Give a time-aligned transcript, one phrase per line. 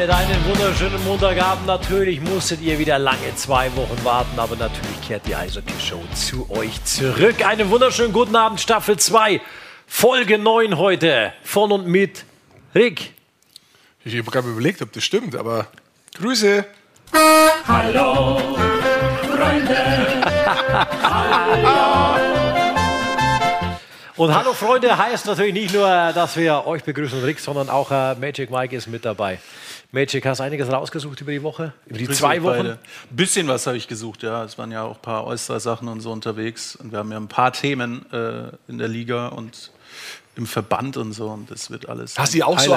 [0.00, 1.66] damit einen wunderschönen Montagabend.
[1.66, 6.48] Natürlich musstet ihr wieder lange zwei Wochen warten, aber natürlich kehrt die Eishockey Show zu
[6.50, 7.44] euch zurück.
[7.44, 9.40] Einen wunderschönen guten Abend, Staffel 2,
[9.86, 12.24] Folge 9 heute von und mit
[12.74, 13.12] Rick.
[14.04, 15.66] Ich habe gerade überlegt, ob das stimmt, aber
[16.14, 16.64] Grüße.
[17.66, 18.38] Hallo,
[19.28, 19.76] Freunde.
[24.20, 28.14] Und Hallo Freunde heißt natürlich nicht nur, dass wir euch begrüßen, Rick, sondern auch äh,
[28.16, 29.38] Magic Mike ist mit dabei.
[29.92, 31.72] Magic, hast du einiges rausgesucht über die Woche?
[31.86, 32.66] Über die zwei Wochen?
[32.68, 32.78] Ein
[33.10, 34.44] bisschen was habe ich gesucht, ja.
[34.44, 36.76] Es waren ja auch ein paar Oyster-Sachen und so unterwegs.
[36.76, 39.72] Und wir haben ja ein paar Themen äh, in der Liga und
[40.36, 41.28] im Verband und so.
[41.28, 42.16] Und das wird alles.
[42.16, 42.76] Hast, die auch so,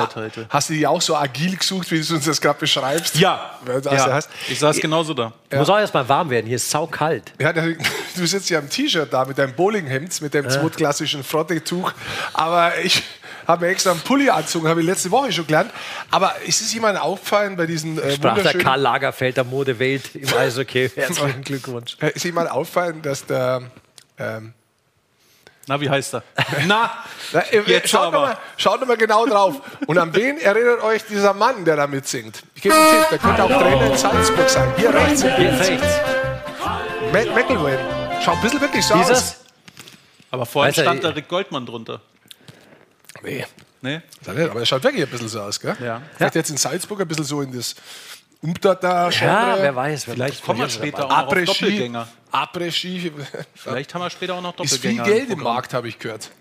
[0.50, 3.16] hast du die auch so agil gesucht, wie du uns das gerade beschreibst?
[3.16, 3.60] Ja.
[3.68, 4.20] ja.
[4.50, 5.34] Ich saß genauso da.
[5.52, 5.60] Ja.
[5.60, 6.48] Muss auch erst mal warm werden.
[6.48, 7.32] Hier ist saukalt.
[7.40, 10.50] Ja, du sitzt ja im T-Shirt da mit deinem Bowlinghemd, mit dem ja.
[10.50, 11.92] zweitklassischen Frottetuch.
[12.34, 13.04] Aber ich
[13.48, 15.72] habe mir extra einen Pulli angezogen, habe ich letzte Woche schon gelernt.
[16.12, 20.28] Aber ist es jemandem aufgefallen bei diesen äh, Sprach der Karl Lagerfeld der Modewelt im
[20.38, 20.90] Eishockey.
[20.90, 21.98] Herzlichen Glückwunsch.
[22.14, 23.64] Ist jemand aufgefallen, dass der
[24.18, 24.54] ähm,
[25.68, 26.24] na, wie heißt er?
[26.68, 26.92] Na,
[27.32, 28.22] Na jetzt schaut, aber.
[28.22, 29.62] Mal, schaut mal genau drauf.
[29.88, 32.44] Und an wen erinnert euch dieser Mann, der da mitsingt?
[32.56, 34.74] Ich gebe einen Tipp, der könnte auch Trainer in Salzburg sein.
[34.76, 35.22] Hier rechts.
[35.22, 35.88] Hier rechts.
[37.14, 37.80] Matt McElwain.
[38.24, 39.12] Schaut ein bisschen wirklich so Dieses?
[39.18, 39.36] aus.
[40.32, 42.02] Aber vorhin stand da Rick Goldmann drunter.
[43.24, 43.46] Nee.
[43.82, 44.02] Nee?
[44.26, 45.76] Aber er schaut wirklich ein bisschen so aus, gell?
[45.84, 46.02] Ja.
[46.16, 47.76] Vielleicht jetzt in Salzburg ein bisschen so in das
[48.42, 50.06] Umtata Ja, wer weiß.
[50.06, 52.08] Vielleicht kommen wir später auch noch Doppelgänger.
[52.32, 53.12] Après-Ski.
[53.56, 55.04] Vielleicht haben wir später auch noch Doppelgänger.
[55.04, 56.32] Ist viel Geld im Markt, habe ich gehört.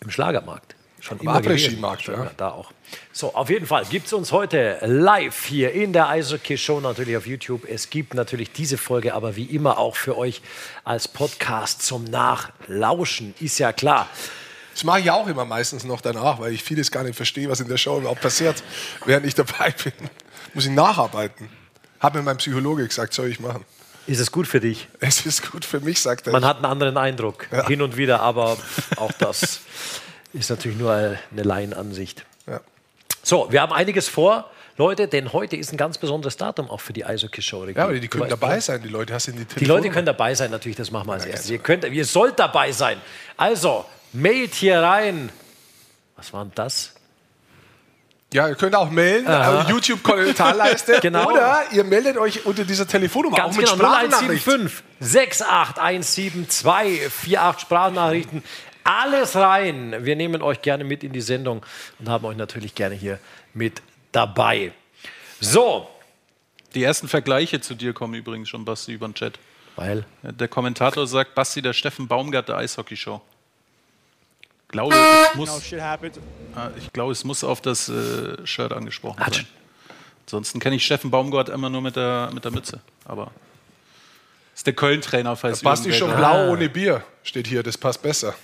[0.00, 0.74] Im Schlagermarkt.
[1.00, 2.30] Schon Im Après-Ski-Markt, ja.
[2.36, 2.70] Da auch.
[3.12, 7.26] So, auf jeden Fall gibt es uns heute live hier in der Eishockey-Show, natürlich auf
[7.26, 7.64] YouTube.
[7.68, 10.42] Es gibt natürlich diese Folge, aber wie immer auch für euch
[10.84, 14.08] als Podcast zum Nachlauschen, ist ja klar.
[14.72, 17.60] Das mache ich auch immer meistens noch danach, weil ich vieles gar nicht verstehe, was
[17.60, 18.62] in der Show überhaupt passiert,
[19.04, 19.92] während ich dabei bin
[20.54, 21.48] muss ich nacharbeiten.
[22.00, 23.64] Hat mir mein Psychologe gesagt, soll ich machen.
[24.06, 24.88] Ist es gut für dich?
[24.98, 26.32] Es ist gut für mich, sagt er.
[26.32, 27.66] Man hat einen anderen Eindruck, ja.
[27.68, 28.58] hin und wieder, aber
[28.96, 29.60] auch das
[30.32, 32.24] ist natürlich nur eine Laienansicht.
[32.48, 32.60] Ja.
[33.22, 34.50] So, wir haben einiges vor.
[34.78, 37.66] Leute, denn heute ist ein ganz besonderes Datum auch für die Eishockey-Show.
[37.66, 39.12] Ja, aber die können dabei sein, die Leute.
[39.12, 41.50] Hast du die, die Leute können dabei sein, natürlich, das machen wir als ja, erstes.
[41.50, 42.98] Ihr, könnt, ihr sollt dabei sein.
[43.36, 45.30] Also, mailt hier rein.
[46.16, 46.94] Was war denn das?
[48.32, 50.98] Ja, ihr könnt auch melden, äh, YouTube-Kommentarleiste.
[51.02, 51.30] genau.
[51.30, 58.42] Oder ihr meldet euch unter dieser Telefonnummer Ganz auch mit genau, 0175 68172 48 Sprachnachrichten.
[58.84, 59.96] Alles rein.
[60.00, 61.64] Wir nehmen euch gerne mit in die Sendung
[61.98, 63.18] und haben euch natürlich gerne hier
[63.52, 64.72] mit dabei.
[65.40, 65.88] So.
[66.74, 69.38] Die ersten Vergleiche zu dir kommen übrigens schon, Basti, über den Chat.
[69.76, 70.06] Weil?
[70.22, 73.20] Der Kommentator sagt, Basti, der Steffen Baumgart der Eishockey-Show
[74.72, 79.46] glaube, es muss, ah, ich glaube, es muss auf das äh, Shirt angesprochen sein.
[80.26, 82.80] Ansonsten kenne ich Steffen Baumgart immer nur mit der, mit der Mütze.
[83.04, 83.30] Aber
[84.54, 88.34] ist der Köln-Trainer, falls da Passt schon blau ohne Bier, steht hier, das passt besser.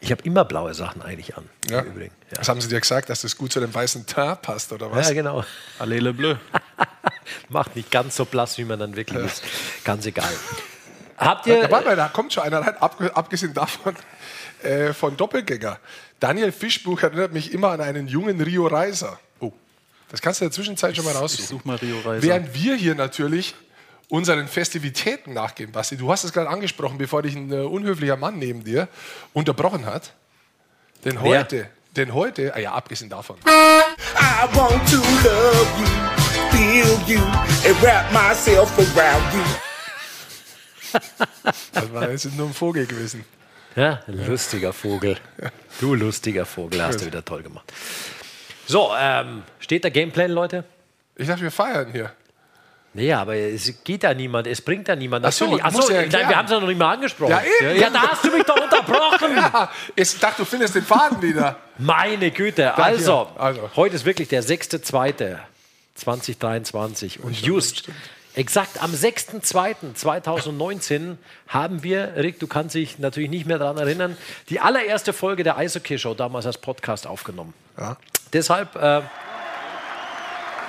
[0.00, 1.48] Ich habe immer blaue Sachen eigentlich an.
[1.70, 1.82] Ja.
[1.82, 2.08] Ja.
[2.36, 5.08] Was haben Sie dir gesagt, dass das gut zu dem weißen Teint passt, oder was?
[5.08, 5.44] Ja, genau.
[5.78, 6.36] Allele bleu.
[7.48, 9.24] Macht nicht ganz so blass, wie man dann wirklich ja.
[9.24, 9.42] ist.
[9.82, 10.32] Ganz egal.
[11.16, 11.68] Habt ihr.
[11.68, 13.96] Da, da kommt schon einer rein, abgesehen davon,
[14.64, 15.78] äh, von Doppelgänger.
[16.20, 19.18] Daniel Fischbuch erinnert mich immer an einen jungen Rio Reiser.
[19.40, 19.52] Oh.
[20.10, 21.44] Das kannst du in der Zwischenzeit schon mal raussuchen.
[21.44, 22.22] Ich such mal Rio Reiser.
[22.22, 23.54] Während wir hier natürlich
[24.08, 25.96] unseren Festivitäten nachgehen, Basti.
[25.96, 28.88] Du hast es gerade angesprochen, bevor dich ein uh, unhöflicher Mann neben dir
[29.32, 30.12] unterbrochen hat.
[31.04, 31.70] Denn heute, Wer?
[31.96, 33.36] denn heute, ah ja, abgesehen davon.
[33.46, 35.86] I want to love you,
[36.50, 37.22] feel you,
[37.68, 41.00] and wrap myself around you.
[41.72, 43.24] das war jetzt nur ein Vogel gewesen.
[43.76, 45.18] Ja, lustiger Vogel.
[45.80, 47.64] Du lustiger Vogel, hast du wieder toll gemacht.
[48.64, 50.62] So, ähm, steht der Gameplan, Leute?
[51.16, 52.12] Ich dachte, wir feiern hier.
[52.92, 55.26] Nee, aber es geht da niemand, es bringt da niemand.
[55.26, 57.32] Achso, Ach so, ja nein, wir haben es ja noch nicht mal angesprochen.
[57.32, 57.80] Ja, eben.
[57.80, 59.34] ja, da hast du mich doch unterbrochen.
[59.36, 61.56] ja, ich dachte, du findest den Faden wieder.
[61.76, 62.72] Meine Güte.
[62.78, 67.88] Also, also, heute ist wirklich der 6.2.2023 und just
[68.36, 74.16] Exakt am 6.2.2019 haben wir, Rick, du kannst dich natürlich nicht mehr daran erinnern,
[74.48, 77.54] die allererste Folge der Eishockey Show damals als Podcast aufgenommen.
[77.78, 77.96] Ja.
[78.32, 78.74] Deshalb.
[78.74, 79.02] Äh,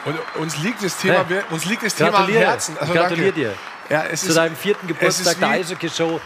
[0.05, 2.77] und uns liegt das Thema, hey, uns liegt das Thema am Herzen.
[2.79, 3.55] Also gratuliere dir
[3.89, 6.21] ja, zu ist, deinem vierten Geburtstag der Eishockey Show.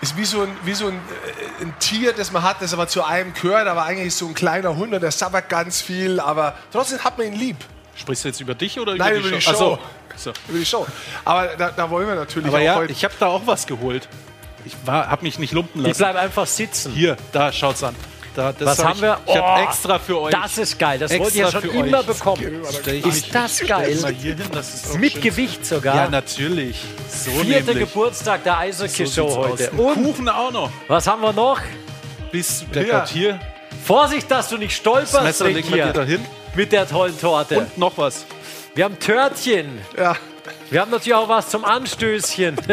[0.00, 2.86] Ist wie so, ein, wie so ein, äh, ein, Tier, das man hat, das aber
[2.86, 6.20] zu einem gehört, aber eigentlich ist so ein kleiner Hund und der sabbert ganz viel,
[6.20, 7.56] aber trotzdem hat man ihn lieb.
[7.98, 9.52] Sprichst du jetzt über dich oder über Nein, die über die Show?
[9.54, 9.78] Show.
[10.16, 10.32] So.
[10.48, 10.86] Über die Show.
[11.24, 12.92] Aber da, da wollen wir natürlich Aber auch ja, heute.
[12.92, 14.08] Ich habe da auch was geholt.
[14.64, 15.92] Ich habe mich nicht lumpen lassen.
[15.92, 16.92] Ich bleibe einfach sitzen.
[16.92, 17.94] Hier, da, schaut's an.
[18.34, 19.18] Da, Was hab haben wir?
[19.26, 20.32] Ich, ich Oh, habe extra für euch.
[20.32, 20.96] Das ist geil.
[20.98, 22.06] Das wollte ich ja Extra schon für immer euch.
[22.06, 22.62] bekommen.
[22.86, 23.98] Ich Ist das geil?
[24.52, 25.22] Das ist Mit schön.
[25.22, 25.96] Gewicht sogar.
[25.96, 26.84] Ja, natürlich.
[27.08, 27.88] So Vierte nämlich.
[27.88, 29.72] Geburtstag der Eishockey-Show So heute.
[29.72, 29.78] aus.
[29.78, 30.70] Und Kuchen auch noch.
[30.86, 31.58] was haben wir noch?
[32.30, 32.98] Bis der Ja.
[33.00, 33.40] Gott hier.
[33.88, 36.26] Vorsicht, dass du nicht Das stolperst, Messer wir dir Regier, dahin.
[36.54, 37.56] mit der tollen Torte.
[37.60, 38.26] Und noch was.
[38.74, 39.80] wir haben Törtchen.
[39.96, 40.14] Ja.
[40.68, 42.54] Wir haben natürlich auch was zum Anstößchen.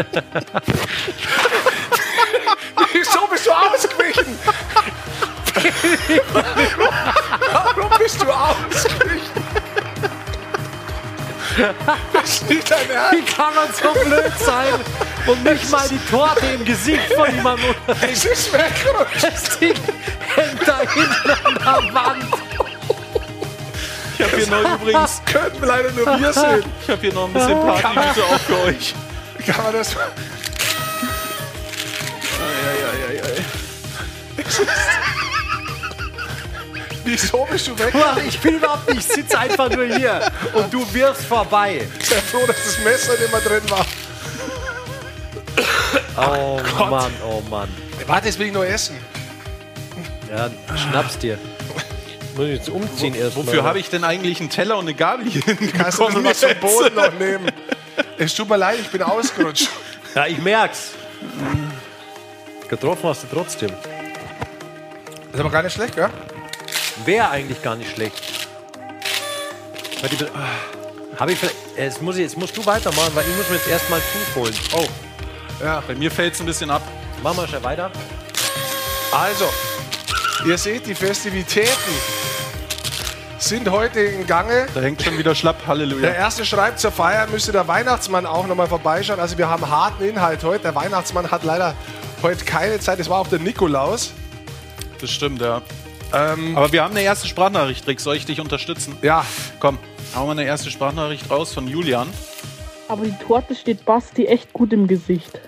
[2.91, 4.37] Wieso bist du ausgewichen?
[7.53, 9.44] Warum bist du ausgewichen?
[12.13, 13.13] Das ist nicht dein Ernst.
[13.13, 14.73] Wie kann man so blöd sein
[15.27, 19.23] und nicht mal die Torte im Gesicht von jemandem Es ist weggerutscht.
[19.23, 19.75] Das Ding
[20.35, 22.25] hängt da hinten an der Wand.
[24.17, 25.21] Ich habe hier noch übrigens.
[25.25, 26.63] Können wir leider nur wir sehen.
[26.81, 28.95] Ich habe hier noch ein bisschen Partygüte auch für euch.
[29.45, 29.95] Kann man das...
[37.05, 37.93] Wieso bist du weg?
[38.27, 41.87] Ich bin überhaupt nicht, ich sitze einfach nur hier und du wirfst vorbei.
[41.99, 43.85] Ich bin froh, dass das Messer nicht mehr drin war.
[46.17, 46.89] Oh Gott.
[46.89, 47.69] Mann, oh Mann.
[48.07, 48.97] Warte, jetzt will ich noch essen.
[50.29, 51.37] Ja, schnapp's dir.
[52.35, 53.45] Muss ich jetzt umziehen erstmal.
[53.45, 55.41] Wofür habe ich denn eigentlich einen Teller und eine Gabel hier
[55.73, 57.51] Kannst du was vom Boden noch nehmen?
[58.17, 59.69] Es tut mir leid, ich bin ausgerutscht.
[60.15, 60.91] Ja, ich merk's.
[62.67, 63.69] Getroffen hast du trotzdem.
[65.31, 66.09] ist aber gar nicht schlecht, gell?
[67.03, 68.21] Wäre eigentlich gar nicht schlecht.
[70.01, 71.55] Warte, ich- Habe ich vielleicht.
[71.77, 74.41] Jetzt, muss ich, jetzt musst du weitermachen, weil ich muss mir jetzt erstmal ein Tuch
[74.41, 74.53] holen.
[74.73, 74.85] Oh,
[75.63, 75.81] Ja.
[75.85, 76.81] Bei mir fällt es ein bisschen ab.
[77.23, 77.89] machen wir schnell weiter.
[79.11, 79.49] Also,
[80.45, 81.71] ihr seht, die Festivitäten
[83.39, 84.67] sind heute in Gange.
[84.73, 85.55] Da hängt schon wieder schlapp.
[85.67, 86.01] Halleluja.
[86.01, 89.19] Der erste schreibt zur Feier, müsste der Weihnachtsmann auch nochmal vorbeischauen.
[89.19, 90.63] Also wir haben harten Inhalt heute.
[90.63, 91.73] Der Weihnachtsmann hat leider
[92.21, 92.99] heute keine Zeit.
[92.99, 94.11] Es war auch der Nikolaus.
[95.01, 95.61] Das stimmt, ja.
[96.13, 97.99] Ähm, Aber wir haben eine erste Sprachnachricht, Rick.
[97.99, 98.97] Soll ich dich unterstützen?
[99.01, 99.25] ja,
[99.59, 99.77] Komm,
[100.15, 102.07] hauen wir eine erste Sprachnachricht raus von Julian.
[102.87, 105.39] Aber die Torte steht Basti echt gut im Gesicht.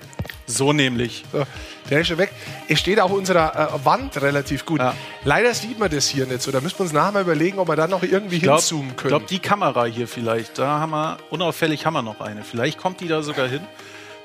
[0.49, 1.23] So nämlich.
[1.31, 1.43] so,
[1.89, 2.31] der ist schon weg.
[2.69, 4.79] Es steht auch unserer äh, Wand relativ gut.
[4.79, 4.93] Ja.
[5.25, 6.51] Leider sieht man das hier nicht so.
[6.51, 8.95] Da müssen wir uns nachher mal überlegen, ob wir da noch irgendwie Ich glaube, hinzoomen
[8.95, 9.09] können.
[9.09, 12.43] glaub, die Kamera hier vielleicht, da haben wir, unauffällig haben wir noch eine.
[12.43, 13.61] Vielleicht kommt die da sogar hin.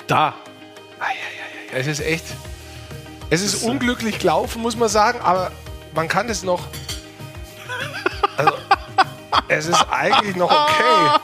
[0.07, 0.35] Da.
[1.75, 2.25] Es ist echt.
[3.31, 5.51] Es ist unglücklich gelaufen, muss man sagen, aber
[5.95, 6.67] man kann es noch.
[8.37, 8.53] Also,
[9.49, 11.19] es ist eigentlich noch okay.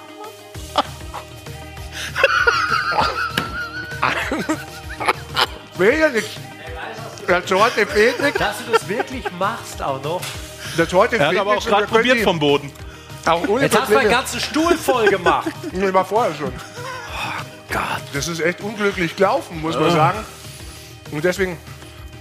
[5.76, 6.30] Will ja nichts.
[7.26, 8.38] Der Torte fehlt nichts.
[8.38, 10.20] Dass du das wirklich machst auch noch.
[10.76, 12.72] Der Torte Er hat fehlt aber auch gerade probiert vom Boden.
[13.26, 14.10] Auch ohne Jetzt hast du einen Probleme.
[14.10, 15.50] ganzen Stuhl voll gemacht.
[15.72, 16.52] Nee, war vorher schon.
[17.70, 17.82] Gott.
[18.12, 20.24] Das ist echt unglücklich gelaufen, muss man sagen.
[21.10, 21.58] Und deswegen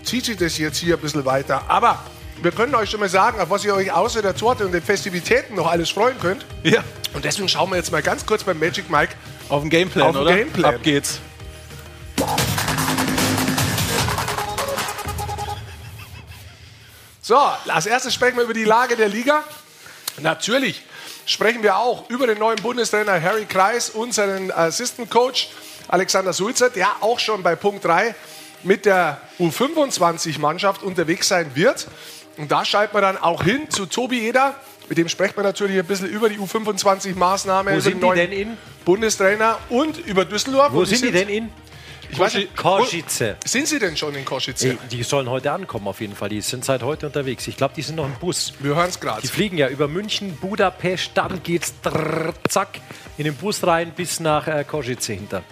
[0.03, 1.61] zieht sich das jetzt hier ein bisschen weiter.
[1.67, 1.99] Aber
[2.41, 4.83] wir können euch schon mal sagen, auf was ihr euch außer der Torte und den
[4.83, 6.45] Festivitäten noch alles freuen könnt.
[6.63, 6.83] Ja.
[7.13, 9.13] Und deswegen schauen wir jetzt mal ganz kurz beim Magic Mike.
[9.49, 10.35] Auf dem Gameplan, Auf dem oder?
[10.35, 10.75] Gameplan.
[10.75, 11.19] Ab geht's.
[17.21, 17.37] So,
[17.67, 19.43] als erstes sprechen wir über die Lage der Liga.
[20.19, 20.83] Natürlich
[21.25, 25.49] sprechen wir auch über den neuen Bundestrainer Harry Kreis und seinen Assistant Coach
[25.89, 28.15] Alexander Sulzer, der auch schon bei Punkt 3
[28.63, 31.87] mit der U25-Mannschaft unterwegs sein wird.
[32.37, 34.55] Und da schalten wir dann auch hin zu Tobi Eder.
[34.89, 37.75] Mit dem sprechen wir natürlich ein bisschen über die U25-Maßnahme.
[37.75, 38.57] Wo sind die denn in?
[38.85, 40.71] Bundestrainer und über Düsseldorf.
[40.71, 41.49] Wo sind die denn in?
[42.09, 43.35] Ich weiß nicht, Korschice.
[43.41, 44.63] wo- Sind sie denn schon in Korschice?
[44.69, 46.29] Ey, die sollen heute ankommen auf jeden Fall.
[46.29, 47.45] Die sind seit heute unterwegs.
[47.49, 48.53] Ich glaube, die sind noch im Bus.
[48.59, 49.21] Wir hören es gerade.
[49.23, 52.79] Die fliegen ja über München, Budapest, dann geht's drrr, zack
[53.17, 55.43] in den Bus rein bis nach äh, Košice hinter.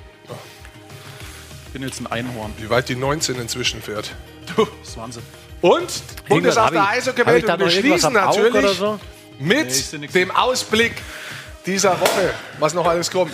[1.68, 2.54] Ich bin jetzt ein Einhorn.
[2.58, 4.14] Wie weit die 19 inzwischen fährt.
[4.56, 5.24] Das ist Wahnsinn.
[5.62, 5.88] Und
[6.30, 9.00] Bundesamt der hab ich- Eishockey hab ich da und wir schließen natürlich so?
[9.40, 10.94] mit Nee, dem Ausblick
[11.66, 13.34] dieser Woche, was noch alles kommt.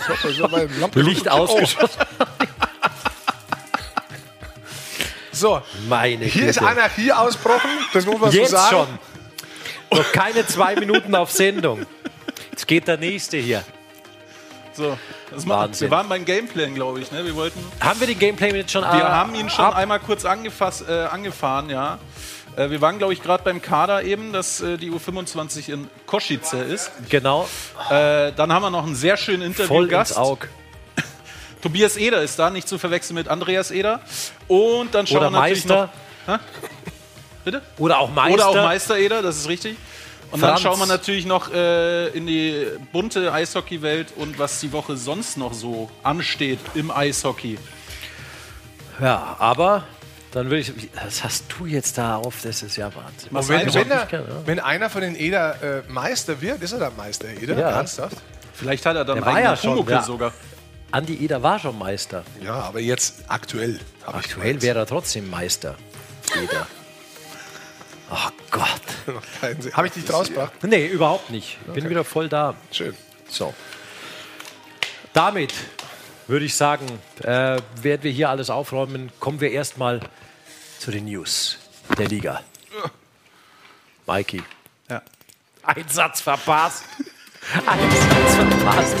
[0.80, 2.00] Lampe- Licht ausgeschossen.
[5.34, 6.70] So, Meine hier ist Güte.
[6.70, 8.86] Anarchie ausbrochen, das muss man Jetzt so sagen.
[9.90, 9.98] schon.
[9.98, 11.84] Noch keine zwei Minuten auf Sendung.
[12.50, 13.64] Jetzt geht der nächste hier.
[14.74, 14.96] So,
[15.32, 15.90] das Wahnsinn.
[15.90, 15.96] wir.
[15.96, 17.10] waren beim Gameplan, glaube ich.
[17.12, 17.24] Ne?
[17.24, 17.58] Wir wollten.
[17.80, 19.76] Haben wir den Gameplay jetzt schon Wir äh, haben ihn schon ab?
[19.76, 21.98] einmal kurz angefasst, äh, angefahren, ja.
[22.56, 26.54] Äh, wir waren, glaube ich, gerade beim Kader eben, dass äh, die U25 in Koschice
[26.58, 26.90] ist.
[27.08, 27.48] Genau,
[27.90, 30.16] Äh, dann haben wir noch einen sehr schönen voll ins Interviewgast.
[30.18, 30.48] Auge.
[31.62, 34.00] Tobias Eder ist da, nicht zu verwechseln mit Andreas Eder.
[34.48, 35.90] Und dann schauen Oder wir natürlich Meister.
[36.26, 36.38] noch.
[37.44, 37.62] Bitte?
[37.78, 38.34] Oder auch Meister.
[38.34, 39.76] Oder auch Meister Eder, das ist richtig.
[40.32, 40.62] Und dann Franz.
[40.62, 45.52] schauen wir natürlich noch äh, in die bunte Eishockeywelt und was die Woche sonst noch
[45.52, 47.58] so ansteht im Eishockey.
[49.00, 49.84] Ja, aber
[50.32, 50.72] Dann würde ich.
[51.04, 52.40] Was hast du jetzt da auf?
[52.42, 53.30] Das ist ja Wahnsinn.
[53.30, 54.08] Und wenn, wenn, er,
[54.46, 57.58] wenn einer von den Eder äh, Meister wird, ist er dann Meister, Eder?
[57.58, 57.70] Ja.
[57.70, 58.16] Ernsthaft?
[58.54, 60.02] Vielleicht hat er dann einen ja schon, ja.
[60.02, 60.32] sogar.
[60.90, 62.22] Andi Eder war schon Meister.
[62.42, 63.80] Ja, aber jetzt aktuell.
[64.06, 65.74] Aktuell wäre er trotzdem Meister.
[66.42, 66.66] Eder.
[68.14, 69.72] Oh Gott.
[69.72, 70.52] Habe ich dich rausgebracht?
[70.64, 71.56] Nee, überhaupt nicht.
[71.68, 72.54] Ich bin wieder voll da.
[72.70, 72.94] Schön.
[73.26, 73.54] So.
[75.14, 75.54] Damit
[76.26, 76.86] würde ich sagen,
[77.22, 79.10] äh, werden wir hier alles aufräumen.
[79.18, 80.00] Kommen wir erstmal
[80.78, 81.58] zu den News
[81.96, 82.42] der Liga.
[84.06, 84.42] Mikey.
[84.90, 85.00] Ja.
[85.62, 86.84] Ein Satz verpasst.
[87.66, 88.96] Ein Satz verpasst.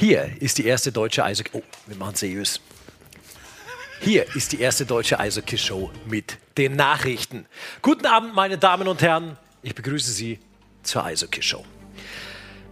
[0.00, 1.50] Hier ist die erste deutsche Eishockey.
[1.54, 2.60] Oh, wir machen seriös.
[4.00, 7.46] Hier ist die erste deutsche Eishockey-Show mit den Nachrichten.
[7.82, 9.36] Guten Abend, meine Damen und Herren.
[9.60, 10.38] Ich begrüße Sie
[10.84, 11.64] zur Eishockey-Show.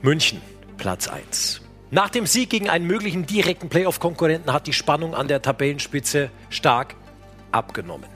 [0.03, 0.41] München,
[0.77, 1.63] Platz 1.
[1.91, 6.95] Nach dem Sieg gegen einen möglichen direkten Playoff-Konkurrenten hat die Spannung an der Tabellenspitze stark
[7.51, 8.16] abgenommen.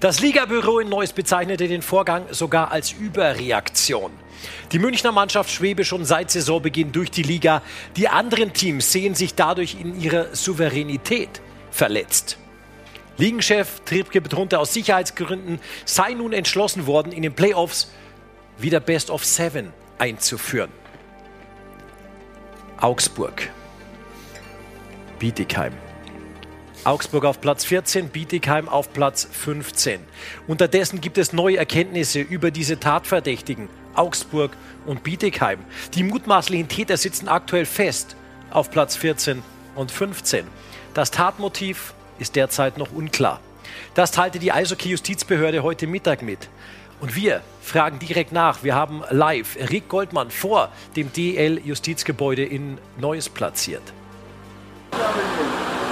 [0.00, 4.10] Das Ligabüro in Neuss bezeichnete den Vorgang sogar als Überreaktion.
[4.72, 7.62] Die Münchner Mannschaft schwebe schon seit Saisonbeginn durch die Liga.
[7.96, 11.40] Die anderen Teams sehen sich dadurch in ihrer Souveränität
[11.70, 12.38] verletzt.
[13.18, 17.90] Ligenchef Triebke betonte aus Sicherheitsgründen, sei nun entschlossen worden, in den Playoffs
[18.58, 20.70] wieder Best of Seven einzuführen.
[22.78, 23.50] Augsburg.
[25.18, 25.72] Bietigheim.
[26.86, 29.98] Augsburg auf Platz 14, Bietigheim auf Platz 15.
[30.46, 34.52] Unterdessen gibt es neue Erkenntnisse über diese Tatverdächtigen, Augsburg
[34.86, 35.58] und Bietigheim.
[35.94, 38.14] Die mutmaßlichen Täter sitzen aktuell fest
[38.50, 39.42] auf Platz 14
[39.74, 40.46] und 15.
[40.94, 43.40] Das Tatmotiv ist derzeit noch unklar.
[43.94, 46.48] Das teilte die Eishockey-Justizbehörde heute Mittag mit.
[47.00, 48.62] Und wir fragen direkt nach.
[48.62, 53.82] Wir haben live Rick Goldmann vor dem DL-Justizgebäude in Neuss platziert.
[54.92, 55.85] Ja.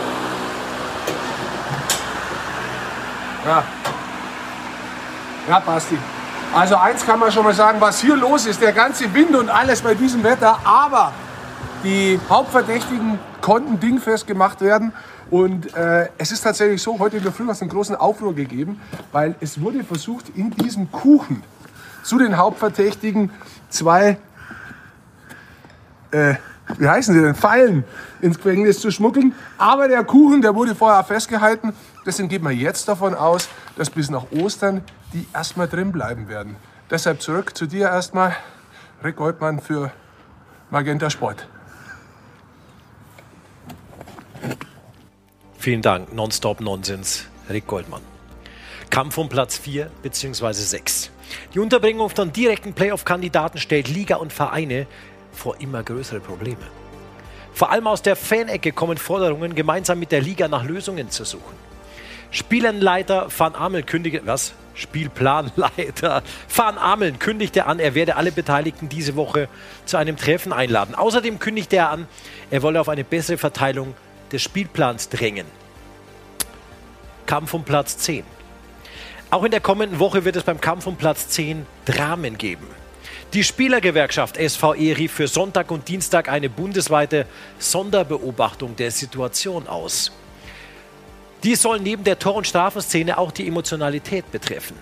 [5.48, 5.98] Ja, Basti.
[6.54, 9.50] Also eins kann man schon mal sagen, was hier los ist, der ganze Wind und
[9.50, 11.12] alles bei diesem Wetter, aber
[11.82, 14.92] die Hauptverdächtigen konnten dingfest gemacht werden.
[15.30, 18.34] Und äh, es ist tatsächlich so, heute in der Früh hat es einen großen Aufruhr
[18.34, 18.80] gegeben,
[19.12, 21.42] weil es wurde versucht, in diesem Kuchen
[22.02, 23.30] zu den Hauptverdächtigen
[23.68, 24.18] zwei,
[26.12, 26.34] äh,
[26.78, 27.84] wie heißen sie denn, Pfeilen
[28.20, 29.34] ins Gefängnis zu schmuggeln.
[29.58, 31.74] Aber der Kuchen, der wurde vorher festgehalten.
[32.06, 34.82] Deswegen geht man jetzt davon aus, dass bis nach Ostern
[35.12, 36.56] die erstmal drin bleiben werden.
[36.90, 38.36] Deshalb zurück zu dir erstmal,
[39.02, 39.90] Rick Goldmann für
[40.70, 41.48] Magenta Sport.
[45.58, 48.02] Vielen Dank, Nonstop Nonsens, Rick Goldmann.
[48.90, 50.52] Kampf um Platz 4 bzw.
[50.52, 51.10] 6.
[51.54, 54.86] Die Unterbringung von direkten Playoff-Kandidaten stellt Liga und Vereine
[55.32, 56.66] vor immer größere Probleme.
[57.54, 61.73] Vor allem aus der Fanecke kommen Forderungen, gemeinsam mit der Liga nach Lösungen zu suchen.
[62.34, 64.54] Spielenleiter Van Ameln kündigte, was?
[64.74, 69.48] Spielplanleiter Van Ameln kündigte an, er werde alle Beteiligten diese Woche
[69.84, 70.96] zu einem Treffen einladen.
[70.96, 72.08] Außerdem kündigte er an,
[72.50, 73.94] er wolle auf eine bessere Verteilung
[74.32, 75.46] des Spielplans drängen.
[77.26, 78.24] Kampf um Platz 10.
[79.30, 82.66] Auch in der kommenden Woche wird es beim Kampf um Platz 10 Dramen geben.
[83.32, 87.26] Die Spielergewerkschaft SVE rief für Sonntag und Dienstag eine bundesweite
[87.60, 90.10] Sonderbeobachtung der Situation aus.
[91.44, 94.76] Dies soll neben der Tor- und Strafenszene auch die Emotionalität betreffen.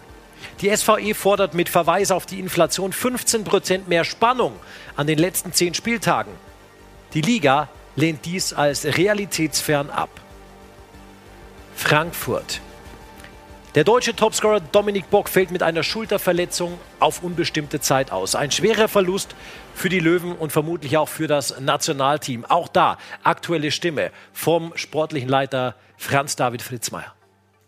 [0.61, 4.53] Die SVE fordert mit Verweis auf die Inflation 15% mehr Spannung
[4.95, 6.33] an den letzten zehn Spieltagen.
[7.15, 10.09] Die Liga lehnt dies als realitätsfern ab.
[11.75, 12.61] Frankfurt.
[13.75, 18.35] Der deutsche Topscorer Dominik Bock fällt mit einer Schulterverletzung auf unbestimmte Zeit aus.
[18.35, 19.35] Ein schwerer Verlust
[19.75, 22.45] für die Löwen und vermutlich auch für das Nationalteam.
[22.45, 27.15] Auch da aktuelle Stimme vom sportlichen Leiter Franz David Fritzmeier.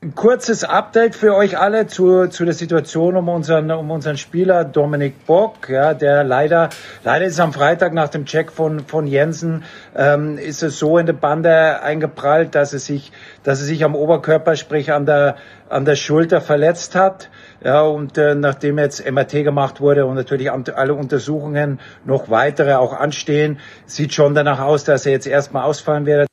[0.02, 4.64] Ein kurzes Update für euch alle zu, zu der Situation um unseren, um unseren Spieler
[4.64, 6.68] Dominik Bock, ja, der leider,
[7.04, 9.62] leider ist am Freitag nach dem Check von, von Jensen,
[9.96, 13.12] ähm, ist es so in der Bande eingeprallt, dass es sich,
[13.44, 15.36] dass er sich am Oberkörper, sprich an der,
[15.70, 17.30] an der Schulter verletzt hat.
[17.62, 22.92] Ja, und äh, nachdem jetzt MRT gemacht wurde und natürlich alle Untersuchungen noch weitere auch
[22.94, 26.26] anstehen, sieht schon danach aus, dass er jetzt erstmal ausfallen wird.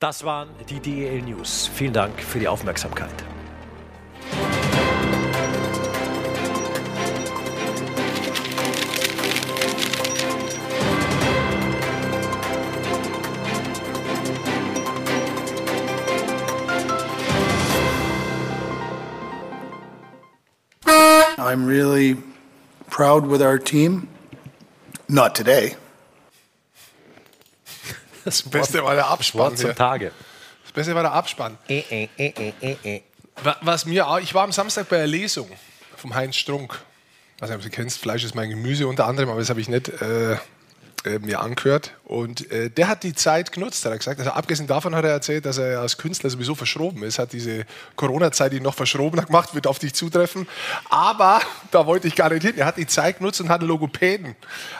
[0.00, 1.68] Das waren die DEL News.
[1.74, 3.10] Vielen Dank für die Aufmerksamkeit.
[21.38, 22.16] I'm really
[22.88, 24.06] proud with our team.
[25.08, 25.74] Not today.
[28.28, 29.40] Das Beste war der Abspann.
[29.40, 30.12] Wort zum Tage.
[30.64, 31.56] Das Beste war der Abspann.
[31.66, 33.00] Äh, äh, äh, äh, äh.
[33.62, 35.50] Was mir auch, ich war am Samstag bei der Lesung
[35.96, 36.78] vom Heinz Strunk.
[37.36, 39.60] Ich weiß nicht, ob du kennst, Fleisch ist mein Gemüse unter anderem, aber das habe
[39.60, 39.88] ich nicht
[41.04, 41.92] äh, mir angehört.
[42.04, 44.18] Und äh, der hat die Zeit genutzt, hat er gesagt.
[44.18, 47.64] Also abgesehen davon hat er erzählt, dass er als Künstler sowieso verschroben ist, hat diese
[47.96, 50.48] Corona-Zeit ihn noch verschrobener gemacht, wird auf dich zutreffen.
[50.90, 51.40] Aber
[51.70, 52.54] da wollte ich gar nicht hin.
[52.56, 54.34] Er hat die Zeit genutzt und hat Logopäden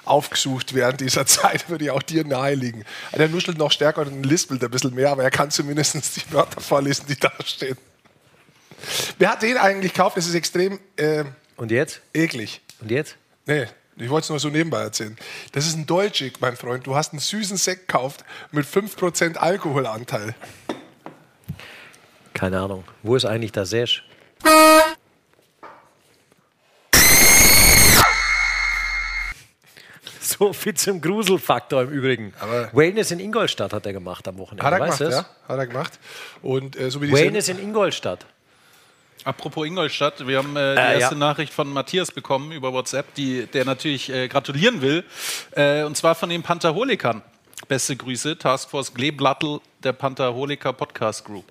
[0.05, 2.85] aufgesucht während dieser Zeit, würde ich auch dir naheliegen.
[3.17, 6.61] Der nuschelt noch stärker und lispelt ein bisschen mehr, aber er kann zumindest die Wörter
[6.61, 7.77] vorlesen, die da stehen.
[9.19, 10.17] Wer hat den eigentlich gekauft?
[10.17, 11.25] Das ist extrem äh,
[11.57, 12.01] Und jetzt?
[12.13, 12.61] eklig.
[12.81, 13.17] Und jetzt?
[13.47, 13.67] Nee,
[13.99, 15.17] ich wollte es nur so nebenbei erzählen.
[15.53, 16.87] Das ist ein Deutsche, mein Freund.
[16.87, 20.35] Du hast einen süßen Sekt gekauft mit 5% Alkoholanteil.
[22.35, 22.85] Keine Ahnung.
[23.03, 24.05] Wo ist eigentlich der Sesh?
[30.21, 32.33] So viel zum Gruselfaktor im Übrigen.
[32.39, 34.65] Aber- Wellness in Ingolstadt hat er gemacht am Wochenende.
[34.65, 35.23] Hat er weißt gemacht, du ja?
[35.23, 35.49] das?
[35.49, 35.99] Hat er gemacht.
[36.43, 38.27] Und äh, so wie Wellness in Ingolstadt.
[39.25, 41.19] Apropos Ingolstadt, wir haben äh, die Äh, erste ja.
[41.19, 45.05] Nachricht von Matthias bekommen über WhatsApp, die, der natürlich äh, gratulieren will.
[45.53, 47.23] Äh, und zwar von den Pantherholikern.
[47.67, 51.45] Beste Grüße, Taskforce Gleblattel der Pantherholiker Podcast Group.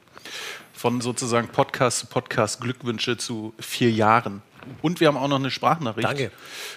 [0.73, 4.41] Von sozusagen Podcast zu Podcast Glückwünsche zu vier Jahren.
[4.81, 6.31] Und wir haben auch noch eine Sprachnachricht Danke.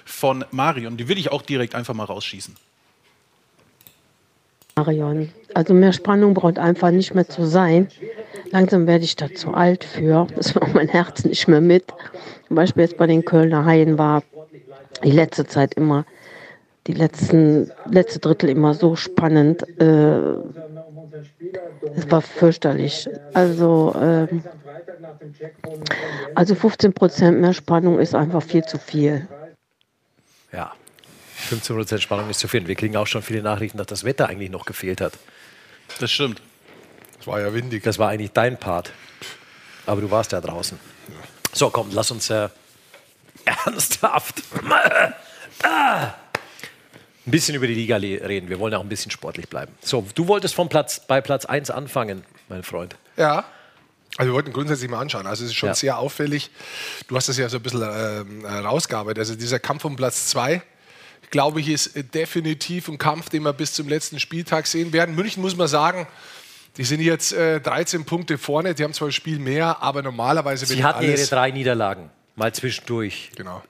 [0.04, 0.97] von Marion.
[0.97, 2.56] Die will ich auch direkt einfach mal rausschießen.
[4.76, 5.30] Marion.
[5.54, 7.88] Also mehr Spannung braucht einfach nicht mehr zu sein.
[8.50, 10.26] Langsam werde ich da zu alt für.
[10.36, 11.84] Das macht mein Herz nicht mehr mit.
[12.46, 14.22] Zum Beispiel jetzt bei den Kölner Haien war
[15.04, 16.04] die letzte Zeit immer,
[16.86, 19.62] die letzten, letzte Drittel immer so spannend.
[19.80, 20.34] Äh,
[21.96, 23.08] es war fürchterlich.
[23.34, 24.42] Also, ähm,
[26.34, 29.26] also 15 Prozent mehr Spannung ist einfach viel zu viel.
[30.52, 30.73] Ja.
[31.50, 32.67] 15% Spannung ist zu viel.
[32.67, 35.13] Wir kriegen auch schon viele Nachrichten, dass das Wetter eigentlich noch gefehlt hat.
[35.99, 36.41] Das stimmt.
[37.21, 37.82] Es war ja windig.
[37.82, 38.93] Das war eigentlich dein Part.
[39.86, 40.78] Aber du warst ja draußen.
[41.52, 42.49] So, komm, lass uns äh,
[43.45, 44.43] ernsthaft
[45.63, 48.49] ein bisschen über die Liga reden.
[48.49, 49.73] Wir wollen auch ein bisschen sportlich bleiben.
[49.82, 52.97] So, du wolltest vom Platz, bei Platz 1 anfangen, mein Freund.
[53.17, 53.45] Ja.
[54.17, 55.26] Also wir wollten grundsätzlich mal anschauen.
[55.26, 55.75] Also es ist schon Ja.
[55.75, 56.50] sehr auffällig.
[57.08, 59.19] Du hast das ja so ein bisschen ähm, äh, rausgearbeitet.
[59.21, 60.63] Also dieser Kampf um Platz zwei,
[61.30, 65.14] glaube ich, ist äh, definitiv ein Kampf, den wir bis zum letzten Spieltag sehen werden.
[65.14, 66.06] München muss man sagen,
[66.76, 68.75] die sind jetzt äh, 13 Punkte vorne.
[68.75, 73.30] Die haben zwar ein Spiel mehr, aber normalerweise Sie hatten ihre drei Niederlagen, mal zwischendurch.
[73.36, 73.62] genau.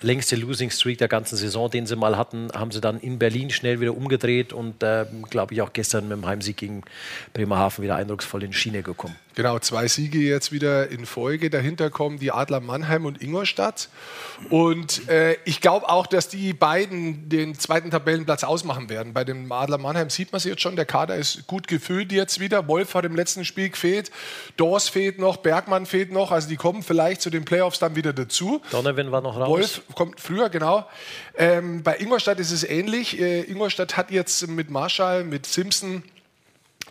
[0.00, 3.50] längste Losing Streak der ganzen Saison, den sie mal hatten, haben sie dann in Berlin
[3.50, 6.82] schnell wieder umgedreht und ähm, glaube ich auch gestern mit dem Heimsieg gegen
[7.32, 9.16] Bremerhaven wieder eindrucksvoll in Schiene gekommen.
[9.38, 11.48] Genau, zwei Siege jetzt wieder in Folge.
[11.48, 13.88] Dahinter kommen die Adler Mannheim und Ingolstadt.
[14.50, 19.12] Und äh, ich glaube auch, dass die beiden den zweiten Tabellenplatz ausmachen werden.
[19.12, 20.74] Bei dem Adler Mannheim sieht man es jetzt schon.
[20.74, 22.66] Der Kader ist gut gefüllt jetzt wieder.
[22.66, 24.10] Wolf hat im letzten Spiel gefehlt.
[24.56, 26.32] Dors fehlt noch, Bergmann fehlt noch.
[26.32, 28.60] Also die kommen vielleicht zu den Playoffs dann wieder dazu.
[28.72, 29.48] Donovan war noch raus.
[29.50, 30.84] Wolf kommt früher, genau.
[31.36, 33.20] Ähm, bei Ingolstadt ist es ähnlich.
[33.20, 36.02] Äh, Ingolstadt hat jetzt mit Marschall, mit Simpson,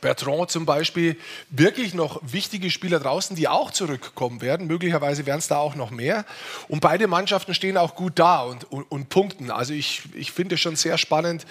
[0.01, 1.17] Bertrand zum Beispiel,
[1.49, 4.67] wirklich noch wichtige Spieler draußen, die auch zurückkommen werden.
[4.67, 6.25] Möglicherweise werden es da auch noch mehr.
[6.67, 9.51] Und beide Mannschaften stehen auch gut da und, und, und punkten.
[9.51, 11.45] Also ich, ich finde es schon sehr spannend,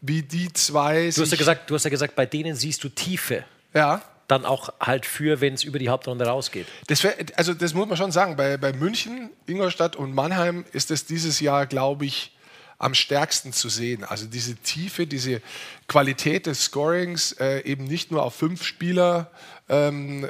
[0.00, 2.88] wie die zwei Du hast, ja gesagt, du hast ja gesagt, bei denen siehst du
[2.88, 3.44] Tiefe.
[3.74, 6.66] ja, Dann auch halt für, wenn es über die Hauptrunde rausgeht.
[6.86, 8.36] Das wär, also das muss man schon sagen.
[8.36, 12.32] Bei, bei München, Ingolstadt und Mannheim ist es dieses Jahr, glaube ich,
[12.82, 14.04] am stärksten zu sehen.
[14.04, 15.40] Also diese Tiefe, diese
[15.86, 19.30] Qualität des Scorings äh, eben nicht nur auf fünf Spieler
[19.68, 20.28] ähm, äh,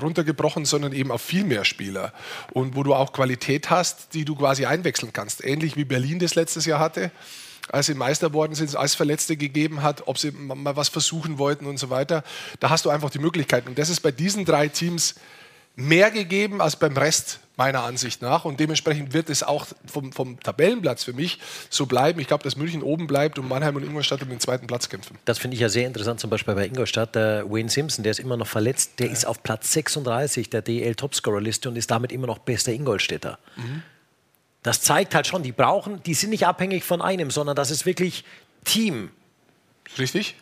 [0.00, 2.14] runtergebrochen, sondern eben auf viel mehr Spieler.
[2.52, 5.44] Und wo du auch Qualität hast, die du quasi einwechseln kannst.
[5.44, 7.10] Ähnlich wie Berlin das letztes Jahr hatte
[7.72, 11.66] als sie Meister worden sind, als Verletzte gegeben hat, ob sie mal was versuchen wollten
[11.66, 12.24] und so weiter.
[12.58, 13.68] Da hast du einfach die Möglichkeiten.
[13.68, 15.14] Und das ist bei diesen drei Teams
[15.80, 18.44] mehr gegeben als beim Rest, meiner Ansicht nach.
[18.44, 21.38] Und dementsprechend wird es auch vom, vom Tabellenplatz für mich
[21.68, 22.20] so bleiben.
[22.20, 25.18] Ich glaube, dass München oben bleibt und Mannheim und Ingolstadt um den zweiten Platz kämpfen.
[25.24, 27.14] Das finde ich ja sehr interessant, zum Beispiel bei Ingolstadt.
[27.14, 31.68] Der Wayne Simpson, der ist immer noch verletzt, der ist auf Platz 36 der DL-Topscorer-Liste
[31.68, 33.38] und ist damit immer noch bester Ingolstädter.
[34.62, 37.86] Das zeigt halt schon, die brauchen, die sind nicht abhängig von einem, sondern das ist
[37.86, 38.24] wirklich
[38.64, 39.10] Team.
[39.98, 40.36] Richtig?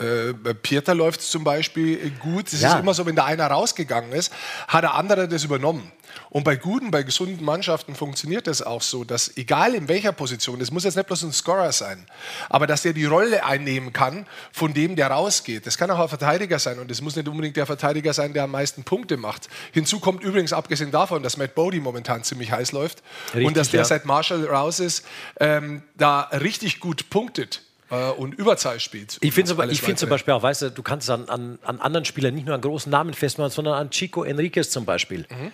[0.00, 2.52] Äh, bei Pieter läuft es zum Beispiel gut.
[2.52, 2.74] Es Ja.
[2.74, 4.32] ist immer so, wenn da einer rausgegangen ist,
[4.66, 5.92] hat der andere das übernommen.
[6.30, 10.58] Und bei guten, bei gesunden Mannschaften funktioniert das auch so, dass egal in welcher Position,
[10.58, 12.06] das muss jetzt nicht bloß ein Scorer sein,
[12.48, 15.66] aber dass der die Rolle einnehmen kann von dem, der rausgeht.
[15.66, 18.44] Das kann auch ein Verteidiger sein und es muss nicht unbedingt der Verteidiger sein, der
[18.44, 19.48] am meisten Punkte macht.
[19.72, 23.70] Hinzu kommt übrigens, abgesehen davon, dass Matt Bodie momentan ziemlich heiß läuft Richtig, und dass
[23.70, 23.84] der ja.
[23.84, 25.04] seit Marshall raus ist,
[25.40, 29.18] ähm, da richtig gut punktet äh, und Überzahl spielt.
[29.20, 30.08] Ich finde find zum.
[30.08, 32.90] Beispiel auch, weißt du, du kannst an, an, an anderen Spielern nicht nur an großen
[32.90, 35.26] Namen festmachen, sondern an Chico Enriquez zum Beispiel.
[35.30, 35.52] Mhm.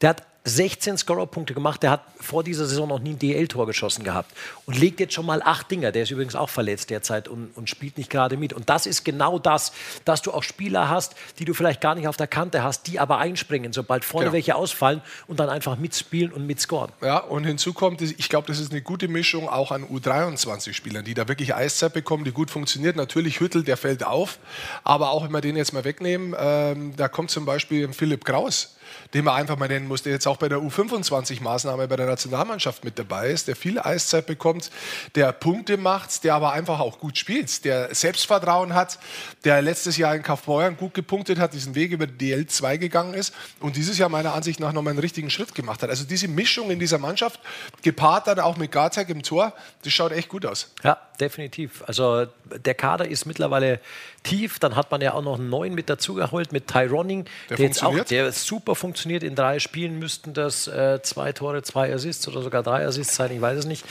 [0.00, 4.04] Der hat 16 Scorerpunkte gemacht, der hat vor dieser Saison noch nie ein DL-Tor geschossen
[4.04, 4.32] gehabt
[4.64, 5.92] und legt jetzt schon mal acht Dinger.
[5.92, 8.52] Der ist übrigens auch verletzt derzeit und, und spielt nicht gerade mit.
[8.54, 9.72] Und das ist genau das,
[10.06, 12.98] dass du auch Spieler hast, die du vielleicht gar nicht auf der Kante hast, die
[12.98, 14.32] aber einspringen, sobald vorne Genau.
[14.34, 16.92] welche ausfallen und dann einfach mitspielen und mitscoren.
[17.02, 21.14] Ja, und hinzu kommt, ich glaube, das ist eine gute Mischung auch an U23-Spielern, die
[21.14, 22.96] da wirklich Eiszeit bekommen, die gut funktioniert.
[22.96, 24.38] Natürlich Hüttel, der fällt auf,
[24.84, 28.76] aber auch wenn wir den jetzt mal wegnehmen, ähm, da kommt zum Beispiel Philipp Kraus,
[29.14, 32.84] den man einfach mal nennen muss, der jetzt auch bei der U25-Maßnahme bei der Nationalmannschaft
[32.84, 34.70] mit dabei ist, der viel Eiszeit bekommt,
[35.14, 38.98] der Punkte macht, der aber einfach auch gut spielt, der Selbstvertrauen hat,
[39.44, 43.34] der letztes Jahr in Kaufbeuern gut gepunktet hat, diesen Weg über die DL2 gegangen ist
[43.60, 45.90] und dieses Jahr meiner Ansicht nach nochmal einen richtigen Schritt gemacht hat.
[45.90, 47.40] Also diese Mischung in dieser Mannschaft,
[47.82, 50.72] gepaart dann auch mit Garzak im Tor, das schaut echt gut aus.
[50.82, 51.82] Ja, definitiv.
[51.86, 53.80] Also der Kader ist mittlerweile
[54.22, 54.58] tief.
[54.58, 57.84] Dann hat man ja auch noch einen neuen mit dazugeholt, mit Tyroning, Der der, jetzt
[57.84, 59.22] auch, der super funktioniert.
[59.22, 63.32] In drei Spielen müssten das äh, zwei Tore, zwei Assists oder sogar drei Assists sein,
[63.32, 63.84] ich weiß es nicht.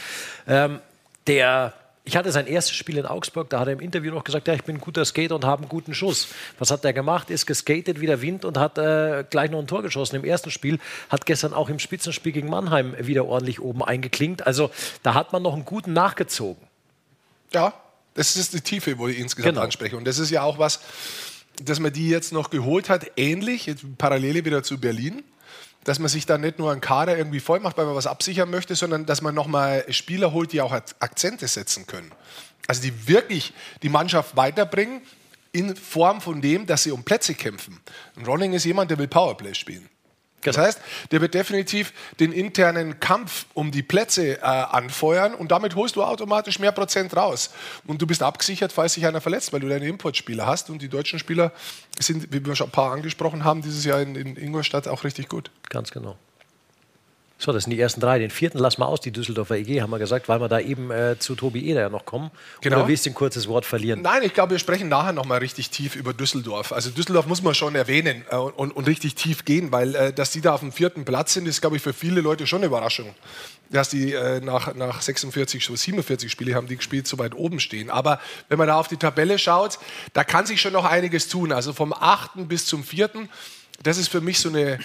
[0.48, 0.80] Ähm,
[1.28, 1.74] der
[2.10, 4.56] ich hatte sein erstes Spiel in Augsburg, da hat er im Interview noch gesagt, ja,
[4.56, 6.30] ich bin ein guter Skater und habe einen guten Schuss.
[6.58, 7.30] Was hat er gemacht?
[7.30, 10.50] Ist geskatet wie der Wind und hat äh, gleich noch ein Tor geschossen im ersten
[10.50, 10.80] Spiel.
[11.10, 14.48] Hat gestern auch im Spitzenspiel gegen Mannheim wieder ordentlich oben eingeklinkt.
[14.48, 14.72] Also
[15.04, 16.68] da hat man noch einen guten nachgezogen.
[17.54, 17.74] Ja,
[18.14, 19.64] das ist die Tiefe, wo ich insgesamt Genau.
[19.66, 19.98] anspreche.
[19.98, 20.80] Und das ist ja auch was,
[21.62, 25.24] dass man die jetzt noch geholt hat, ähnlich, jetzt Parallele wieder zu Berlin,
[25.84, 28.50] dass man sich da nicht nur einen Kader irgendwie voll macht, weil man was absichern
[28.50, 32.12] möchte, sondern dass man nochmal Spieler holt, die auch Akzente setzen können.
[32.68, 35.02] Also die wirklich die Mannschaft weiterbringen
[35.52, 37.80] in Form von dem, dass sie um Plätze kämpfen.
[38.16, 39.90] Ein Rolling ist jemand, der will Powerplay spielen.
[40.41, 40.67] Das Genau.
[40.67, 40.80] heißt,
[41.12, 46.04] der wird definitiv den internen Kampf um die Plätze äh, anfeuern und damit holst du
[46.04, 47.52] automatisch mehr Prozent raus.
[47.88, 50.69] Und du bist abgesichert, falls sich einer verletzt, weil du deine Importspieler hast.
[50.69, 51.52] Und die deutschen Spieler
[51.99, 55.28] sind, wie wir schon ein paar angesprochen haben, dieses Jahr in, in Ingolstadt auch richtig
[55.30, 55.52] gut.
[55.69, 56.17] Ganz genau.
[57.41, 58.19] So, das sind die ersten drei.
[58.19, 60.91] Den vierten lassen wir aus, die Düsseldorfer EG, haben wir gesagt, weil wir da eben
[60.91, 62.32] äh, zu Tobi Eder ja noch kommen.
[62.60, 62.80] Genau.
[62.80, 64.02] Oder willst du ein kurzes Wort verlieren?
[64.02, 66.73] Nein, ich glaube, wir sprechen nachher noch mal richtig tief über Düsseldorf.
[66.73, 70.32] Also Düsseldorf muss man schon erwähnen äh, und, und richtig tief gehen, weil äh, dass
[70.32, 72.65] die da auf dem vierten Platz sind, ist, glaube ich, für viele Leute schon eine
[72.65, 73.15] Überraschung.
[73.69, 77.62] Dass die äh, nach, nach 46, so 47 Spiele haben die gespielt, so weit oben
[77.62, 77.89] stehen.
[77.89, 79.80] Aber wenn man da auf die Tabelle schaut,
[80.12, 81.54] da kann sich schon noch einiges tun.
[81.54, 83.30] Also vom achten bis zum vierten,
[83.82, 84.78] das ist für mich so eine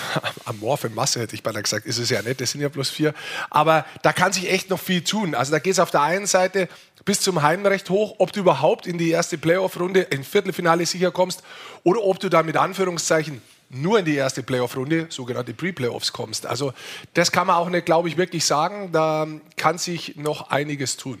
[0.44, 3.14] amorphe Masse, hätte ich beinahe gesagt, ist es ja nicht, das sind ja bloß vier.
[3.50, 5.34] Aber da kann sich echt noch viel tun.
[5.34, 6.68] Also da geht es auf der einen Seite
[7.04, 11.42] bis zum Heimrecht hoch, ob du überhaupt in die erste Playoff-Runde, im Viertelfinale sicher kommst
[11.82, 16.46] oder ob du da mit Anführungszeichen nur in die erste Playoff-Runde, sogenannte Pre-Playoffs kommst.
[16.46, 16.74] Also
[17.14, 18.92] das kann man auch nicht, glaube ich, wirklich sagen.
[18.92, 19.26] Da
[19.56, 21.18] kann sich noch einiges tun.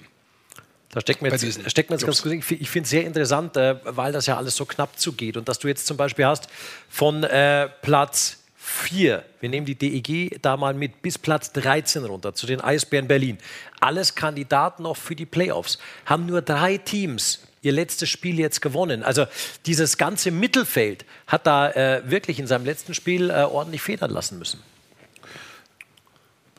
[0.90, 2.32] Da steckt mir jetzt, steckt mir jetzt ganz gut.
[2.32, 5.38] Ich finde es sehr interessant, äh, weil das ja alles so knapp zugeht.
[5.38, 6.48] Und dass du jetzt zum Beispiel hast
[6.90, 12.32] von äh, Platz 4, wir nehmen die DEG da mal mit, bis Platz 13 runter
[12.32, 13.38] zu den Eisbären Berlin.
[13.80, 15.78] Alles Kandidaten noch für die Playoffs.
[16.06, 19.02] Haben nur drei Teams ihr letztes Spiel jetzt gewonnen.
[19.02, 19.26] Also
[19.66, 24.38] dieses ganze Mittelfeld hat da äh, wirklich in seinem letzten Spiel äh, ordentlich federn lassen
[24.38, 24.62] müssen.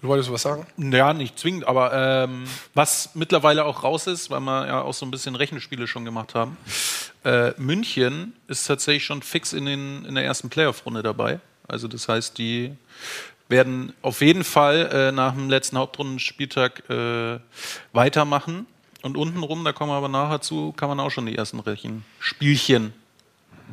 [0.01, 0.67] Du wolltest was sagen?
[0.75, 5.05] Ja, nicht zwingend, aber ähm, was mittlerweile auch raus ist, weil wir ja auch so
[5.05, 6.57] ein bisschen Rechenspiele schon gemacht haben,
[7.23, 11.39] äh, München ist tatsächlich schon fix in, den, in der ersten Playoff-Runde dabei.
[11.67, 12.75] Also das heißt, die
[13.49, 17.39] werden auf jeden Fall äh, nach dem letzten Hauptrundenspieltag äh,
[17.91, 18.67] weitermachen.
[19.01, 22.93] Und untenrum, da kommen wir aber nachher zu, kann man auch schon die ersten Rechenspielchen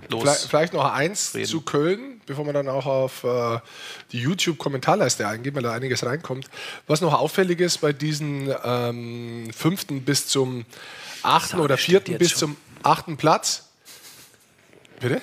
[0.09, 0.22] los.
[0.22, 1.46] Vielleicht, vielleicht noch eins reden.
[1.46, 3.59] zu Köln, bevor wir dann auch auf äh,
[4.12, 6.46] die YouTube-Kommentarleiste eingehen, weil da einiges reinkommt.
[6.87, 10.64] Was noch auffällig ist bei diesen ähm, fünften bis zum
[11.22, 12.38] achten oder vierten bis schon.
[12.38, 13.68] zum achten Platz.
[15.00, 15.22] Bitte?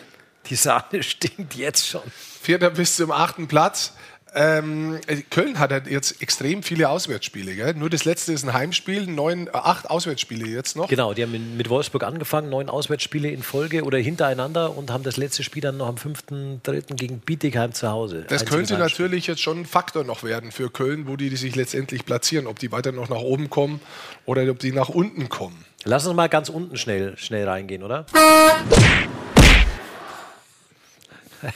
[0.50, 2.04] Die Sahne stinkt jetzt schon.
[2.48, 3.92] Vierter bis zum achten Platz.
[4.34, 7.54] Ähm, Köln hat halt jetzt extrem viele Auswärtsspiele.
[7.54, 7.74] Gell?
[7.74, 10.88] Nur das letzte ist ein Heimspiel, neun, äh, acht Auswärtsspiele jetzt noch.
[10.88, 15.18] Genau, die haben mit- Wolfsburg angefangen, neun Auswärtsspiele in Folge oder hintereinander und haben das
[15.18, 16.96] letzte Spiel dann noch am 5.3.
[16.96, 18.24] gegen Bietigheim zu Hause.
[18.30, 18.78] Das könnte Heimspiel.
[18.78, 22.48] natürlich jetzt schon ein Faktor noch werden für Köln, wo die, die sich letztendlich platzieren,
[22.48, 23.82] ob die weiter noch nach oben kommen
[24.26, 25.66] oder ob die nach unten kommen.
[25.84, 28.06] Lass uns mal ganz unten schnell, schnell reingehen, oder?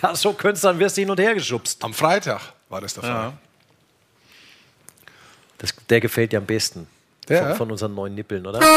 [0.01, 1.83] Ja, so könntest dann wirst du hin und her geschubst.
[1.83, 3.11] Am Freitag war das der Fall.
[3.11, 3.33] Ja.
[5.57, 6.87] Das, der gefällt dir am besten.
[7.27, 7.49] Der?
[7.49, 8.59] Von, von unseren neuen Nippeln, oder?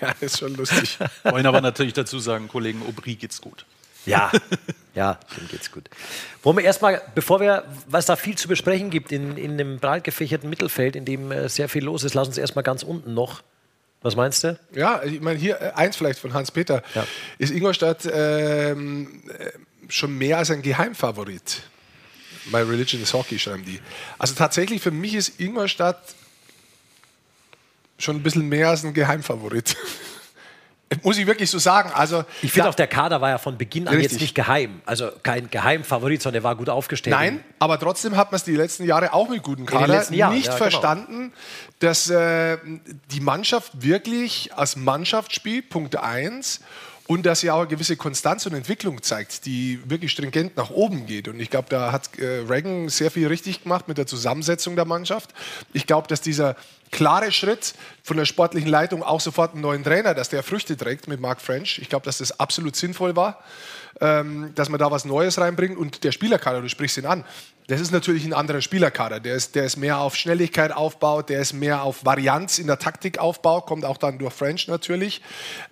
[0.00, 0.98] Ja, ist schon lustig.
[1.24, 3.66] Wollen aber natürlich dazu sagen, Kollegen Aubry geht's gut.
[4.06, 4.32] Ja,
[4.94, 5.90] ja, dem geht's gut.
[6.42, 10.04] Wollen wir erstmal, bevor wir, was da viel zu besprechen gibt in, in dem breit
[10.04, 13.42] gefächerten Mittelfeld, in dem äh, sehr viel los ist, lass uns erstmal ganz unten noch.
[14.02, 14.58] Was meinst du?
[14.74, 16.82] Ja, ich meine, hier äh, eins vielleicht von Hans-Peter.
[16.94, 17.06] Ja.
[17.38, 19.50] Ist Ingolstadt ähm, äh,
[19.88, 21.62] schon mehr als ein Geheimfavorit?
[22.50, 23.80] My Religion is Hockey, schreiben die.
[24.18, 26.02] Also tatsächlich, für mich ist Ingolstadt
[27.98, 29.76] schon ein bisschen mehr als ein Geheimfavorit.
[31.02, 31.90] Muss ich wirklich so sagen.
[31.94, 34.12] Also, Ich finde auch, der Kader war ja von Beginn an Richtig.
[34.12, 34.82] jetzt nicht geheim.
[34.86, 37.14] Also kein Geheimfavorit, sondern der war gut aufgestellt.
[37.14, 40.30] Nein, aber trotzdem hat man es die letzten Jahre auch mit guten Kader nicht ja,
[40.30, 40.56] genau.
[40.56, 41.32] verstanden,
[41.78, 42.58] dass äh,
[43.12, 46.60] die Mannschaft wirklich als Mannschaft spielt, Punkt 1.
[47.06, 51.06] Und dass sie auch eine gewisse Konstanz und Entwicklung zeigt, die wirklich stringent nach oben
[51.06, 51.26] geht.
[51.26, 54.84] Und ich glaube, da hat äh, Reagan sehr viel richtig gemacht mit der Zusammensetzung der
[54.84, 55.30] Mannschaft.
[55.72, 56.54] Ich glaube, dass dieser
[56.90, 61.08] klare Schritt von der sportlichen Leitung auch sofort einen neuen Trainer, dass der Früchte trägt
[61.08, 61.78] mit Mark French.
[61.80, 63.42] Ich glaube, dass das absolut sinnvoll war
[64.00, 65.76] ähm, dass man da was Neues reinbringt.
[65.76, 67.24] Und der Spielerkader, du sprichst ihn an,
[67.68, 69.20] das ist natürlich ein anderer Spielerkader.
[69.20, 72.78] Der ist, der ist mehr auf Schnelligkeit aufbaut, der ist mehr auf Varianz in der
[72.78, 75.22] Taktik aufbaut, kommt auch dann durch French natürlich.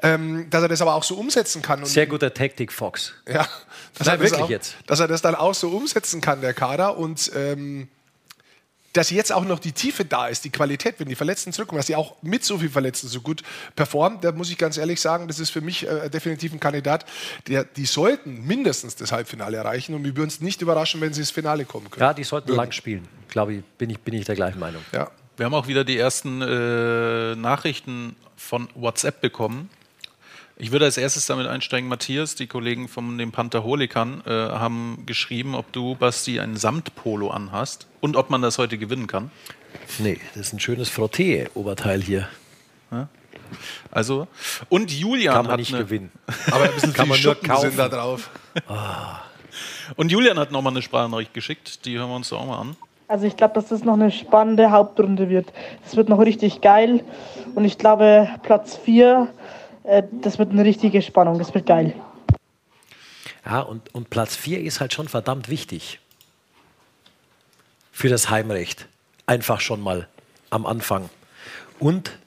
[0.02, 1.81] Ähm, dass er das aber auch so umsetzen kann.
[1.81, 3.14] Und, Sehr guter Taktik, Fox.
[3.26, 3.48] ja,
[3.98, 4.76] dass, Nein, er das wirklich auch, jetzt.
[4.87, 6.96] dass er das dann auch so umsetzen kann, der Kader.
[6.98, 7.88] Und ähm,
[8.92, 11.87] dass jetzt auch noch die Tiefe da ist, die Qualität, wenn die Verletzten zurückkommen, dass
[11.87, 13.42] die auch mit so viel Verletzten so gut
[13.77, 17.05] performen, da muss ich ganz ehrlich sagen, das ist für mich äh, definitiv ein Kandidat,
[17.46, 21.20] der, die sollten mindestens das Halbfinale erreichen und wir würden uns nicht überraschen, wenn sie
[21.20, 22.03] ins Finale kommen können.
[22.03, 23.07] Ja, die sollten lang spielen.
[23.29, 24.83] Glaube ich, bin ich, bin ich der gleichen Meinung.
[24.92, 25.11] Ja.
[25.37, 29.70] Wir haben auch wieder die ersten äh, Nachrichten von WhatsApp bekommen.
[30.60, 35.54] Ich würde als erstes damit einsteigen, Matthias, die Kollegen von den Pantherholikern äh, haben geschrieben,
[35.54, 39.30] ob du, Basti, ein Samtpolo anhast und ob man das heute gewinnen kann.
[40.00, 42.28] Nee, das ist ein schönes Frotté-Oberteil hier.
[43.90, 44.26] Also,
[44.68, 46.10] und Julian Kann man hat nicht eine, gewinnen.
[46.50, 47.70] Aber ein bisschen Kann man nur Schuppen kaufen.
[47.70, 48.30] sind da drauf.
[49.96, 52.76] und Julian hat nochmal eine Sprachnachricht geschickt, die hören wir uns doch auch mal an.
[53.06, 55.50] Also ich glaube, dass das noch eine spannende Hauptrunde wird.
[55.84, 57.02] Das wird noch richtig geil.
[57.54, 59.67] Und ich glaube, Platz 4, äh,
[60.22, 61.38] das wird eine richtige Spannung.
[61.38, 61.94] Das wird geil.
[63.44, 66.01] Ja, und, und Platz 4 ist halt schon verdammt wichtig.
[67.92, 68.87] Für das Heimrecht.
[69.27, 70.09] Einfach schon mal
[70.51, 71.09] am Anfang.
[71.79, 72.18] Und,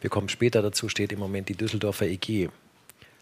[0.00, 2.48] wir kommen später dazu, steht im Moment die Düsseldorfer EG.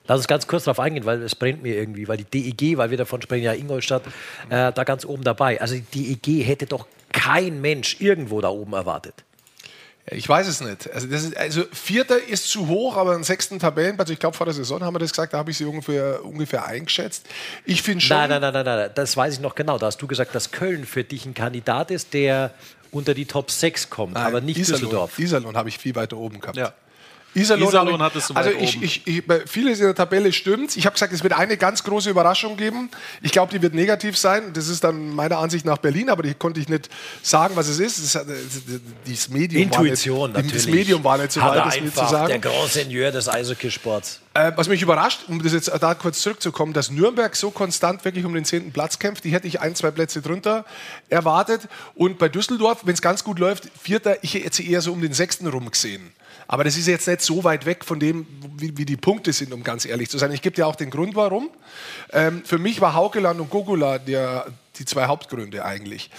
[0.07, 2.91] Lass uns ganz kurz darauf eingehen, weil es brennt mir irgendwie, weil die DEG, weil
[2.91, 4.03] wir davon sprechen, ja Ingolstadt,
[4.49, 5.61] äh, da ganz oben dabei.
[5.61, 9.15] Also die DEG hätte doch kein Mensch irgendwo da oben erwartet.
[10.11, 10.93] Ich weiß es nicht.
[10.93, 14.47] Also, das ist, also Vierter ist zu hoch, aber einen sechsten Tabellenplatz, ich glaube vor
[14.47, 17.27] der Saison haben wir das gesagt, da habe ich sie ungefähr, ungefähr eingeschätzt.
[17.65, 18.17] Ich finde schon.
[18.17, 19.79] Nein, nein, nein, nein, nein, das weiß ich noch genau.
[19.79, 22.53] Da hast du gesagt, dass Köln für dich ein Kandidat ist, der
[22.91, 24.81] unter die Top 6 kommt, Nein, aber nicht Iserlohn.
[24.81, 25.19] Düsseldorf.
[25.19, 26.57] Iserlohn habe ich viel weiter oben gehabt.
[26.57, 26.75] Ja.
[27.35, 30.77] Iserlohn, Iserlohn ich- hattest du Also ich, ich, ich, bei vieles in der Tabelle stimmt.
[30.77, 32.91] Ich habe gesagt, es wird eine ganz große Überraschung geben.
[33.23, 34.53] Ich glaube, die wird negativ sein.
[34.53, 36.91] Das ist dann meiner Ansicht nach Berlin, aber die konnte ich nicht
[37.23, 37.99] sagen, was es ist.
[38.03, 38.27] Das, hat-
[39.09, 40.65] das Medium Intuition war nicht, natürlich.
[40.65, 42.29] Das Medium war nicht so Hat weit, das mir zu sagen.
[42.29, 44.21] Der Grand Seigneur des Eishockeysports.
[44.35, 48.25] Äh, was mich überrascht, um das jetzt da kurz zurückzukommen, dass Nürnberg so konstant wirklich
[48.25, 50.65] um den zehnten Platz kämpft, die hätte ich ein, zwei Plätze drunter
[51.11, 51.63] erwartet.
[51.95, 55.01] Und bei Düsseldorf, wenn es ganz gut läuft, Vierter, ich hätte sie eher so um
[55.03, 56.13] den sechsten rum gesehen.
[56.53, 58.27] Aber das ist jetzt nicht so weit weg von dem,
[58.59, 60.31] wie, wie die Punkte sind, um ganz ehrlich zu sein.
[60.33, 61.49] Ich gebe dir auch den Grund, warum.
[62.13, 66.11] Ähm, für mich war Haukeland und Gogula der, die zwei Hauptgründe eigentlich.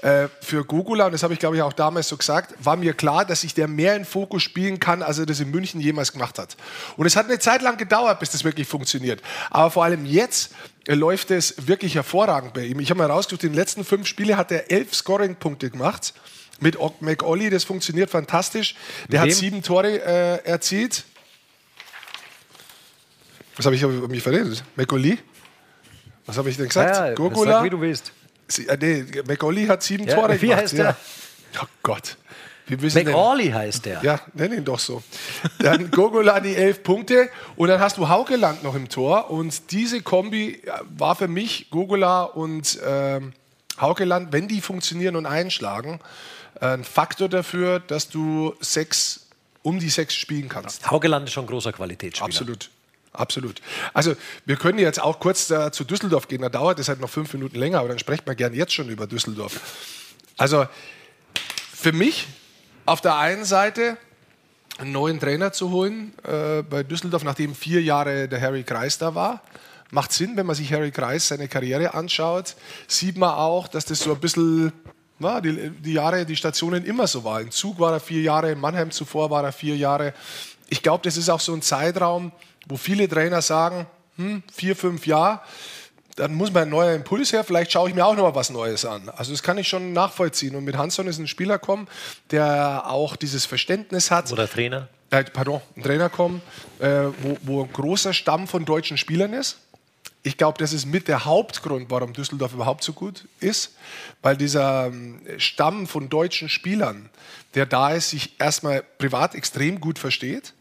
[0.00, 2.94] Äh, für Gogula, und das habe ich glaube ich auch damals so gesagt, war mir
[2.94, 6.12] klar, dass sich der mehr in Fokus spielen kann, als er das in München jemals
[6.12, 6.56] gemacht hat.
[6.96, 9.20] Und es hat eine Zeit lang gedauert, bis das wirklich funktioniert.
[9.50, 10.52] Aber vor allem jetzt
[10.86, 12.78] äh, läuft es wirklich hervorragend bei ihm.
[12.78, 16.14] Ich habe mal rausgesucht, in den letzten fünf Spielen hat er elf Scoring-Punkte gemacht.
[16.60, 18.74] Mit McOlly, das funktioniert fantastisch.
[19.08, 19.34] Der hat wem?
[19.34, 21.04] sieben Tore äh, erzielt.
[23.56, 24.62] Was habe ich über mich verredet?
[24.76, 25.18] McOlly?
[26.26, 26.96] Was habe ich denn gesagt?
[26.96, 27.52] Ja, Gurgula?
[27.54, 28.12] sag, wie du willst.
[28.46, 30.62] Sie, äh, nee, McAuley hat sieben Ja, Tore wie gemacht.
[30.62, 30.84] heißt ja.
[30.84, 30.96] der?
[31.60, 32.16] Oh Gott.
[32.68, 34.00] McAuley heißt der.
[34.04, 35.02] Ja, nenn ihn doch so.
[35.58, 40.02] Dann Gogola die elf Punkte und dann hast du Haukeland noch im Tor und diese
[40.02, 43.32] Kombi äh, war für mich Gogola und ähm,
[43.80, 45.98] Haukeland, wenn die funktionieren und einschlagen,
[46.60, 49.26] ein Faktor dafür, dass du sechs,
[49.62, 50.90] um die sechs spielen kannst.
[50.90, 52.26] Haugeland ist schon großer Qualitätsspieler.
[52.26, 52.70] Absolut.
[53.12, 53.60] Absolut.
[53.92, 56.42] Also, wir können jetzt auch kurz äh, zu Düsseldorf gehen.
[56.42, 58.88] Da dauert es halt noch fünf Minuten länger, aber dann sprechen wir gern jetzt schon
[58.88, 59.60] über Düsseldorf.
[60.36, 60.66] Also,
[61.74, 62.28] für mich
[62.86, 63.96] auf der einen Seite
[64.78, 69.14] einen neuen Trainer zu holen äh, bei Düsseldorf, nachdem vier Jahre der Harry Kreis da
[69.14, 69.42] war.
[69.90, 72.54] Macht Sinn, wenn man sich Harry Kreis seine Karriere anschaut,
[72.86, 74.72] sieht man auch, dass das so ein bisschen
[75.20, 77.44] na, die, die Jahre, die Stationen immer so waren.
[77.44, 80.14] In Zug war er vier Jahre, in Mannheim zuvor war er vier Jahre.
[80.68, 82.32] Ich glaube, das ist auch so ein Zeitraum,
[82.66, 85.40] wo viele Trainer sagen, hm, vier, fünf Jahre,
[86.16, 88.50] dann muss man ein neuer Impuls her, vielleicht schaue ich mir auch noch mal was
[88.50, 89.08] Neues an.
[89.10, 90.54] Also das kann ich schon nachvollziehen.
[90.54, 91.88] Und mit Hansson ist ein Spieler kommen,
[92.30, 94.30] der auch dieses Verständnis hat.
[94.32, 94.88] Oder Trainer?
[95.10, 96.42] Äh, pardon, ein Trainer kommen,
[96.78, 99.58] äh, wo, wo ein großer Stamm von deutschen Spielern ist.
[100.22, 103.74] Ich glaube, das ist mit der Hauptgrund, warum Düsseldorf überhaupt so gut ist,
[104.20, 107.08] weil dieser ähm, Stamm von deutschen Spielern,
[107.54, 110.52] der da ist, sich erstmal privat extrem gut versteht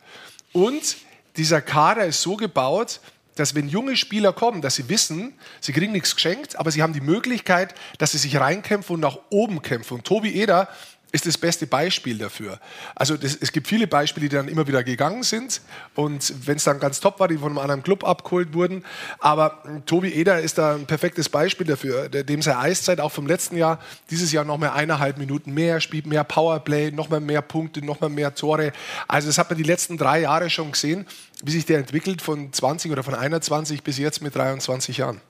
[0.53, 0.97] und
[1.35, 3.01] dieser Kader ist so gebaut,
[3.35, 6.93] dass wenn junge Spieler kommen, dass sie wissen, sie kriegen nichts geschenkt, aber sie haben
[6.93, 9.95] die Möglichkeit, dass sie sich reinkämpfen und nach oben kämpfen.
[9.95, 10.67] Und Tobi Eder
[11.11, 12.59] ist das beste Beispiel dafür.
[12.95, 15.61] Also das, es gibt viele Beispiele, die dann immer wieder gegangen sind
[15.95, 18.83] und wenn es dann ganz top war, die von einem anderen Club abgeholt wurden.
[19.19, 23.57] Aber Tobi Eder ist da ein perfektes Beispiel dafür, dem seine Eiszeit auch vom letzten
[23.57, 27.83] Jahr, dieses Jahr noch mehr eineinhalb Minuten mehr, spielt mehr Powerplay, noch mal mehr Punkte,
[27.83, 28.71] noch mal mehr Tore.
[29.07, 31.07] Also das hat man die letzten drei Jahre schon gesehen,
[31.43, 35.21] wie sich der entwickelt von 20 oder von 21 bis jetzt mit 23 Jahren.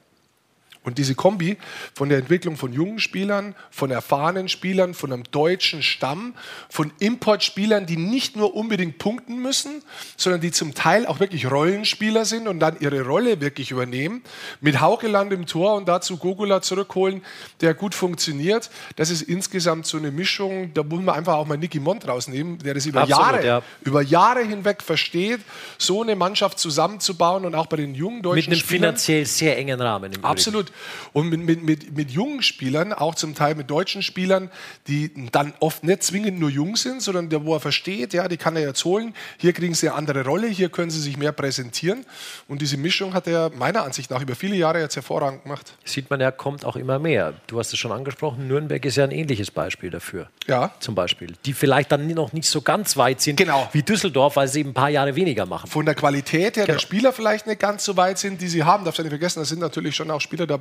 [0.81, 1.57] Und diese Kombi
[1.93, 6.33] von der Entwicklung von jungen Spielern, von erfahrenen Spielern, von einem deutschen Stamm,
[6.69, 9.83] von Importspielern, die nicht nur unbedingt punkten müssen,
[10.15, 14.23] sondern die zum Teil auch wirklich Rollenspieler sind und dann ihre Rolle wirklich übernehmen,
[14.61, 17.23] mit Haukeland im Tor und dazu Gogula zurückholen,
[17.59, 18.69] der gut funktioniert.
[18.95, 22.57] Das ist insgesamt so eine Mischung, da muss man einfach auch mal Nicky Mont rausnehmen,
[22.59, 23.61] der das über, Absolut, Jahre, ja.
[23.81, 25.41] über Jahre hinweg versteht,
[25.77, 29.57] so eine Mannschaft zusammenzubauen und auch bei den jungen deutschen Mit einem Spielern, finanziell sehr
[29.57, 30.23] engen Rahmen.
[30.23, 30.71] Absolut.
[31.13, 34.49] Und mit, mit, mit, mit jungen Spielern, auch zum Teil mit deutschen Spielern,
[34.87, 38.37] die dann oft nicht zwingend nur jung sind, sondern der, wo er versteht, ja, die
[38.37, 39.13] kann er jetzt holen.
[39.37, 42.05] Hier kriegen sie eine andere Rolle, hier können sie sich mehr präsentieren.
[42.47, 45.73] Und diese Mischung hat er meiner Ansicht nach über viele Jahre jetzt hervorragend gemacht.
[45.85, 47.33] Sieht man, er kommt auch immer mehr.
[47.47, 50.29] Du hast es schon angesprochen, Nürnberg ist ja ein ähnliches Beispiel dafür.
[50.47, 50.71] Ja.
[50.79, 51.33] Zum Beispiel.
[51.45, 53.69] Die vielleicht dann noch nicht so ganz weit sind genau.
[53.71, 55.69] wie Düsseldorf, weil sie eben ein paar Jahre weniger machen.
[55.69, 56.75] Von der Qualität her genau.
[56.75, 58.83] der Spieler vielleicht nicht ganz so weit sind, die sie haben.
[58.85, 60.58] Darfst du nicht vergessen, da sind natürlich schon auch Spieler dabei,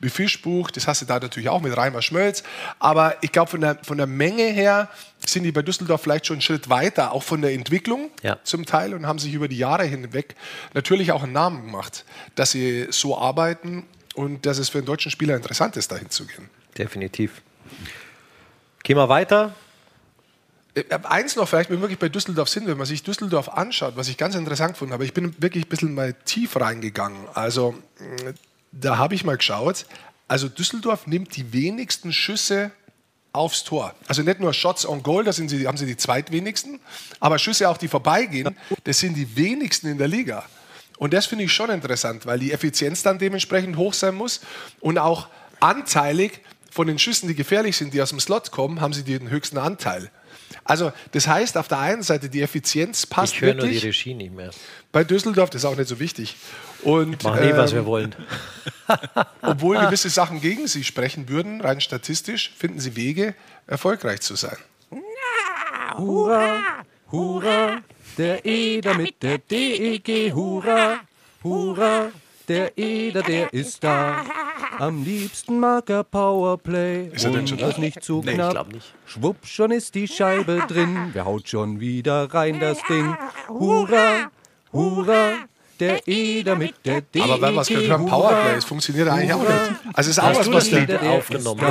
[0.00, 2.42] wie Fischbuch, das hast du da natürlich auch mit Reimer Schmölz.
[2.78, 4.88] Aber ich glaube, von der, von der Menge her
[5.26, 8.38] sind die bei Düsseldorf vielleicht schon einen Schritt weiter, auch von der Entwicklung ja.
[8.44, 10.34] zum Teil und haben sich über die Jahre hinweg
[10.74, 12.04] natürlich auch einen Namen gemacht,
[12.34, 16.26] dass sie so arbeiten und dass es für einen deutschen Spieler interessant ist, dahin zu
[16.26, 16.48] gehen.
[16.76, 17.42] Definitiv.
[18.82, 19.54] Gehen wir weiter.
[20.74, 23.96] Äh, eins noch, vielleicht, wenn wir wirklich bei Düsseldorf sind, wenn man sich Düsseldorf anschaut,
[23.96, 27.28] was ich ganz interessant fand, aber ich bin wirklich ein bisschen mal tief reingegangen.
[27.34, 27.74] Also
[28.80, 29.86] da habe ich mal geschaut,
[30.28, 32.70] also Düsseldorf nimmt die wenigsten Schüsse
[33.32, 33.94] aufs Tor.
[34.06, 36.80] Also nicht nur Shots on Goal, da sind sie, haben sie die zweitwenigsten,
[37.20, 40.44] aber Schüsse auch, die vorbeigehen, das sind die wenigsten in der Liga.
[40.98, 44.40] Und das finde ich schon interessant, weil die Effizienz dann dementsprechend hoch sein muss
[44.80, 45.28] und auch
[45.60, 49.28] anteilig von den Schüssen, die gefährlich sind, die aus dem Slot kommen, haben sie den
[49.28, 50.10] höchsten Anteil.
[50.64, 53.72] Also das heißt, auf der einen Seite die Effizienz passt ich höre wirklich.
[53.72, 54.50] nur die Regie nicht mehr.
[54.92, 56.36] Bei Düsseldorf, das ist auch nicht so wichtig.
[56.82, 58.14] Und, Machen ähm, eh, was wir wollen.
[59.42, 63.34] obwohl gewisse Sachen gegen sie sprechen würden, rein statistisch, finden sie Wege,
[63.66, 64.56] erfolgreich zu sein.
[65.96, 66.60] Hurra,
[67.10, 67.82] hurra,
[68.18, 71.00] der Eder mit der DEG, hurra,
[71.42, 72.10] hurra,
[72.48, 74.24] der Eder, der ist da.
[74.78, 78.66] Am liebsten mag er Powerplay ist er denn schon und das nicht zu nee, knapp.
[78.68, 78.94] Ich nicht.
[79.06, 81.10] Schwupp, schon ist die Scheibe drin.
[81.12, 83.16] Wer haut schon wieder rein das Ding?
[83.48, 84.30] Hurra,
[84.72, 85.34] hurra,
[85.80, 87.20] der Eder mit der D.
[87.20, 89.70] Aber wenn wir es gehört haben, Powerplay, es funktioniert eigentlich auch nicht.
[89.94, 91.64] Also es ist auch was, Lied aufgenommen.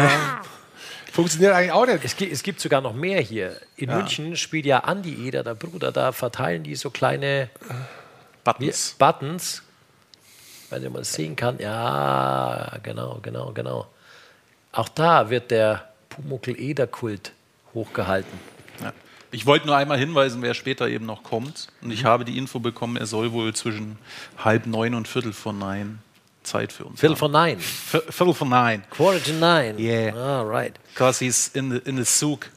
[1.11, 2.03] Funktioniert eigentlich auch nicht.
[2.03, 3.59] Es gibt, es gibt sogar noch mehr hier.
[3.75, 3.97] In ja.
[3.97, 7.49] München spielt ja Andi Eder, der Bruder, da verteilen die so kleine
[8.43, 8.95] Buttons.
[8.97, 9.61] Buttons
[10.81, 11.59] wenn man es sehen kann.
[11.59, 13.87] Ja, genau, genau, genau.
[14.71, 17.31] Auch da wird der Pumuckl-Eder-Kult
[17.73, 18.39] hochgehalten.
[18.81, 18.93] Ja.
[19.31, 21.67] Ich wollte nur einmal hinweisen, wer später eben noch kommt.
[21.81, 22.07] Und ich mhm.
[22.07, 23.97] habe die Info bekommen, er soll wohl zwischen
[24.43, 25.99] halb neun und Viertel vor neun
[26.43, 27.59] Zeit für uns Viertel vor neun?
[27.59, 28.83] Viertel vor neun.
[28.89, 29.79] Quarter to nine.
[29.79, 30.13] Yeah.
[30.15, 30.73] All right.
[30.93, 32.49] Because he's in the, in the Zug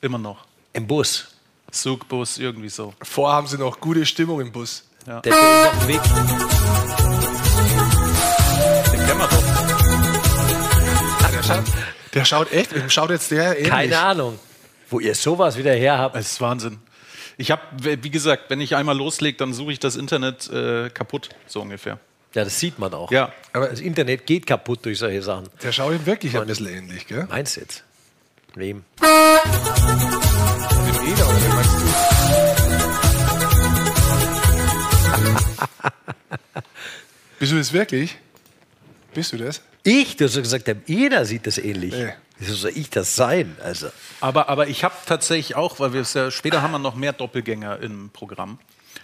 [0.00, 0.44] immer noch.
[0.72, 1.28] Im Bus.
[1.70, 2.94] Zugbus, irgendwie so.
[3.02, 4.84] Vorher haben sie noch gute Stimmung im Bus.
[5.06, 5.20] Ja.
[5.20, 7.43] Der, der ist auf dem Weg.
[9.14, 9.30] Kämmerer.
[11.22, 11.64] Ah, der, schaut,
[12.14, 13.70] der schaut echt, schaut jetzt der ähnlich.
[13.70, 14.38] Keine Ahnung,
[14.90, 16.16] wo ihr sowas wieder her habt.
[16.16, 16.78] Das ist Wahnsinn.
[17.36, 21.30] Ich habe, wie gesagt, wenn ich einmal loslege, dann suche ich das Internet äh, kaputt,
[21.46, 21.98] so ungefähr.
[22.34, 23.10] Ja, das sieht man auch.
[23.10, 23.32] Ja.
[23.52, 25.48] Aber das Internet geht kaputt durch solche Sachen.
[25.62, 27.26] Der schaut ihm wirklich ein bisschen ähnlich, gell?
[27.28, 27.84] Meinst du jetzt?
[28.54, 28.84] Wem?
[29.00, 29.06] Dem
[31.12, 31.84] Eder oder wem meinst du?
[37.38, 38.16] Bist du das wirklich?
[39.14, 39.62] Bist du das?
[39.82, 40.16] Ich?
[40.16, 41.92] Du hast gesagt, jeder sieht das ähnlich.
[41.94, 42.12] Nee.
[42.38, 43.56] Wieso soll ich das sein?
[43.62, 43.88] Also.
[44.20, 47.12] Aber, aber ich habe tatsächlich auch, weil wir es ja später haben wir noch mehr
[47.12, 48.58] Doppelgänger im Programm.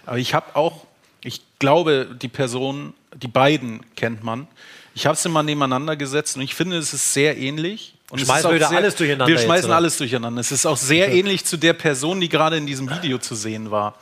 [0.05, 0.85] Aber ich habe auch,
[1.23, 4.47] ich glaube, die Personen, die beiden kennt man.
[4.93, 7.95] Ich habe sie mal nebeneinander gesetzt und ich finde, es ist sehr ähnlich.
[8.09, 9.77] Und Schmeißen wir wieder sehr, alles durcheinander Wir jetzt, schmeißen oder?
[9.77, 10.41] alles durcheinander.
[10.41, 13.71] Es ist auch sehr ähnlich zu der Person, die gerade in diesem Video zu sehen
[13.71, 13.95] war.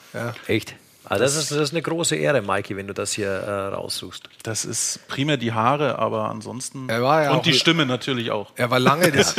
[0.48, 0.74] Echt?
[1.10, 4.30] Also das, ist, das ist eine große Ehre, Mikey, wenn du das hier äh, raussuchst.
[4.44, 6.88] Das ist primär die Haare, aber ansonsten.
[6.88, 8.52] Er war ja und auch- die Stimme natürlich auch.
[8.56, 9.36] Er war lange das,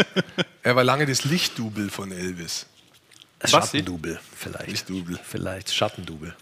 [0.62, 2.66] er war lange das Lichtdubel von Elvis.
[3.44, 4.68] Schattendubel vielleicht.
[4.68, 5.18] Lichtdubel.
[5.22, 6.34] Vielleicht Schattendubel.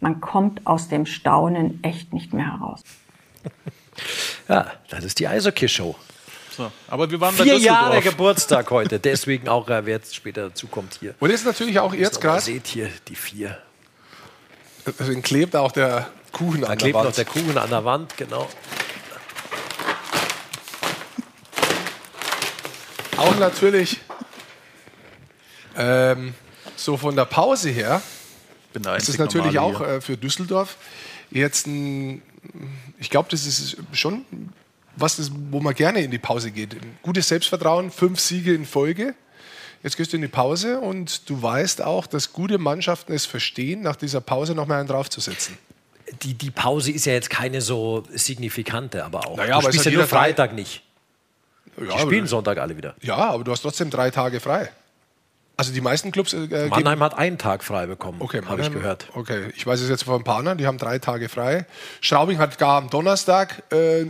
[0.00, 2.82] Man kommt aus dem Staunen echt nicht mehr heraus.
[4.48, 5.94] Ja, das ist die Eishockey-Show.
[6.58, 6.72] So.
[6.88, 7.80] Aber wir waren bei Vier Düsseldorf.
[7.82, 8.98] Jahre Geburtstag heute.
[8.98, 11.14] Deswegen auch, äh, wer jetzt später dazu kommt hier.
[11.20, 13.56] Und jetzt natürlich auch jetzt Ihr gerade, seht hier die vier.
[14.84, 17.16] deswegen klebt auch der Kuchen Da an der klebt noch Wand.
[17.16, 18.48] der Kuchen an der Wand, genau.
[23.16, 24.00] Auch natürlich
[25.76, 26.34] ähm,
[26.74, 28.02] so von der Pause her
[28.72, 29.88] Bin der ist es natürlich auch hier.
[29.88, 30.76] äh, für Düsseldorf
[31.30, 32.22] jetzt ein,
[32.98, 34.24] ich glaube, das ist schon
[34.98, 36.76] was, das, wo man gerne in die Pause geht.
[37.02, 39.14] Gutes Selbstvertrauen, fünf Siege in Folge.
[39.82, 43.82] Jetzt gehst du in die Pause und du weißt auch, dass gute Mannschaften es verstehen,
[43.82, 45.56] nach dieser Pause noch mal einen draufzusetzen.
[46.22, 49.36] Die, die Pause ist ja jetzt keine so signifikante, aber auch.
[49.36, 50.82] Naja, du aber spielst ja nur Freitag nicht.
[51.80, 52.96] Ja, Die spielen Sonntag alle wieder.
[53.02, 54.70] ja, aber du hast trotzdem drei Tage frei.
[55.58, 58.70] Also die meisten Clubs äh, geben Mannheim hat einen Tag frei bekommen, Okay, habe ich
[58.70, 59.08] gehört.
[59.14, 61.66] Okay, ich weiß es jetzt von ein paar anderen, die haben drei Tage frei.
[62.00, 64.06] Straubing hat gar am Donnerstag äh,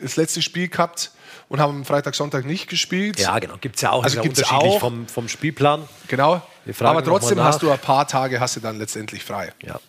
[0.00, 1.10] das letzte Spiel gehabt
[1.48, 3.18] und haben am Freitag, Sonntag nicht gespielt.
[3.18, 3.56] Ja, genau.
[3.60, 4.04] Gibt es ja auch.
[4.04, 4.78] Also ja gibt's unterschiedlich auch.
[4.78, 5.88] vom, vom Spielplan.
[6.06, 6.40] Genau.
[6.78, 9.52] Aber trotzdem hast du ein paar Tage, hast du dann letztendlich frei.
[9.60, 9.80] Ja.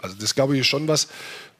[0.00, 1.08] Also das glaube ich ist schon was,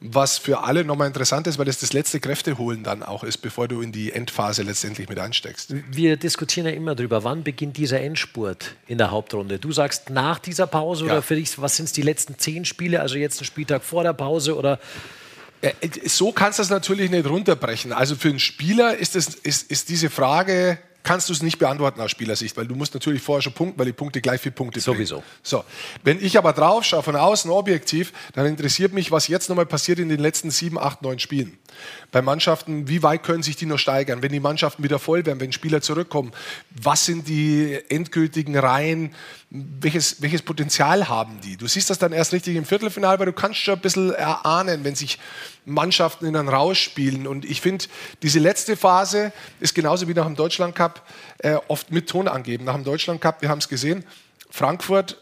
[0.05, 3.69] was für alle nochmal interessant ist, weil das das letzte Kräfteholen dann auch ist, bevor
[3.69, 5.73] du in die Endphase letztendlich mit einsteckst.
[5.91, 9.59] Wir diskutieren ja immer darüber, wann beginnt dieser Endspurt in der Hauptrunde.
[9.59, 11.13] Du sagst nach dieser Pause Ja.
[11.13, 12.99] oder für dich, was sind es die letzten zehn Spiele?
[12.99, 14.79] Also jetzt ein Spieltag vor der Pause oder
[15.61, 15.71] Äh,
[16.05, 17.93] So kannst du das natürlich nicht runterbrechen.
[17.93, 21.99] Also für einen Spieler ist, das, ist, ist diese Frage, kannst du es nicht beantworten
[22.01, 24.79] aus Spielersicht, weil du musst natürlich vorher schon punkten, weil die Punkte gleich viel Punkte
[24.79, 24.97] bringen.
[24.97, 25.23] Sowieso.
[25.43, 25.63] So,
[26.03, 29.99] wenn ich aber drauf schaue, von außen objektiv, dann interessiert mich, was jetzt nochmal passiert
[29.99, 31.57] in den letzten sieben, acht, neun Spielen.
[32.11, 34.21] Bei Mannschaften, wie weit können sich die noch steigern?
[34.21, 36.31] Wenn die Mannschaften wieder voll werden, wenn Spieler zurückkommen,
[36.69, 39.13] was sind die endgültigen Reihen?
[39.55, 41.57] Welches, welches Potenzial haben die?
[41.57, 44.83] Du siehst das dann erst richtig im Viertelfinale, weil du kannst schon ein bisschen erahnen,
[44.83, 45.19] wenn sich
[45.63, 47.27] Mannschaften in einen rausspielen.
[47.27, 47.85] Und ich finde,
[48.23, 52.65] diese letzte Phase ist genauso wie nach dem Deutschland Cup äh, oft mit Ton angeben.
[52.65, 54.03] Nach dem Deutschland Cup, wir haben es gesehen,
[54.49, 55.21] Frankfurt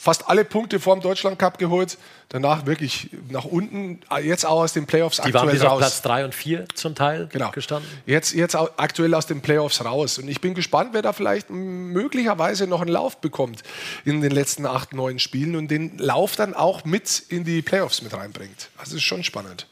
[0.00, 1.98] fast alle Punkte vor dem Deutschland Cup geholt,
[2.30, 5.78] danach wirklich nach unten, jetzt auch aus den Playoffs die waren aktuell bis auf raus.
[5.80, 7.50] Platz drei und vier zum Teil Genau.
[7.50, 7.86] gestanden?
[8.06, 10.16] Jetzt, jetzt aktuell aus den Playoffs raus.
[10.18, 13.62] Und ich bin gespannt, wer da vielleicht möglicherweise noch einen Lauf bekommt
[14.06, 18.00] in den letzten acht, neun Spielen und den Lauf dann auch mit in die Playoffs
[18.00, 18.70] mit reinbringt.
[18.78, 19.66] Also ist schon spannend.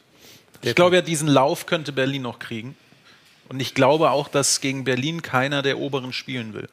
[0.60, 2.76] Ich glaube ja, diesen Lauf könnte Berlin noch kriegen.
[3.48, 6.68] Und ich glaube auch, dass gegen Berlin keiner der Oberen spielen will.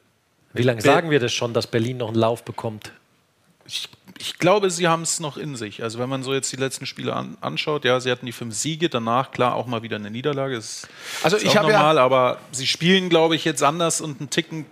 [0.52, 2.92] Wie lange sagen wir das schon, dass Berlin noch einen Lauf bekommt?
[3.68, 3.90] Ich,
[4.20, 5.82] ich glaube, sie haben es noch in sich.
[5.84, 8.54] Also wenn man so jetzt die letzten Spiele an, anschaut, ja, sie hatten die fünf
[8.56, 10.56] Siege, danach klar auch mal wieder eine Niederlage.
[10.56, 10.88] Das ist,
[11.24, 14.20] Also ist ich auch habe ja- normal, aber sie spielen, glaube ich, jetzt anders und
[14.20, 14.66] einen Ticken,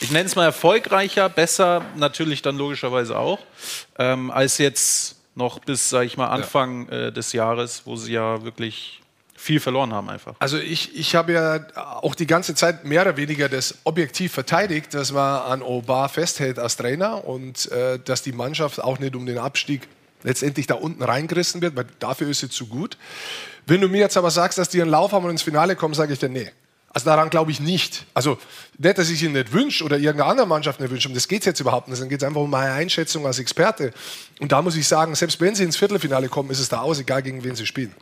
[0.00, 3.38] ich nenne es mal erfolgreicher, besser, natürlich dann logischerweise auch,
[3.98, 8.42] ähm, als jetzt noch bis, sage ich mal, Anfang äh, des Jahres, wo sie ja
[8.44, 8.99] wirklich
[9.40, 10.34] viel verloren haben einfach.
[10.38, 11.66] Also ich, ich habe ja
[12.02, 16.58] auch die ganze Zeit mehr oder weniger das objektiv verteidigt, dass man an Obar festhält
[16.58, 19.88] als Trainer und äh, dass die Mannschaft auch nicht um den Abstieg
[20.22, 22.98] letztendlich da unten reingerissen wird, weil dafür ist sie zu gut.
[23.66, 25.94] Wenn du mir jetzt aber sagst, dass die einen Lauf haben und ins Finale kommen,
[25.94, 26.50] sage ich dir, nee.
[26.92, 28.04] Also daran glaube ich nicht.
[28.12, 28.36] Also
[28.76, 31.40] nicht, dass ich ihn nicht wünsche oder irgendeine andere Mannschaft nicht wünsche, um das geht
[31.40, 32.02] es jetzt überhaupt nicht.
[32.02, 33.92] Dann geht es einfach um meine Einschätzung als Experte.
[34.40, 36.98] Und da muss ich sagen, selbst wenn sie ins Viertelfinale kommen, ist es da aus,
[36.98, 37.94] egal gegen wen sie spielen.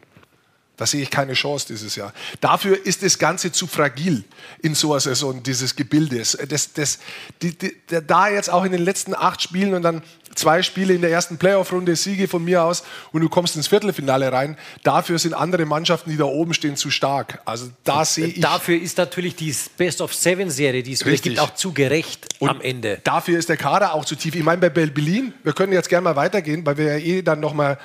[0.78, 2.14] Da sehe ich keine Chance dieses Jahr.
[2.40, 4.22] Dafür ist das Ganze zu fragil
[4.62, 6.22] in so einer Saison, dieses Gebilde.
[6.48, 7.00] Das, das,
[7.42, 7.74] die, die,
[8.06, 10.02] da jetzt auch in den letzten acht Spielen und dann
[10.38, 14.32] zwei Spiele in der ersten Playoff-Runde, Siege von mir aus und du kommst ins Viertelfinale
[14.32, 17.40] rein, dafür sind andere Mannschaften, die da oben stehen, zu stark.
[17.44, 18.40] Also da sehe ich...
[18.40, 21.34] Dafür ist natürlich die Best-of-Seven-Serie, die es Richtig.
[21.34, 23.00] gibt, auch zu gerecht Und am Ende.
[23.04, 24.34] Dafür ist der Kader auch zu tief.
[24.34, 27.40] Ich meine, bei Berlin, wir können jetzt gerne mal weitergehen, weil wir ja eh dann
[27.40, 27.78] nochmal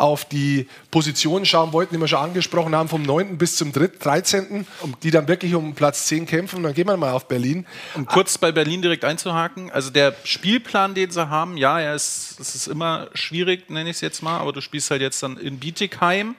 [0.00, 3.36] auf die Positionen schauen wollten, die wir schon angesprochen haben, vom 9.
[3.36, 4.66] bis zum 13.,
[5.02, 6.62] die dann wirklich um Platz 10 kämpfen.
[6.62, 7.66] Dann gehen wir mal auf Berlin.
[7.94, 11.99] Um kurz bei Berlin direkt einzuhaken, also der Spielplan, den sie haben, ja, er ist,
[12.38, 15.36] es ist immer schwierig, nenne ich es jetzt mal, aber du spielst halt jetzt dann
[15.36, 16.34] in Bietigheim.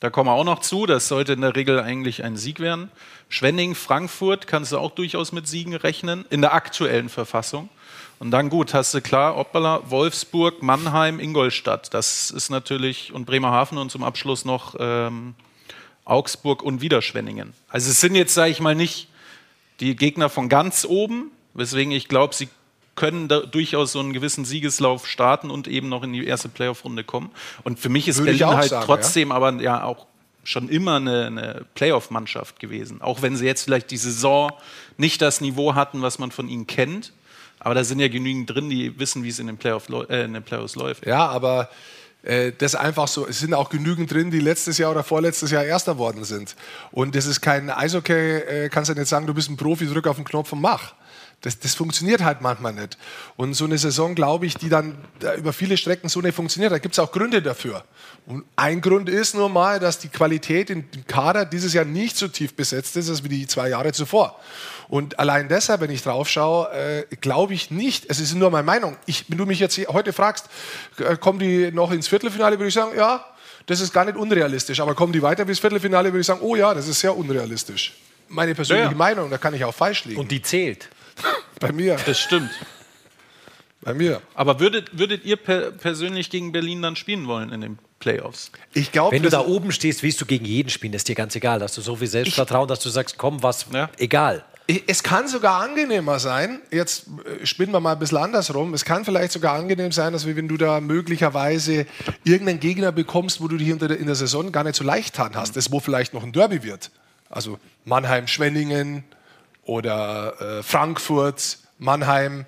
[0.00, 2.90] Da kommen wir auch noch zu, das sollte in der Regel eigentlich ein Sieg werden.
[3.28, 7.68] Schwenning, Frankfurt kannst du auch durchaus mit Siegen rechnen, in der aktuellen Verfassung.
[8.18, 11.92] Und dann gut, hast du klar, Oppala, Wolfsburg, Mannheim, Ingolstadt.
[11.94, 15.34] Das ist natürlich, und Bremerhaven und zum Abschluss noch ähm,
[16.04, 17.54] Augsburg und wieder Schwenningen.
[17.68, 19.08] Also es sind jetzt, sage ich mal, nicht
[19.80, 22.48] die Gegner von ganz oben, weswegen ich glaube, sie
[22.96, 27.30] können durchaus so einen gewissen Siegeslauf starten und eben noch in die erste Playoff-Runde kommen.
[27.62, 30.06] Und für mich ist Würde Berlin halt sagen, trotzdem aber ja auch
[30.44, 33.00] schon immer eine, eine Playoff-Mannschaft gewesen.
[33.02, 34.52] Auch wenn sie jetzt vielleicht die Saison
[34.96, 37.12] nicht das Niveau hatten, was man von ihnen kennt.
[37.58, 40.34] Aber da sind ja genügend drin, die wissen, wie es in den, Playoff, äh, in
[40.34, 41.06] den Playoffs läuft.
[41.06, 41.70] Ja, aber
[42.22, 43.26] äh, das ist einfach so.
[43.26, 46.56] Es sind auch genügend drin, die letztes Jahr oder vorletztes Jahr Erster worden sind.
[46.92, 50.06] Und das ist kein Eishockey, äh, kannst du nicht sagen, du bist ein Profi, drück
[50.06, 50.94] auf den Knopf und mach.
[51.44, 52.96] Das, das funktioniert halt manchmal nicht.
[53.36, 56.72] Und so eine Saison, glaube ich, die dann da über viele Strecken so nicht funktioniert,
[56.72, 57.84] da gibt es auch Gründe dafür.
[58.24, 62.28] Und ein Grund ist nun mal, dass die Qualität im Kader dieses Jahr nicht so
[62.28, 64.40] tief besetzt ist, als wie die zwei Jahre zuvor.
[64.88, 68.64] Und allein deshalb, wenn ich drauf schaue, äh, glaube ich nicht, es ist nur meine
[68.64, 68.96] Meinung.
[69.04, 70.46] Ich, wenn du mich jetzt heute fragst,
[70.96, 73.22] äh, kommen die noch ins Viertelfinale, würde ich sagen, ja,
[73.66, 74.80] das ist gar nicht unrealistisch.
[74.80, 77.92] Aber kommen die weiter bis Viertelfinale, würde ich sagen, oh ja, das ist sehr unrealistisch.
[78.28, 78.96] Meine persönliche Ja, ja.
[78.96, 80.20] Meinung, da kann ich auch falsch liegen.
[80.20, 80.88] Und die zählt.
[81.60, 81.96] Bei mir.
[82.06, 82.50] Das stimmt.
[83.80, 84.22] Bei mir.
[84.34, 88.50] Aber würdet, würdet ihr per persönlich gegen Berlin dann spielen wollen in den Playoffs?
[88.72, 91.14] Ich glaube, Wenn du da oben stehst, willst du gegen jeden spielen, das ist dir
[91.14, 91.60] ganz egal.
[91.62, 93.90] Hast du so viel Selbstvertrauen, dass du sagst, komm, was, Ja.
[93.98, 94.44] egal.
[94.86, 97.06] Es kann sogar angenehmer sein, jetzt
[97.42, 100.48] äh, spinnen wir mal ein bisschen andersrum, es kann vielleicht sogar angenehm sein, dass wenn
[100.48, 101.84] du da möglicherweise
[102.24, 105.32] irgendeinen Gegner bekommst, wo du dich der, in der Saison gar nicht so leicht getan
[105.34, 106.90] hast, das wo vielleicht noch ein Derby wird.
[107.28, 109.04] Also Mannheim, Schwenningen
[109.64, 112.46] oder äh, Frankfurt, Mannheim.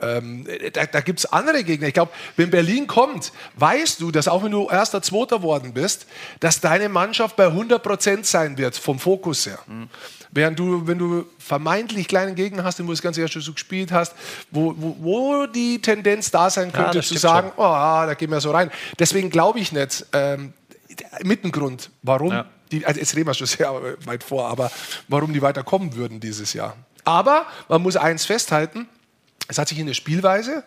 [0.00, 1.86] Ähm, da da gibt es andere Gegner.
[1.86, 6.06] Ich glaube, wenn Berlin kommt, weißt du, dass auch wenn du erster, zweiter worden bist,
[6.40, 9.60] dass deine Mannschaft bei 100% sein wird, vom Fokus her.
[10.32, 13.52] Während du, wenn du vermeintlich kleinen Gegner hast, den du das ganze Jahr schon so
[13.52, 14.14] gespielt hast,
[14.50, 18.40] wo, wo, wo die Tendenz da sein könnte, das zu sagen, oh, da gehen wir
[18.40, 18.70] so rein.
[18.98, 20.54] Deswegen glaube ich nicht, ähm,
[21.24, 22.46] mit Grund, warum Ja.
[22.70, 23.72] die, also jetzt reden wir schon sehr
[24.04, 24.70] weit vor, aber
[25.08, 26.76] warum die weiterkommen würden dieses Jahr.
[27.04, 28.88] Aber man muss eins festhalten,
[29.48, 30.62] es hat sich in der Spielweise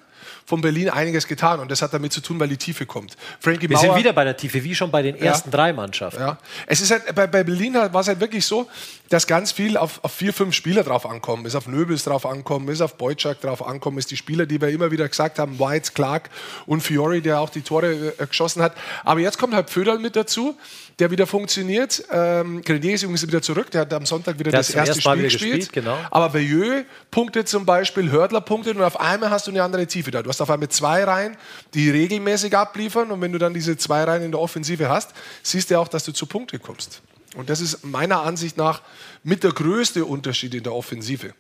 [0.45, 3.15] von Berlin einiges getan und das hat damit zu tun, weil die Tiefe kommt.
[3.39, 6.19] Frankie Wir Mauer, sind wieder bei der Tiefe, wie schon bei den ersten drei Mannschaften.
[6.19, 6.38] ja.
[6.67, 8.67] Es ist halt, bei, bei Berlin war es halt wirklich so,
[9.10, 11.45] dass ganz viel auf, auf vier, fünf Spieler drauf ankommen.
[11.45, 14.70] Ist auf Nöbels drauf ankommen, ist auf Boyczak drauf ankommen, ist die Spieler, die wir
[14.70, 16.30] immer wieder gesagt haben, White, Clark
[16.66, 18.76] und Fiori, der auch die Tore äh, geschossen hat.
[19.03, 20.56] Aber jetzt kommt halt Föderl mit dazu,
[20.99, 22.03] der wieder funktioniert.
[22.12, 25.24] Ähm, Grenier ist übrigens wieder zurück, der hat am Sonntag wieder Der das erste Spiel
[25.24, 25.53] gespielt.
[25.53, 25.97] gespielt, genau.
[26.10, 30.12] Aber Bayeux punktet zum Beispiel, Hördler punktet und auf einmal hast du eine andere Tiefe
[30.12, 30.24] da.
[30.24, 31.38] Du hast auf einmal zwei Reihen,
[31.74, 35.12] die regelmäßig abliefern und wenn du dann diese zwei Reihen in der Offensive hast,
[35.43, 37.01] siehst du auch, dass du zu Punkte kommst.
[37.36, 38.81] Und das ist meiner Ansicht nach
[39.23, 41.33] mit der größte Unterschied in der Offensive.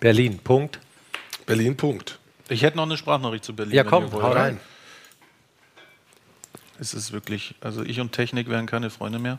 [0.00, 0.80] Berlin, Punkt.
[1.46, 2.18] Berlin, Punkt.
[2.48, 3.74] Ich hätte noch eine Sprachnachricht zu Berlin.
[3.74, 4.60] Ja, komm, hau rein.
[6.78, 9.38] Es ist wirklich, also ich und Technik wären keine Freunde mehr.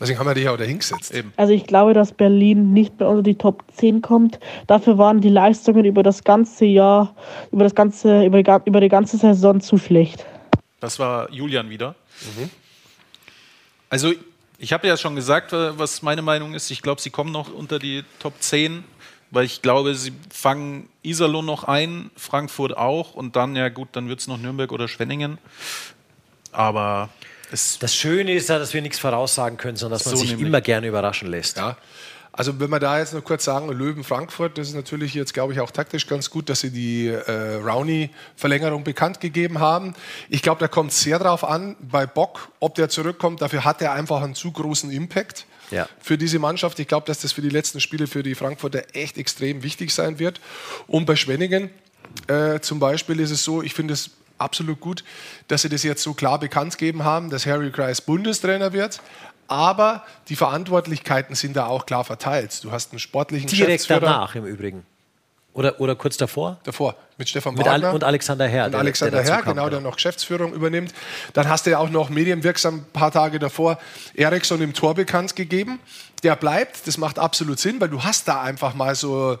[0.00, 1.14] Deswegen haben wir dich ja auch da hingesetzt.
[1.14, 1.32] Eben.
[1.36, 4.40] Also ich glaube, dass Berlin nicht mehr unter die Top 10 kommt.
[4.66, 7.14] Dafür waren die Leistungen über das ganze Jahr,
[7.52, 10.24] über das ganze, über die, über die ganze Saison zu schlecht.
[10.80, 11.94] Das war Julian wieder.
[13.92, 14.14] Also,
[14.56, 16.70] ich habe ja schon gesagt, äh, was meine Meinung ist.
[16.70, 18.84] Ich glaube, sie kommen noch unter die Top 10,
[19.30, 24.08] weil ich glaube, sie fangen Iserlohn noch ein, Frankfurt auch und dann, ja gut, dann
[24.08, 25.36] wird es noch Nürnberg oder Schwenningen.
[26.52, 27.10] Aber
[27.50, 30.30] es Das Schöne ist ja, dass wir nichts voraussagen können, sondern dass man So sich
[30.30, 30.46] nämlich.
[30.48, 31.58] immer gerne überraschen lässt.
[31.58, 31.76] Ja.
[32.34, 35.52] Also wenn wir da jetzt noch kurz sagen, Löwen Frankfurt, das ist natürlich jetzt, glaube
[35.52, 39.94] ich, auch taktisch ganz gut, dass sie die äh, Rowney-Verlängerung bekannt gegeben haben.
[40.30, 43.42] Ich glaube, da kommt sehr drauf an, bei Bock, ob der zurückkommt.
[43.42, 45.86] Dafür hat er einfach einen zu großen Impact Ja.
[46.00, 46.78] für diese Mannschaft.
[46.78, 50.18] Ich glaube, dass das für die letzten Spiele für die Frankfurter echt extrem wichtig sein
[50.18, 50.40] wird.
[50.86, 51.68] Und bei Schwenningen
[52.28, 55.04] äh, zum Beispiel ist es so, ich finde es absolut gut,
[55.48, 59.00] dass sie das jetzt so klar bekannt gegeben haben, dass Harry Kreis Bundestrainer wird.
[59.52, 62.64] Aber die Verantwortlichkeiten sind da auch klar verteilt.
[62.64, 64.86] Du hast einen sportlichen Direkt danach im Übrigen.
[65.54, 66.58] Oder, oder kurz davor?
[66.64, 68.64] davor mit Stefan Mit Wagner und Alexander Herr.
[68.64, 70.94] und der- Alexander der Herr, kam, genau, der noch Geschäftsführung übernimmt.
[71.34, 73.78] Dann hast du ja auch noch medienwirksam ein paar Tage davor
[74.14, 75.78] Eriksson im Tor bekannt gegeben.
[76.22, 79.38] Der bleibt, das macht absolut Sinn, weil du hast da einfach mal so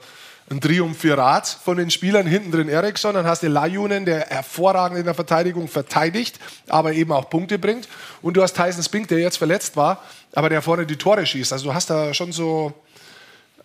[0.52, 2.26] ein Triumphirat von den Spielern.
[2.26, 6.38] Hinten drin Eriksson, dann hast du Lajunen, der hervorragend in der Verteidigung verteidigt,
[6.68, 7.88] aber eben auch Punkte bringt.
[8.22, 11.52] Und du hast Tyson Spink, der jetzt verletzt war, aber der vorne die Tore schießt.
[11.52, 12.72] Also du hast da schon so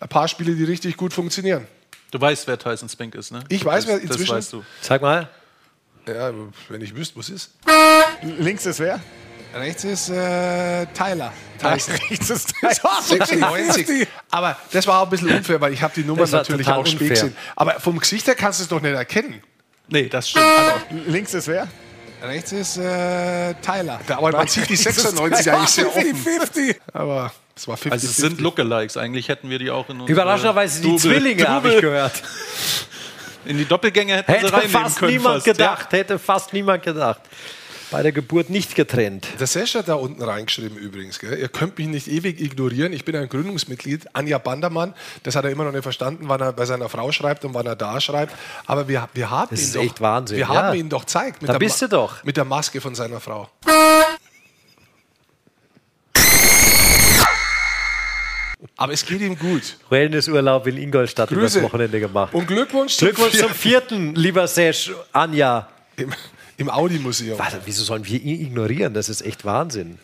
[0.00, 1.66] ein paar Spiele, die richtig gut funktionieren.
[2.10, 3.44] Du weißt, wer Tyson Spink ist, ne?
[3.48, 4.20] Ich weiß, das, wer inzwischen.
[4.20, 4.64] Das weißt du.
[4.80, 5.28] Sag mal.
[6.06, 6.32] Ja,
[6.68, 7.52] wenn ich wüsste, was ist.
[8.22, 8.98] Links ist wer?
[9.54, 11.32] Rechts ist äh, Tyler.
[11.58, 11.94] Tyson.
[12.10, 14.06] Rechts ist 96.
[14.30, 17.08] Aber das war auch ein bisschen unfair, weil ich habe die war natürlich auch spät
[17.10, 17.36] gesehen.
[17.56, 19.42] Aber vom Gesicht her kannst du es doch nicht erkennen.
[19.88, 20.44] Nee, das stimmt.
[21.06, 21.66] Links ist wer?
[22.22, 24.00] Rechts ist äh, Tyler.
[24.08, 26.16] Aber man sieht die 96 eigentlich sehr offen.
[26.16, 26.80] 50.
[26.92, 27.92] Aber es war 50.
[27.92, 28.96] Also es sind Lookalikes.
[28.96, 32.22] Eigentlich hätten wir die auch in Überraschenderweise die Zwillinge, habe ich gehört.
[33.44, 35.12] In die Doppelgänge hätten sie Hätte reinnehmen fast können.
[35.12, 35.44] niemand fast.
[35.46, 37.20] gedacht, hätte fast niemand gedacht.
[37.90, 39.26] Bei der Geburt nicht getrennt.
[39.40, 41.18] Der Sesh hat da unten reingeschrieben übrigens.
[41.18, 41.38] Gell?
[41.38, 42.92] Ihr könnt mich nicht ewig ignorieren.
[42.92, 44.08] Ich bin ein Gründungsmitglied.
[44.14, 47.46] Anja Bandermann, das hat er immer noch nicht verstanden, wann er bei seiner Frau schreibt
[47.46, 48.34] und wann er da schreibt.
[48.66, 49.82] Aber wir, wir haben Das ihn ist doch.
[49.82, 50.48] echt Wahnsinn, Wir ja.
[50.48, 51.40] haben ihn doch gezeigt.
[51.40, 52.24] Mit Da der bist Ma- du doch.
[52.24, 53.48] Mit der Maske von seiner Frau.
[58.76, 59.76] Aber es geht ihm gut.
[59.88, 61.58] Wellnessurlaub in Ingolstadt Grüße.
[61.60, 62.34] übers Wochenende gemacht.
[62.34, 65.68] Und Glückwunsch, zum Glückwunsch zum vierten vierten, lieber Sesh, Anja.
[66.58, 67.38] Im, im Audi-Museum.
[67.38, 68.92] Warte, wieso sollen wir ihn ignorieren?
[68.92, 69.98] Das ist echt Wahnsinn.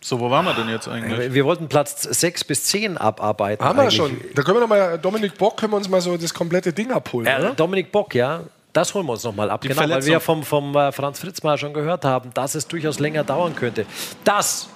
[0.00, 1.34] So, wo waren wir denn jetzt eigentlich?
[1.34, 3.62] Wir wollten Platz 6 bis 10 abarbeiten.
[3.62, 3.96] Haben wir eigentlich.
[3.96, 4.16] schon.
[4.34, 6.92] Da können wir noch mal, Dominik Bock, können wir uns mal so das komplette Ding
[6.92, 7.26] abholen.
[7.26, 7.54] Äh, oder?
[7.54, 8.40] Dominik Bock, ja.
[8.72, 9.60] Das holen wir uns nochmal ab.
[9.60, 10.12] Die genau, weil Verletzung.
[10.12, 13.84] wir vom, vom äh, Franz Fritzmeier schon gehört haben, dass es durchaus länger dauern könnte.
[14.24, 14.68] Das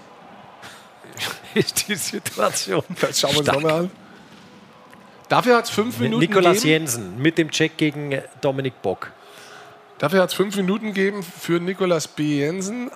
[1.54, 2.82] ist die Situation.
[3.00, 3.90] Das schauen wir uns nochmal an.
[5.32, 6.82] Dafür hat es fünf Minuten Nikolas gegeben.
[6.82, 9.12] Jensen mit dem Check gegen Dominik Bock.
[9.96, 12.40] Dafür hat es fünf Minuten gegeben für Nikolas B.
[12.40, 12.90] Jensen.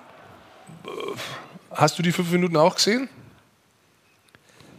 [1.71, 3.09] Hast du die fünf Minuten auch gesehen?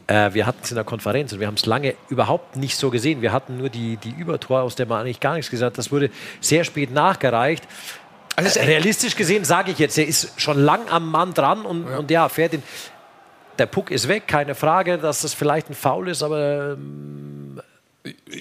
[0.06, 2.90] Äh, wir hatten es in der Konferenz und wir haben es lange überhaupt nicht so
[2.90, 3.22] gesehen.
[3.22, 5.78] Wir hatten nur die, die Übertor, aus der man eigentlich gar nichts gesagt hat.
[5.78, 7.64] Das wurde sehr spät nachgereicht.
[8.36, 11.98] Also realistisch gesehen sage ich jetzt, er ist schon lang am Mann dran und ja,
[11.98, 12.62] und ja fährt den.
[13.58, 17.60] Der Puck ist weg, keine Frage, dass das vielleicht ein Foul ist, aber ähm,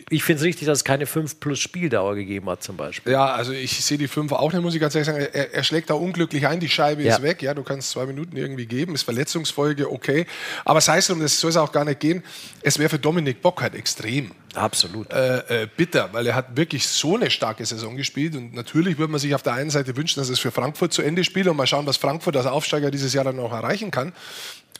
[0.10, 3.12] ich finde es richtig, dass es keine 5 plus Spieldauer gegeben hat, zum Beispiel.
[3.12, 5.20] Ja, also ich sehe die fünf auch nicht, muss ich ganz ehrlich sagen.
[5.20, 7.16] Er, er schlägt da unglücklich ein, die Scheibe Ja.
[7.16, 7.42] ist weg.
[7.42, 10.26] Ja, du kannst zwei Minuten irgendwie geben, ist Verletzungsfolge, okay.
[10.64, 12.24] Aber sei es drum, das soll es auch gar nicht gehen.
[12.62, 15.12] Es wäre für Dominik Bock halt extrem Absolut.
[15.12, 19.12] äh, äh, bitter, weil er hat wirklich so eine starke Saison gespielt und natürlich würde
[19.12, 21.58] man sich auf der einen Seite wünschen, dass es für Frankfurt zu Ende spielt und
[21.58, 24.14] mal schauen, was Frankfurt als Aufsteiger dieses Jahr dann noch erreichen kann.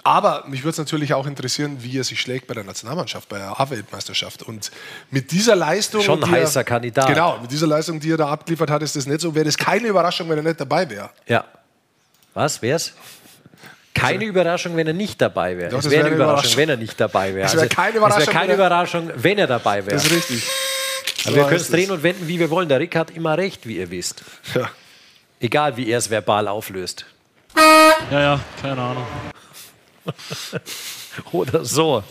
[0.08, 3.38] Aber mich würde es natürlich auch interessieren, wie er sich schlägt bei der Nationalmannschaft, bei
[3.40, 4.42] der A-Weltmeisterschaft.
[4.44, 4.72] Und
[5.12, 6.02] mit dieser Leistung.
[6.02, 7.08] Schon die heißer er, Kandidat.
[7.08, 9.36] Genau, mit dieser Leistung, die er da abgeliefert hat, ist das nicht so.
[9.36, 11.10] Wäre das keine Überraschung, wenn er nicht dabei wäre.
[11.28, 11.44] Ja.
[12.34, 12.62] Was?
[12.62, 12.94] Wär's?
[13.94, 15.72] Keine Überraschung, wenn er nicht dabei wäre.
[15.72, 16.58] Doch, Es das wäre wäre eine Überraschung, Überraschung.
[16.62, 17.48] wenn er nicht dabei wäre.
[17.48, 19.96] Es wäre keine Überraschung, Es wäre keine wenn er- Überraschung, wenn er dabei wäre.
[19.96, 20.44] Das ist richtig.
[21.26, 22.70] Aber wir So können es drehen und wenden, wie wir wollen.
[22.70, 24.24] Der Rick hat immer recht, wie ihr wisst.
[24.54, 24.70] Ja.
[25.40, 27.06] Egal, wie er es verbal auflöst.
[28.12, 29.06] Ja, ja, keine Ahnung.
[31.32, 32.04] Oder so.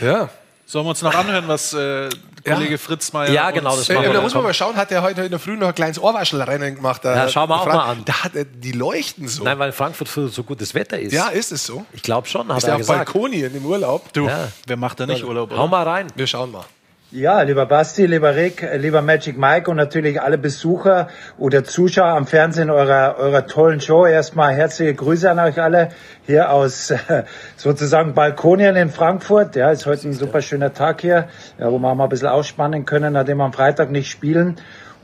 [0.00, 0.28] ja.
[0.66, 2.10] Sollen wir uns noch anhören, was äh,
[2.44, 4.12] Kollege Fritz Meier Ja, genau, das Äh, machen wir.
[4.12, 6.74] da muss man mal schauen, hat er heute in der Früh noch ein kleines Ohrwaschelrennen
[6.74, 7.02] gemacht?
[7.06, 8.02] Da, Ja, schauen wir auch Frank- mal an.
[8.04, 9.44] Da hat er, die leuchten so.
[9.44, 11.14] Nein, weil Frankfurt so so gutes Wetter ist.
[11.14, 11.86] ja, ist es so?
[11.94, 12.98] Ich glaube schon, hat Ist er er auf gesagt.
[13.06, 14.12] Balkonien im Urlaub?
[14.12, 14.48] Du, Ja.
[14.66, 15.50] wer macht da nicht Urlaub?
[15.52, 15.68] Hau Oder?
[15.68, 16.08] mal rein.
[16.16, 16.66] Wir schauen mal.
[17.10, 22.26] Ja, lieber Basti, lieber Rick, lieber Magic Mike und natürlich alle Besucher oder Zuschauer am
[22.26, 24.04] Fernsehen eurer, eurer tollen Show.
[24.04, 25.88] Erstmal herzliche Grüße an euch alle
[26.26, 26.92] hier aus
[27.56, 29.56] sozusagen Balkonien in Frankfurt.
[29.56, 31.28] Ja, ist heute ein super schöner Tag hier,
[31.58, 34.56] ja, wo wir auch mal ein bisschen ausspannen können, nachdem wir am Freitag nicht spielen.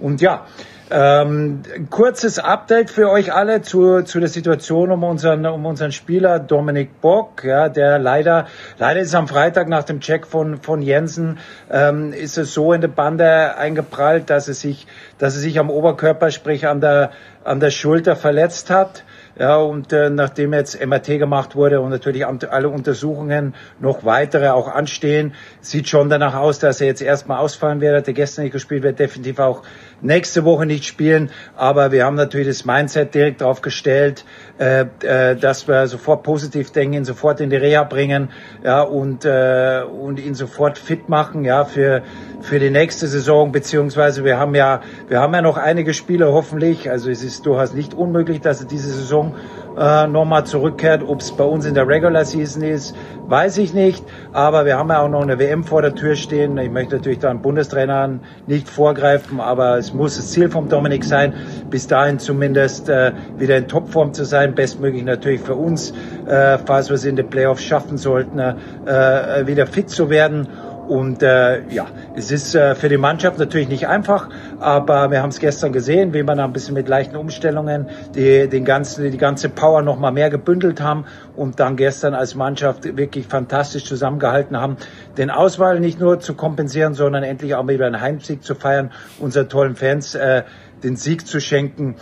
[0.05, 0.45] Und ja,
[0.91, 6.39] ähm, kurzes Update für euch alle zu, zu der Situation um unseren, um unseren Spieler
[6.39, 8.47] Dominik Bock, ja, der leider,
[8.79, 11.39] leider ist am Freitag nach dem Check von, von Jensen,
[11.71, 14.87] ähm, ist es so in der Bande eingeprallt, dass er sich,
[15.17, 17.13] dass er sich am Oberkörper, sprich an der,
[17.45, 19.05] an der Schulter verletzt hat.
[19.37, 24.69] Ja, und äh, nachdem jetzt MRT gemacht wurde und natürlich alle Untersuchungen noch weitere auch
[24.69, 27.97] anstehen, sieht schon danach aus, dass er jetzt erstmal ausfallen wird.
[27.97, 29.63] Hat er gestern nicht gespielt, wird definitiv auch
[30.01, 31.31] nächste Woche nicht spielen.
[31.57, 34.25] Aber wir haben natürlich das Mindset direkt drauf gestellt,
[34.59, 38.31] äh, äh, dass wir sofort positiv denken, ihn sofort in die Reha bringen,
[38.63, 42.03] ja, und, äh, und ihn sofort fit machen, ja, für,
[42.41, 46.91] für die nächste Saison, beziehungsweise wir haben ja, wir haben ja noch einige Spiele hoffentlich,
[46.91, 49.35] also es ist durchaus nicht unmöglich, dass er diese Saison Saison
[49.79, 51.03] äh, nochmal zurückkehrt.
[51.07, 52.95] Ob es bei uns in der Regular Season ist,
[53.27, 54.05] weiß ich nicht.
[54.33, 56.57] Aber wir haben ja auch noch eine WM vor der Tür stehen.
[56.59, 61.05] Ich möchte natürlich da den Bundestrainern nicht vorgreifen, aber es muss das Ziel vom Dominik
[61.05, 61.35] sein,
[61.71, 64.55] bis dahin zumindest äh, wieder in Topform zu sein.
[64.55, 65.93] Bestmöglich natürlich für uns,
[66.27, 70.49] äh, falls wir es in den Playoffs schaffen sollten, äh, wieder fit zu werden.
[70.89, 74.29] Und äh, ja, es ist äh, für die Mannschaft natürlich nicht einfach,
[74.61, 78.65] aber wir haben es gestern gesehen, wie da ein bisschen mit leichten Umstellungen die, den
[78.65, 81.07] ganzen, die ganze Power noch mal mehr gebündelt haben
[81.37, 84.77] und dann gestern als Mannschaft wirklich fantastisch zusammengehalten haben,
[85.17, 89.49] den Auswahl nicht nur zu kompensieren, sondern endlich auch wieder einen Heimsieg zu feiern, unseren
[89.49, 90.43] tollen Fans äh,
[90.83, 91.97] den Sieg zu schenken.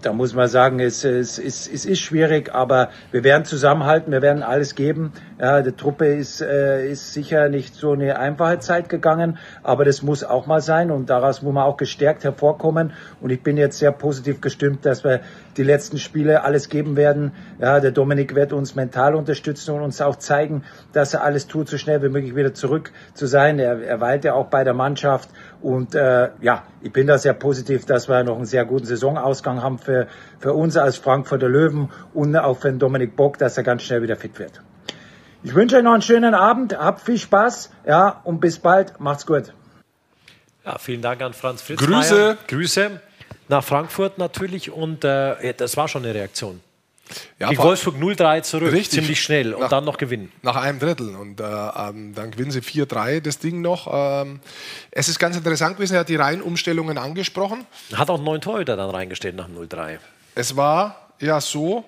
[0.00, 4.22] Da muss man sagen, es, es, es, es ist schwierig, aber wir werden zusammenhalten, wir
[4.22, 5.12] werden alles geben.
[5.40, 10.02] Ja, die Truppe ist, äh, ist sicher nicht so eine einfache Zeit gegangen, aber das
[10.02, 12.92] muss auch mal sein und daraus muss man auch gestärkt hervorkommen.
[13.20, 15.20] Und ich bin jetzt sehr positiv gestimmt, dass wir
[15.56, 17.32] die letzten Spiele alles geben werden.
[17.58, 20.62] Ja, der Dominik wird uns mental unterstützen und uns auch zeigen,
[20.92, 23.58] dass er alles tut, so schnell wie möglich wieder zurück zu sein.
[23.58, 25.28] Er, er weilt ja auch bei der Mannschaft
[25.62, 29.62] und äh, ja, ich bin da sehr positiv, dass wir noch einen sehr guten Saisonausgang
[29.62, 30.08] haben für,
[30.40, 34.02] für uns als Frankfurter Löwen und auch für den Dominik Bock, dass er ganz schnell
[34.02, 34.60] wieder fit wird.
[35.44, 39.26] Ich wünsche euch noch einen schönen Abend, habt viel Spaß, ja, und bis bald, macht's
[39.26, 39.52] gut.
[40.64, 41.80] Ja, vielen Dank an Franz Fritz.
[41.80, 42.38] Grüße.
[42.46, 43.00] Grüße
[43.48, 46.60] nach Frankfurt natürlich und äh, das war schon eine Reaktion.
[47.38, 49.00] Ja, Gegen Wolfsburg 0-3 zurück, Richtig.
[49.00, 50.30] ziemlich schnell und Nach- dann noch gewinnen.
[50.42, 51.14] Nach einem Drittel.
[51.16, 53.88] Und äh, ähm, dann gewinnen sie 4-3 das Ding noch.
[53.92, 54.40] Ähm,
[54.90, 57.66] es ist ganz interessant gewesen, er hat die Reihenumstellungen angesprochen.
[57.94, 59.98] Hat auch neun Torhüter dann reingestellt nach 0-3.
[60.34, 61.84] Es war ja so,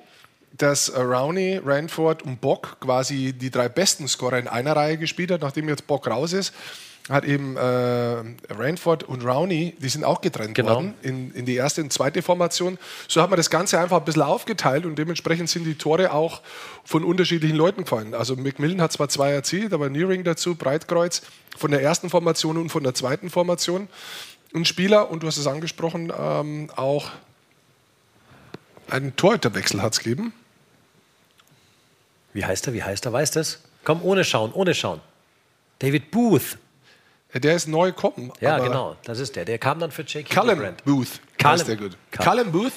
[0.57, 5.31] dass äh, Rowney, Ranford und Bock quasi die drei besten Scorer in einer Reihe gespielt
[5.31, 5.41] hat.
[5.41, 6.53] Nachdem jetzt Bock raus ist,
[7.11, 7.61] hat eben äh,
[8.51, 10.77] Ranford und Rowney, die sind auch getrennt Genau.
[10.77, 12.79] worden in, in die erste und zweite Formation.
[13.09, 16.41] So hat man das Ganze einfach ein bisschen aufgeteilt und dementsprechend sind die Tore auch
[16.85, 18.15] von unterschiedlichen Leuten gefallen.
[18.15, 21.21] Also McMillan hat zwar zwei erzielt, aber Nearing dazu, Breitkreuz
[21.59, 23.89] von der ersten Formation und von der zweiten Formation.
[24.55, 27.11] Ein Spieler, und du hast es angesprochen, ähm, auch
[28.89, 30.33] einen Torhüterwechsel hat es gegeben.
[32.33, 32.73] Wie heißt er?
[32.73, 33.13] Wie heißt er?
[33.13, 33.61] Weißt du es?
[33.85, 35.01] Komm, ohne schauen, ohne schauen.
[35.81, 36.57] David Booth.
[37.35, 38.33] Der ist neu gekommen.
[38.41, 39.45] Ja, aber genau, das ist der.
[39.45, 40.33] Der kam dann für J.K.
[40.33, 40.85] Callum Brand.
[40.85, 41.21] Booth.
[41.37, 41.59] Callum.
[41.59, 41.97] heißt der gut.
[42.11, 42.25] Callum.
[42.25, 42.73] Callum Booth,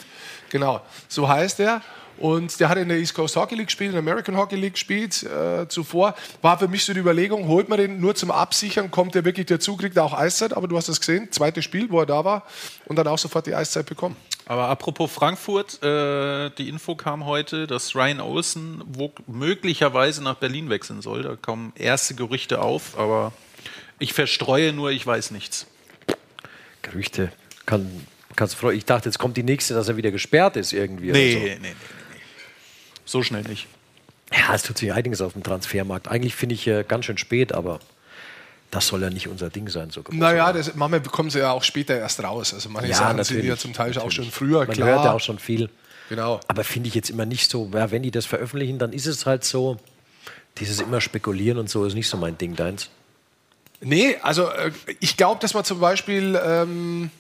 [0.50, 0.82] genau.
[1.08, 1.82] So heißt er.
[2.18, 4.74] Und der hat in der East Coast Hockey League gespielt, in der American Hockey League
[4.74, 6.16] gespielt äh, zuvor.
[6.42, 9.46] War für mich so die Überlegung, holt man den nur zum Absichern, kommt der wirklich
[9.46, 10.56] dazu, kriegt er auch Eiszeit.
[10.56, 12.44] Aber du hast es gesehen, zweites Spiel, wo er da war
[12.86, 14.16] und dann auch sofort die Eiszeit bekommen.
[14.48, 18.84] Aber apropos Frankfurt, äh, die Info kam heute, dass Ryan Olsen
[19.28, 21.22] möglicherweise nach Berlin wechseln soll.
[21.22, 23.34] Da kommen erste Gerüchte auf, aber
[24.00, 25.68] ich verstreue nur, ich weiß nichts.
[26.82, 27.32] Gerüchte.
[27.66, 28.78] Kann, kannst du freuen.
[28.78, 31.12] Ich dachte, jetzt kommt die nächste, dass er wieder gesperrt ist irgendwie.
[31.12, 31.76] Nee, oder nee, nee, nee, nee.
[33.06, 33.68] So schnell nicht.
[34.32, 34.38] so.
[34.38, 36.08] Ja, es tut sich einiges auf dem Transfermarkt.
[36.10, 37.80] Eigentlich finde ich äh, ganz schön spät, aber
[38.72, 39.90] das soll ja nicht unser Ding sein.
[39.90, 40.04] So.
[40.12, 42.54] Naja, das, manchmal bekommen sie ja auch später erst raus.
[42.54, 44.16] Also manche ja, Sachen sind ja zum Teil auch natürlich.
[44.16, 44.90] schon früher Man klar.
[44.90, 45.70] hört ja auch schon viel.
[46.10, 46.40] Genau.
[46.48, 49.26] Aber finde ich jetzt immer nicht so, ja, wenn die das veröffentlichen, dann ist es
[49.26, 49.78] halt so,
[50.58, 52.90] dieses immer spekulieren und so ist nicht so mein Ding, deins.
[53.82, 57.12] Nee, also äh, ich glaube, dass man zum Beispiel, ähm,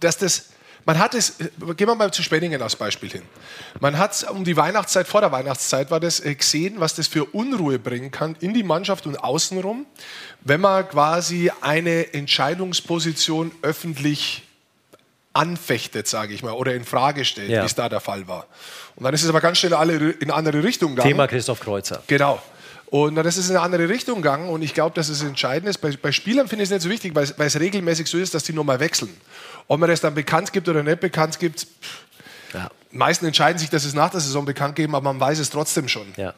[0.00, 0.46] dass das,
[0.84, 3.22] man hat es, äh, gehen wir mal zu Spenningen als Beispiel hin.
[3.78, 7.24] Man hat um die Weihnachtszeit, vor der Weihnachtszeit war das äh, gesehen, was das für
[7.24, 9.86] Unruhe bringen kann in die Mannschaft und außenrum,
[10.40, 14.42] wenn man quasi eine Entscheidungsposition öffentlich
[15.32, 17.62] anfechtet, sage ich mal, oder in Frage stellt, Ja.
[17.62, 18.46] wie es da der Fall war.
[18.96, 21.08] Und dann ist es aber ganz schnell alle in andere Richtung gegangen.
[21.10, 22.02] Thema Christoph Kreuzer.
[22.08, 22.42] Genau.
[22.90, 25.78] Und das ist in eine andere Richtung gegangen und ich glaube, dass es entscheidend ist.
[25.78, 28.34] Bei, bei Spielern finde ich es nicht so wichtig, weil, es- es regelmäßig so ist,
[28.34, 29.10] dass die nochmal wechseln.
[29.68, 31.68] Ob man das dann bekannt gibt oder nicht bekannt gibt,
[32.52, 32.68] Ja.
[32.90, 35.86] meisten entscheiden sich, dass es nach der Saison bekannt geben, aber man weiß es trotzdem
[35.86, 36.34] schon Ja.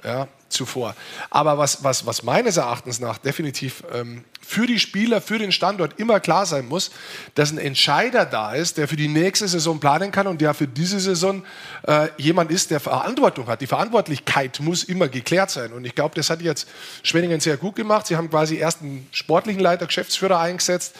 [0.52, 0.94] Zuvor.
[1.30, 5.98] Aber was, was, was meines Erachtens nach definitiv ähm, für die Spieler, für den Standort
[5.98, 6.90] immer klar sein muss,
[7.34, 10.66] dass ein Entscheider da ist, der für die nächste Saison planen kann und der für
[10.66, 11.42] diese Saison
[11.86, 13.60] äh, jemand ist, der Verantwortung hat.
[13.60, 15.72] Die Verantwortlichkeit muss immer geklärt sein.
[15.72, 16.68] Und ich glaube, das hat jetzt
[17.02, 18.06] Schwenningen sehr gut gemacht.
[18.06, 20.96] Sie haben quasi erst einen sportlichen Leiter, Geschäftsführer eingesetzt,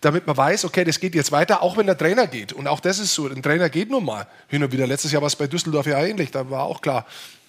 [0.00, 2.52] damit man weiß, okay, das geht jetzt weiter, auch wenn der Trainer geht.
[2.52, 4.86] Und auch das ist so, ein Trainer geht nun mal hin und wieder.
[4.86, 7.06] Letztes Jahr war es bei Düsseldorf ja ähnlich, da war auch klar,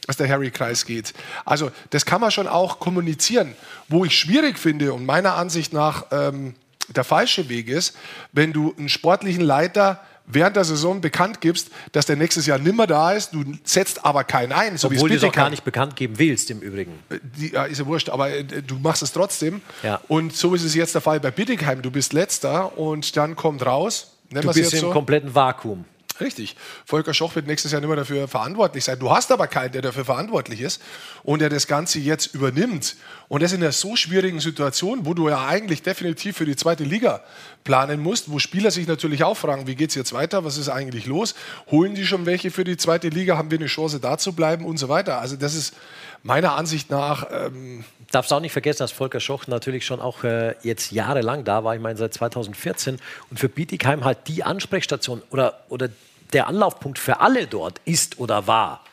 [0.08, 1.14] dass der Harry-Kreis geht.
[1.46, 3.56] Also das kann man schon auch kommunizieren.
[3.88, 6.56] Wo ich schwierig finde und meiner Ansicht nach ähm,
[6.96, 7.96] der falsche Weg ist,
[8.32, 12.86] wenn du einen sportlichen Leiter während der Saison bekannt gibst, dass der nächstes Jahr nimmer
[12.86, 15.50] da ist, du setzt aber keinen ein, so wie es Obwohl du es auch gar
[15.50, 17.00] nicht bekannt geben willst im Übrigen.
[17.38, 19.62] die, ja, ist ja wurscht, aber äh, du machst es trotzdem.
[19.84, 20.02] Ja.
[20.08, 21.82] Und so ist es jetzt der Fall bei Bittigheim.
[21.82, 24.90] Du bist letzter und dann kommt raus, Du bist im so.
[24.92, 25.86] kompletten Vakuum.
[26.20, 26.56] Richtig.
[26.86, 28.98] Volker Schoch wird nächstes Jahr nicht mehr dafür verantwortlich sein.
[29.00, 30.82] Du hast aber keinen, der dafür verantwortlich ist
[31.24, 32.96] und der das Ganze jetzt übernimmt.
[33.28, 36.84] Und das in einer so schwierigen Situation, wo du ja eigentlich definitiv für die zweite
[36.84, 37.24] Liga
[37.64, 40.70] planen musst, wo Spieler sich natürlich auch fragen, wie geht es jetzt weiter, was ist
[40.70, 41.36] eigentlich los?
[41.70, 43.38] Holen die schon welche für die zweite Liga?
[43.38, 45.20] Haben wir eine Chance, da zu bleiben und so weiter?
[45.20, 45.76] Also das ist
[46.24, 47.28] meiner Ansicht nach...
[47.32, 51.64] Ähm darfst auch nicht vergessen, dass Volker Schoch natürlich schon auch äh, jetzt jahrelang da
[51.64, 53.00] war, ich meine seit 2014
[53.30, 55.90] und für Bietigheim halt die Ansprechstation oder, oder
[56.34, 58.84] der Anlaufpunkt für alle dort ist oder war.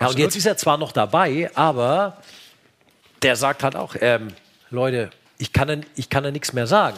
[0.00, 2.16] Ja, und jetzt ist er zwar noch dabei, aber
[3.22, 4.28] der sagt halt auch, ähm,
[4.70, 6.96] Leute, ich kann, ich kann ja nichts mehr sagen.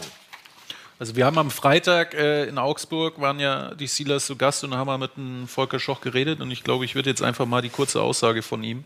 [0.99, 4.71] Also wir haben am Freitag äh, in Augsburg, waren ja die Steelers zu Gast und
[4.71, 7.47] da haben wir mit dem Volker Schoch geredet und ich glaube, ich würde jetzt einfach
[7.47, 8.85] mal die kurze Aussage von ihm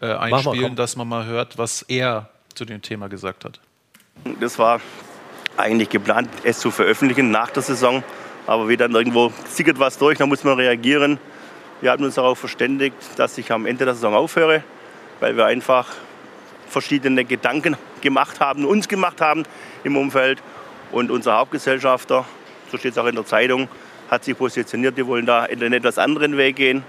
[0.00, 3.60] äh, einspielen, mal, dass man mal hört, was er zu dem Thema gesagt hat.
[4.40, 4.80] Das war
[5.56, 8.02] eigentlich geplant, es zu veröffentlichen nach der Saison.
[8.46, 11.18] Aber wie dann irgendwo sickert was durch, dann muss man reagieren.
[11.80, 14.62] Wir haben uns darauf verständigt, dass ich am Ende der Saison aufhöre,
[15.20, 15.88] weil wir einfach
[16.68, 19.42] verschiedene Gedanken gemacht haben, uns gemacht haben
[19.84, 20.40] im Umfeld.
[20.92, 22.24] Und unser Hauptgesellschafter,
[22.70, 23.68] so steht es auch in der Zeitung,
[24.10, 26.84] hat sich positioniert, die wollen da in einen etwas anderen Weg gehen.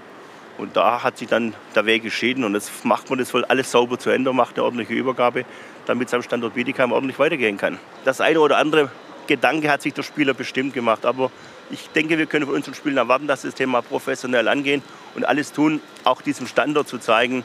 [0.58, 3.70] Und da hat sich dann der Weg geschieden und jetzt macht man das wohl alles
[3.70, 5.44] sauber zu Ende, macht eine ordentliche Übergabe,
[5.86, 7.78] damit es am Standort Bietigheim ordentlich weitergehen kann.
[8.04, 8.90] Das eine oder andere
[9.28, 11.06] Gedanke hat sich der Spieler bestimmt gemacht.
[11.06, 11.30] Aber
[11.70, 14.82] ich denke, wir können von unseren Spielern erwarten, dass sie das Thema professionell angehen
[15.14, 17.44] und alles tun, auch diesem Standort zu zeigen,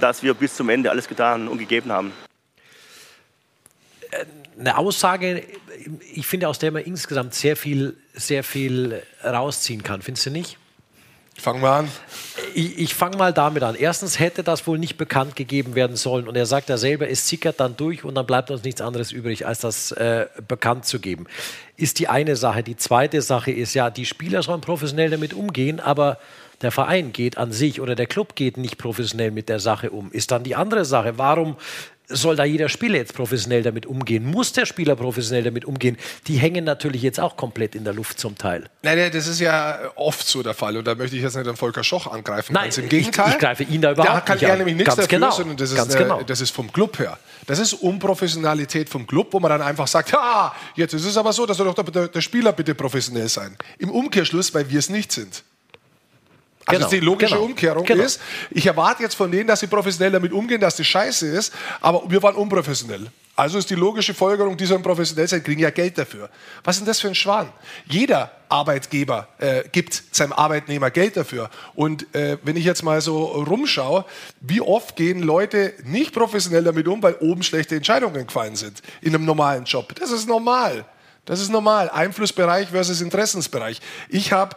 [0.00, 2.12] dass wir bis zum Ende alles getan und gegeben haben.
[4.58, 5.44] Eine Aussage,
[6.12, 10.00] ich finde, aus der man insgesamt sehr viel, sehr viel rausziehen kann.
[10.00, 10.58] Findest du nicht?
[11.36, 11.88] Fangen wir an.
[12.54, 13.74] Ich, ich fange mal damit an.
[13.74, 16.28] Erstens hätte das wohl nicht bekannt gegeben werden sollen.
[16.28, 19.10] Und er sagt ja selber, es sickert dann durch und dann bleibt uns nichts anderes
[19.10, 21.26] übrig, als das äh, bekannt zu geben.
[21.76, 22.62] Ist die eine Sache.
[22.62, 26.18] Die zweite Sache ist ja, die Spieler sollen professionell damit umgehen, aber
[26.62, 30.12] der Verein geht an sich oder der Club geht nicht professionell mit der Sache um.
[30.12, 31.18] Ist dann die andere Sache.
[31.18, 31.56] Warum
[32.14, 34.24] soll da jeder Spieler jetzt professionell damit umgehen?
[34.24, 35.96] Muss der Spieler professionell damit umgehen?
[36.26, 38.64] Die hängen natürlich jetzt auch komplett in der Luft zum Teil.
[38.82, 40.76] Nein, das ist ja oft so der Fall.
[40.76, 42.52] Und da möchte ich jetzt nicht den Volker Schoch angreifen.
[42.52, 43.28] Nein, Ganz im Gegenteil.
[43.28, 45.30] Ich, ich greife ihn da überhaupt da kann nicht er nämlich nichts Ganz dafür, genau.
[45.32, 46.22] sondern das ist, eine, genau.
[46.22, 47.18] das ist vom Club her.
[47.46, 51.32] Das ist Unprofessionalität vom Club, wo man dann einfach sagt, ja, jetzt ist es aber
[51.32, 53.56] so, dass soll doch der, der Spieler bitte professionell sein.
[53.78, 55.42] Im Umkehrschluss, weil wir es nicht sind.
[56.66, 58.04] Also Genau, die logische genau, Umkehrung genau.
[58.04, 61.52] ist, ich erwarte jetzt von denen, dass sie professionell damit umgehen, dass das scheiße ist,
[61.80, 63.10] aber wir waren unprofessionell.
[63.36, 66.30] Also ist die logische Folgerung, die sollen professionell sein, kriegen ja Geld dafür.
[66.62, 67.52] Was ist denn das für ein Schwan?
[67.86, 71.50] Jeder Arbeitgeber äh, gibt seinem Arbeitnehmer Geld dafür.
[71.74, 74.04] Und äh, wenn ich jetzt mal so rumschaue,
[74.40, 79.14] wie oft gehen Leute nicht professionell damit um, weil oben schlechte Entscheidungen gefallen sind in
[79.14, 79.92] einem normalen Job.
[79.96, 80.84] Das ist normal.
[81.24, 81.90] Das ist normal.
[81.90, 83.80] Einflussbereich versus Interessensbereich.
[84.08, 84.54] Ich habe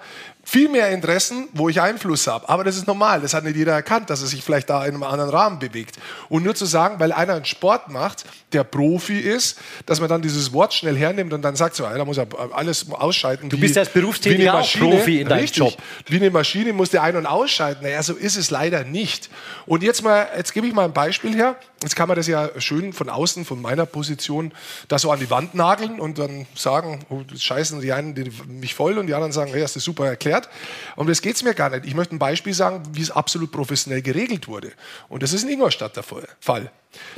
[0.50, 2.48] viel mehr Interessen, wo ich Einfluss habe.
[2.48, 3.20] Aber das ist normal.
[3.20, 5.98] Das hat nicht jeder erkannt, dass er sich vielleicht da in einem anderen Rahmen bewegt.
[6.30, 8.24] Und nur zu sagen, weil einer einen Sport macht,
[8.54, 12.06] der Profi ist, dass man dann dieses Wort schnell hernimmt und dann sagt so, da
[12.06, 13.50] muss er alles ausschalten.
[13.50, 15.58] Du bist als Berufstätiger auch Profi in deinem Richtig.
[15.58, 15.78] Job.
[16.06, 17.84] Wie eine Maschine muss der ein- und ausschalten.
[17.84, 19.30] Naja, so ist es leider nicht.
[19.66, 21.58] Und jetzt mal, jetzt gebe ich mal ein Beispiel her.
[21.84, 24.54] Jetzt kann man das ja schön von außen, von meiner Position,
[24.88, 28.74] da so an die Wand nageln und dann sagen, oh, scheißen die einen die, mich
[28.74, 30.50] voll und die anderen sagen, hey, hast du super erklärt.
[30.96, 31.86] Und das geht es mir gar nicht.
[31.86, 34.72] Ich möchte ein Beispiel sagen, wie es absolut professionell geregelt wurde.
[35.10, 36.72] Und das ist in Ingolstadt der Fall.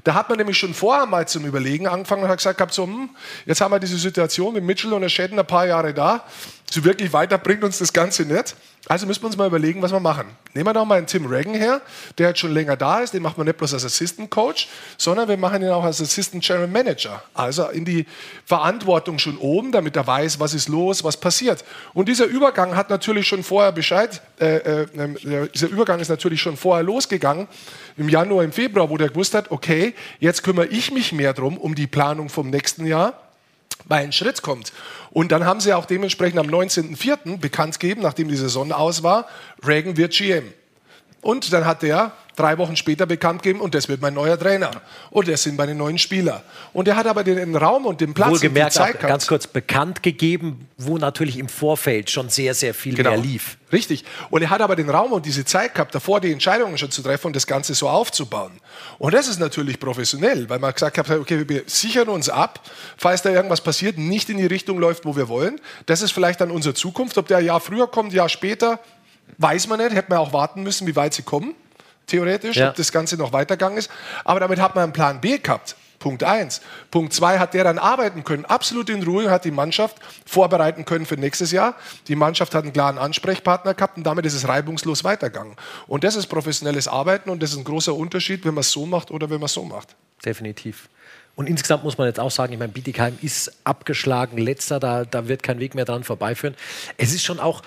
[0.04, 2.84] Da hat man nämlich schon vorher mal zum Überlegen angefangen und hat gesagt, gehabt, so,
[2.84, 3.10] hm,
[3.46, 6.26] jetzt haben wir diese Situation mit Mitchell und der Schäden ein paar Jahre da.
[6.70, 8.56] So wirklich weiter bringt uns das Ganze nicht.
[8.88, 10.26] Also müssen wir uns mal überlegen, was wir machen.
[10.54, 11.82] Nehmen wir doch mal einen Tim Reagan her,
[12.18, 13.14] der jetzt schon länger da ist.
[13.14, 14.68] Den machen wir nicht bloß als Assistant Coach,
[14.98, 17.22] sondern wir machen ihn auch als Assistant General Manager.
[17.34, 18.06] Also in die
[18.46, 21.64] Verantwortung schon oben, damit er weiß, was ist los, was passiert.
[21.94, 24.88] Und dieser Übergang hat natürlich schon vorher Bescheid, äh, äh,
[25.54, 27.48] dieser Übergang ist natürlich schon vorher losgegangen,
[27.98, 31.58] im Januar, im Februar, wo der gewusst hat, okay, jetzt kümmere ich mich mehr drum,
[31.58, 33.29] um die Planung vom nächsten Jahr
[33.90, 34.72] weil ein Schritt kommt.
[35.12, 37.40] Und dann haben sie auch dementsprechend am 19.04.
[37.40, 39.28] bekannt gegeben, nachdem die Saison aus war,
[39.66, 40.54] Reagan wird GM.
[41.22, 44.72] Und dann hat der drei Wochen später bekannt gegeben, und das wird mein neuer Trainer.
[45.10, 46.44] Und das sind meine neuen Spieler.
[46.74, 49.48] Und er hat aber den Raum und den Platz und die Wohlgemerkt, Zeit ganz kurz
[49.48, 53.12] bekannt gegeben, wo natürlich im Vorfeld schon sehr, sehr viel Genau.
[53.12, 53.58] mehr lief.
[53.72, 54.04] Richtig.
[54.30, 57.04] Und er hat aber den Raum und diese Zeit gehabt, davor die Entscheidungen schon zu
[57.04, 58.54] treffen und das Ganze so aufzubauen.
[58.98, 62.62] Und das ist natürlich professionell, weil man gesagt hat, okay, wir sichern uns ab,
[62.98, 65.62] falls da irgendwas passiert, nicht in die Richtung läuft, wo wir wollen.
[65.86, 67.18] Das ist vielleicht dann unsere Zukunft.
[67.18, 68.80] Ob der ein Jahr früher kommt, ein Jahr später,
[69.38, 69.94] weiß man nicht.
[69.94, 71.54] Hätte man auch warten müssen, wie weit sie kommen,
[72.10, 72.70] theoretisch, Ja.
[72.70, 73.90] ob das Ganze noch weitergegangen ist.
[74.26, 75.76] Aber damit hat man einen Plan B gehabt.
[76.00, 76.62] Punkt eins.
[76.92, 81.06] Punkt zwei hat der dann arbeiten können, absolut in Ruhe, hat die Mannschaft vorbereiten können
[81.06, 81.76] für nächstes Jahr.
[82.08, 85.56] Die Mannschaft hat einen klaren Ansprechpartner gehabt und damit ist es reibungslos weitergegangen.
[85.88, 88.86] Und das ist professionelles Arbeiten und das ist ein großer Unterschied, wenn man es so
[88.86, 89.90] macht oder wenn man es so macht.
[90.24, 90.88] Definitiv.
[91.36, 95.28] Und insgesamt muss man jetzt auch sagen, ich meine, Bietigheim ist abgeschlagen, letzter, da, da
[95.28, 96.56] wird kein Weg mehr dran vorbeiführen.
[96.98, 97.62] Es ist schon auch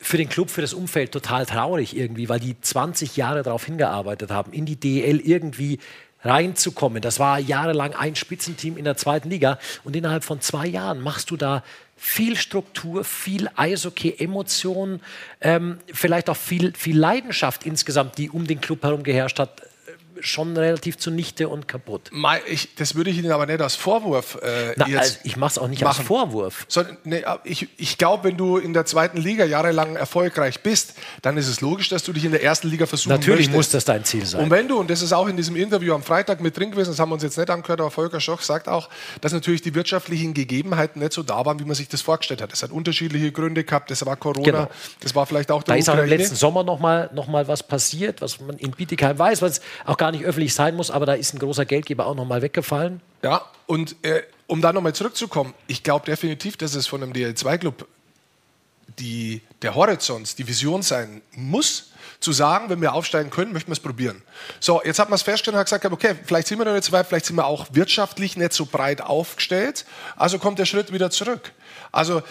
[0.00, 4.30] für den Club, für das Umfeld total traurig irgendwie, weil die 20 Jahre darauf hingearbeitet
[4.30, 5.78] haben, in die DL irgendwie
[6.22, 7.00] reinzukommen.
[7.00, 11.30] Das war jahrelang ein Spitzenteam in der zweiten Liga und innerhalb von zwei Jahren machst
[11.30, 11.62] du da
[11.96, 15.00] viel Struktur, viel Eishockey, Emotionen,
[15.42, 19.62] ähm, vielleicht auch viel, viel Leidenschaft insgesamt, die um den Club herum geherrscht hat,
[20.20, 22.10] schon relativ zunichte und kaputt.
[22.46, 25.58] Ich, das würde ich Ihnen aber nicht als Vorwurf äh, Na, also ich mache es
[25.58, 25.98] auch nicht machen.
[25.98, 26.64] als Vorwurf.
[26.68, 31.36] So, nee, ich ich glaube, wenn du in der zweiten Liga jahrelang erfolgreich bist, dann
[31.36, 33.56] ist es logisch, dass du dich in der ersten Liga versuchen Natürlich möchtest.
[33.56, 34.42] muss das dein Ziel sein.
[34.42, 36.90] Und wenn du, und das ist auch in diesem Interview am Freitag mit drin gewesen,
[36.90, 38.88] das haben wir uns jetzt nicht angehört, aber Volker Schoch sagt auch,
[39.20, 42.52] dass natürlich die wirtschaftlichen Gegebenheiten nicht so da waren, wie man sich das vorgestellt hat.
[42.52, 44.70] Es hat unterschiedliche Gründe gehabt, das war Corona, genau.
[45.00, 47.46] das war vielleicht auch der Da ist auch im letzten Sommer noch mal, noch mal
[47.48, 51.06] was passiert, was man in Bietigheim weiß, was auch gar nicht öffentlich sein muss, aber
[51.06, 53.00] da ist ein großer Geldgeber auch nochmal weggefallen.
[53.22, 57.86] Ja, und äh, um da nochmal zurückzukommen, ich glaube definitiv, dass es von einem DL2-Club
[59.62, 63.80] der Horizont, die Vision sein muss, zu sagen, wenn wir aufsteigen können, möchten wir es
[63.80, 64.22] probieren.
[64.58, 66.92] So, jetzt hat man es festgestellt und gesagt, okay, vielleicht sind wir noch nicht so
[66.92, 69.86] weit, vielleicht sind wir auch wirtschaftlich nicht so breit aufgestellt,
[70.16, 71.52] also kommt der Schritt wieder zurück.
[71.92, 72.22] Also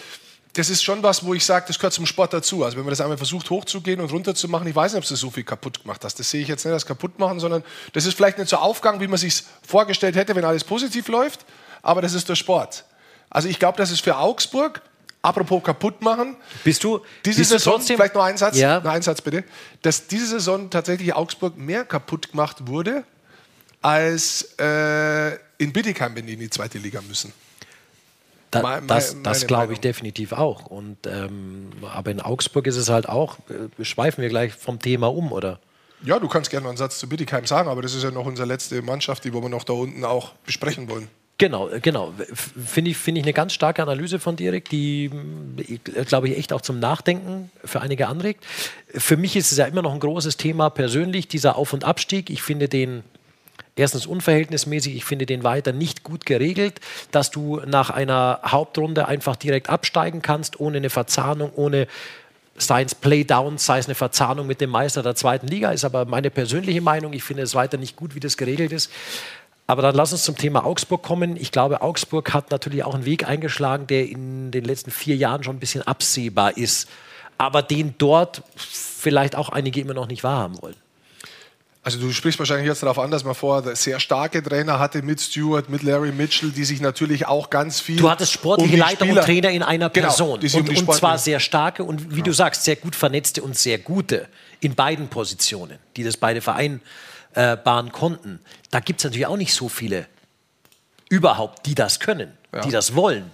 [0.60, 2.64] das ist schon was, wo ich sage, das gehört zum Sport dazu.
[2.64, 5.30] Also wenn man das einmal versucht hochzugehen und runterzumachen, ich weiß nicht, ob du so
[5.30, 6.18] viel kaputt gemacht hast.
[6.18, 9.00] Das sehe ich jetzt nicht als kaputt machen, sondern das ist vielleicht nicht so Aufgang,
[9.00, 11.46] wie man sich vorgestellt hätte, wenn alles positiv läuft.
[11.80, 12.84] Aber das ist der Sport.
[13.30, 14.82] Also ich glaube, das ist für Augsburg,
[15.22, 16.36] apropos kaputt machen.
[16.62, 17.96] Bist du diese bist Saison, du trotzdem?
[17.96, 18.80] vielleicht noch ein Satz, ja.
[18.80, 19.44] noch ein Satz bitte,
[19.80, 23.04] dass diese Saison tatsächlich Augsburg mehr kaputt gemacht wurde
[23.80, 27.32] als äh, in Bittigheim, wenn die in die zweite Liga müssen.
[28.50, 30.66] Da, meine, das, das glaube ich definitiv auch.
[30.66, 35.06] Und, ähm, aber in Augsburg ist es halt auch, äh, schweifen wir gleich vom Thema
[35.06, 35.60] um, oder?
[36.02, 38.26] Ja, du kannst gerne noch einen Satz zu Bittigheim sagen, aber das ist ja noch
[38.26, 41.08] unsere letzte Mannschaft, die wir noch da unten auch besprechen wollen.
[41.40, 42.12] Genau, äh, genau.
[42.34, 45.10] Finde ich, find ich eine ganz starke Analyse von Dirk, die,
[45.56, 48.44] äh, glaube ich, echt auch zum Nachdenken für einige anregt.
[48.94, 52.28] Für mich ist es ja immer noch ein großes Thema persönlich, dieser Auf- und Abstieg.
[52.28, 53.04] Ich finde den
[53.76, 59.36] erstens unverhältnismäßig, ich finde den weiter nicht gut geregelt, dass du nach einer Hauptrunde einfach
[59.36, 61.86] direkt absteigen kannst, ohne eine Verzahnung, ohne
[62.56, 66.04] sei es Playdowns, sei es eine Verzahnung mit dem Meister der zweiten Liga, ist aber
[66.04, 67.12] meine persönliche Meinung.
[67.12, 68.90] Ich finde es weiter nicht gut, wie das geregelt ist.
[69.66, 71.36] Aber dann lass uns zum Thema Augsburg kommen.
[71.36, 75.44] Ich glaube, Augsburg hat natürlich auch einen Weg eingeschlagen, der in den letzten vier Jahren
[75.44, 76.88] schon ein bisschen absehbar ist,
[77.38, 80.76] aber den dort vielleicht auch einige immer noch nicht wahrhaben wollen.
[81.82, 85.18] Also du sprichst wahrscheinlich jetzt darauf an, dass man vorher sehr starke Trainer hatte mit
[85.18, 87.96] Stewart, mit Larry Mitchell, die sich natürlich auch ganz viel.
[87.96, 90.40] Du hattest sportliche um Leiter und Trainer in einer genau, Person.
[90.40, 92.24] Genau, und, um und zwar sehr starke und wie ja.
[92.24, 94.28] du sagst, sehr gut vernetzte und sehr gute
[94.60, 98.40] in beiden Positionen, die das beide vereinbaren konnten.
[98.70, 100.06] Da gibt es natürlich auch nicht so viele
[101.08, 102.60] überhaupt, die das können, ja.
[102.60, 103.30] die das wollen.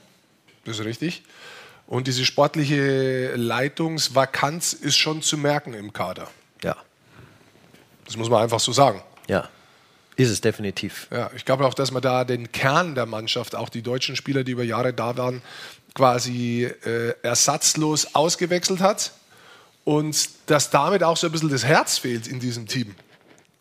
[0.64, 1.24] Das ist richtig.
[1.88, 6.28] Und diese sportliche Leitungsvakanz ist schon zu merken im Kader.
[6.62, 6.76] Ja.
[8.06, 9.02] Das muss man einfach so sagen.
[9.28, 9.48] Ja.
[10.16, 11.08] Ist es definitiv.
[11.10, 14.44] Ja, ich glaube auch, dass man da den Kern der Mannschaft, auch die deutschen Spieler,
[14.44, 15.42] die über Jahre da waren,
[15.94, 19.12] quasi äh, ersatzlos ausgewechselt hat
[19.84, 22.94] und dass damit auch so ein bisschen das Herz fehlt in diesem Team.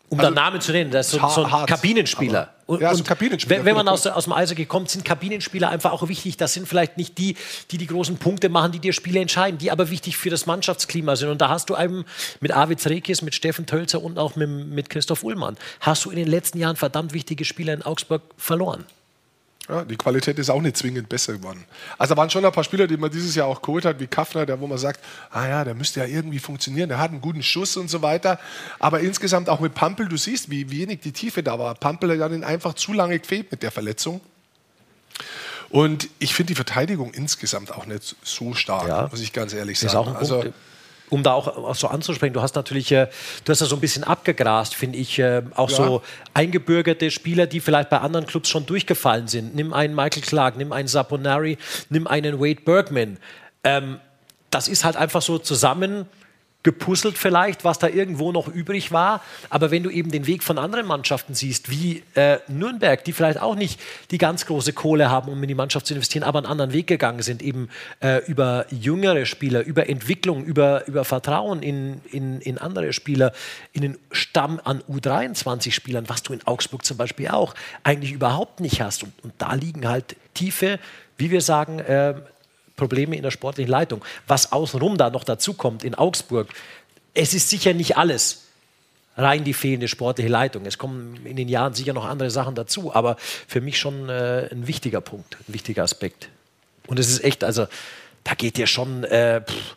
[0.08, 2.50] Um also, da Namen zu nennen, das ist so, so ein hart, Kabinenspieler.
[2.66, 3.64] Und, ja, so Kabinenspieler.
[3.64, 6.36] Wenn, man aus, aus dem Eishockey kommt, sind Kabinenspieler einfach auch wichtig.
[6.36, 7.36] Das sind vielleicht nicht die,
[7.72, 11.16] die die großen Punkte machen, die dir Spiele entscheiden, die aber wichtig für das Mannschaftsklima
[11.16, 11.28] sind.
[11.30, 12.04] Und da hast du einem
[12.40, 16.16] mit Arvid Rekis, mit Steffen Tölzer und auch mit, mit Christoph Ullmann, hast du in
[16.16, 18.84] den letzten Jahren verdammt wichtige Spieler in Augsburg verloren.
[19.68, 21.64] Ja, die Qualität ist auch nicht zwingend besser geworden.
[21.98, 24.06] Also da waren schon ein paar Spieler, die man dieses Jahr auch geholt hat, wie
[24.06, 25.00] Kaffner, der wo man sagt,
[25.30, 28.38] ah ja, der müsste ja irgendwie funktionieren, der hat einen guten Schuss und so weiter.
[28.78, 31.74] Aber insgesamt auch mit Pampel, du siehst, wie wenig die Tiefe da war.
[31.74, 34.20] Pampel hat ihn einfach zu lange gefehlt mit der Verletzung.
[35.68, 39.08] Und ich finde die Verteidigung insgesamt auch nicht so stark, ja.
[39.10, 39.90] muss ich ganz ehrlich sagen.
[39.90, 40.54] Ist auch ein also, Punkt
[41.10, 43.08] um da auch, auch, so anzusprechen, du hast natürlich, äh,
[43.44, 45.76] du hast da so ein bisschen abgegrast, finde ich, äh, auch ja.
[45.76, 46.02] so
[46.34, 49.54] eingebürgerte Spieler, die vielleicht bei anderen Clubs schon durchgefallen sind.
[49.54, 51.58] Nimm einen Michael Clark, nimm einen Saponari,
[51.90, 53.18] nimm einen Wade Bergman.
[53.64, 54.00] Ähm,
[54.50, 56.06] das ist halt einfach so zusammen
[56.66, 59.22] gepuzzelt vielleicht, was da irgendwo noch übrig war.
[59.50, 63.40] Aber wenn du eben den Weg von anderen Mannschaften siehst, wie äh, Nürnberg, die vielleicht
[63.40, 66.48] auch nicht die ganz große Kohle haben, um in die Mannschaft zu investieren, aber einen
[66.48, 67.68] anderen Weg gegangen sind, eben
[68.00, 73.32] äh, über jüngere Spieler, über Entwicklung, über, über Vertrauen in, in, in andere Spieler,
[73.72, 77.54] in den Stamm an U23-Spielern, was du in Augsburg zum Beispiel auch
[77.84, 79.04] eigentlich überhaupt nicht hast.
[79.04, 80.80] Und, und da liegen halt tiefe,
[81.16, 82.16] wie wir sagen, äh,
[82.76, 84.04] Probleme in der sportlichen Leitung.
[84.26, 86.48] Was außenrum da noch dazu kommt in Augsburg,
[87.14, 88.42] es ist sicher nicht alles
[89.16, 90.66] rein die fehlende sportliche Leitung.
[90.66, 94.48] Es kommen in den Jahren sicher noch andere Sachen dazu, aber für mich schon äh,
[94.50, 96.28] ein wichtiger Punkt, ein wichtiger Aspekt.
[96.86, 97.66] Und es ist echt, also
[98.24, 99.76] da geht dir schon äh, pff,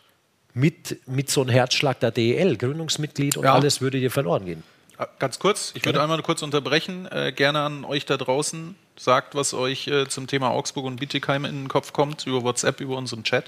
[0.52, 3.54] mit, mit so einem Herzschlag der DEL, Gründungsmitglied und ja.
[3.54, 4.62] alles würde dir verloren gehen.
[4.98, 7.06] Ah, ganz kurz, ich würde einmal kurz unterbrechen.
[7.10, 8.74] Äh, gerne an euch da draußen.
[9.00, 12.82] Sagt, was euch äh, zum Thema Augsburg und Bietigheim in den Kopf kommt, über WhatsApp,
[12.82, 13.46] über unseren Chat.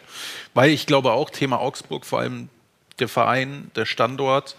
[0.55, 2.49] Weil ich glaube auch, Thema Augsburg, vor allem
[3.01, 4.57] der Verein, der Standort,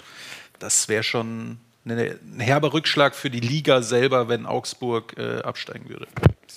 [0.60, 5.89] das wäre schon eine, ein herber Rückschlag für die Liga selber, wenn Augsburg äh, absteigen
[5.89, 6.06] würde.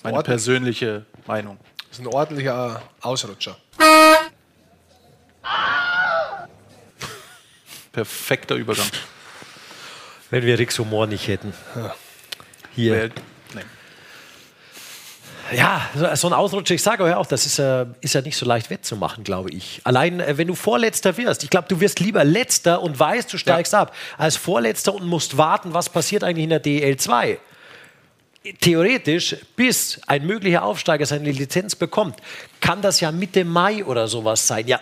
[0.03, 1.57] Meine persönliche Meinung.
[1.89, 3.57] Das ist ein ordentlicher Ausrutscher.
[7.91, 8.85] Perfekter Übergang.
[10.29, 11.53] Wenn wir Ricks Humor nicht hätten.
[12.75, 12.91] Hier.
[12.91, 13.36] Well, nee.
[15.53, 18.45] Ja, so ein Ausrutscher, ich sage euch auch, das ist, äh, ist ja nicht so
[18.45, 19.81] leicht wettzumachen, glaube ich.
[19.83, 23.37] Allein, äh, wenn du Vorletzter wirst, ich glaube, du wirst lieber Letzter und weißt, du
[23.37, 23.81] steigst ja.
[23.81, 27.37] ab, als Vorletzter und musst warten, was passiert eigentlich in der DL2.
[28.61, 32.15] Theoretisch, bis ein möglicher Aufsteiger seine Lizenz bekommt,
[32.61, 34.67] kann das ja Mitte Mai oder sowas sein.
[34.67, 34.79] Ja,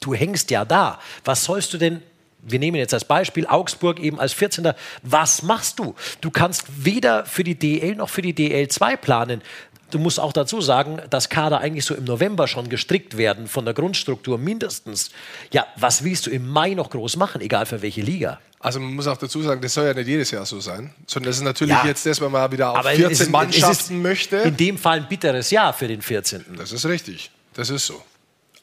[0.00, 0.98] du hängst ja da.
[1.24, 2.02] Was sollst du denn
[2.48, 4.72] wir nehmen jetzt als Beispiel Augsburg eben als 14.
[5.02, 5.96] Was machst du?
[6.20, 9.42] Du kannst weder für die DL noch für die DL2 planen.
[9.90, 13.64] Du musst auch dazu sagen, dass Kader eigentlich so im November schon gestrickt werden, von
[13.64, 15.10] der Grundstruktur mindestens.
[15.52, 18.40] Ja, was willst du im Mai noch groß machen, egal für welche Liga?
[18.58, 21.30] Also man muss auch dazu sagen, das soll ja nicht jedes Jahr so sein, sondern
[21.30, 24.38] das ist natürlich ja, jetzt das, wenn man wieder auf 14 ist, Mannschaften möchte.
[24.38, 26.44] In dem Fall ein bitteres Jahr für den 14.
[26.56, 28.02] Das ist richtig, das ist so.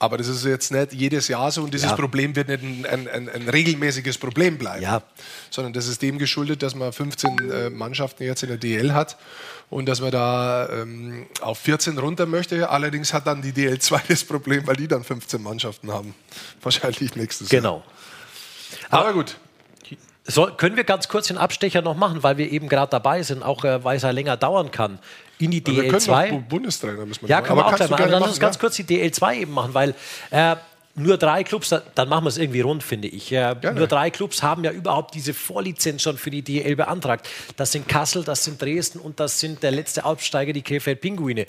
[0.04, 1.96] Aber das ist jetzt nicht jedes Jahr so und dieses ja.
[1.96, 4.84] Problem wird nicht ein, ein, ein, regelmäßiges Problem bleiben.
[4.84, 5.02] Ja.
[5.50, 9.16] Sondern das ist dem geschuldet, dass man 15 äh, Mannschaften jetzt in der DL hat
[9.70, 12.70] und dass man da ähm, auf 14 runter möchte.
[12.70, 16.14] Allerdings hat dann die DL2 das Problem, weil die dann 15 Mannschaften haben.
[16.62, 17.76] Wahrscheinlich nächstes genau.
[17.76, 17.84] Jahr.
[18.90, 19.02] Genau.
[19.02, 19.38] Aber gut.
[20.26, 23.42] So, können wir ganz kurz den Abstecher noch machen, weil wir eben gerade dabei sind,
[23.42, 25.00] auch äh, weil es ja länger dauern kann
[25.40, 25.72] in die DL2.
[25.72, 28.04] Wir können Bundestrainer müssen wir Ja, können wir auch gleich machen.
[28.04, 29.96] Aber lass uns ganz kurz die DL2 eben machen, weil
[30.32, 30.56] äh,
[30.96, 33.32] nur drei Clubs, dann machen wir es irgendwie rund, finde ich.
[33.32, 37.28] Äh, nur drei Clubs haben ja überhaupt diese Vorlizenz schon für die DL beantragt.
[37.58, 41.48] Das sind Kassel, das sind Dresden und das sind der letzte Aufsteiger, die Krefeld Pinguine.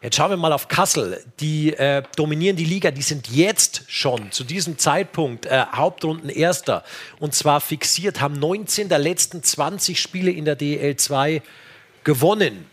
[0.00, 1.22] Jetzt schauen wir mal auf Kassel.
[1.40, 2.90] Die äh, dominieren die Liga.
[2.90, 6.84] Die sind jetzt schon zu diesem Zeitpunkt äh, Hauptrunden Erster.
[7.18, 11.42] Und zwar fixiert, haben 19 der letzten 20 Spiele in der DL2
[12.04, 12.64] gewonnen.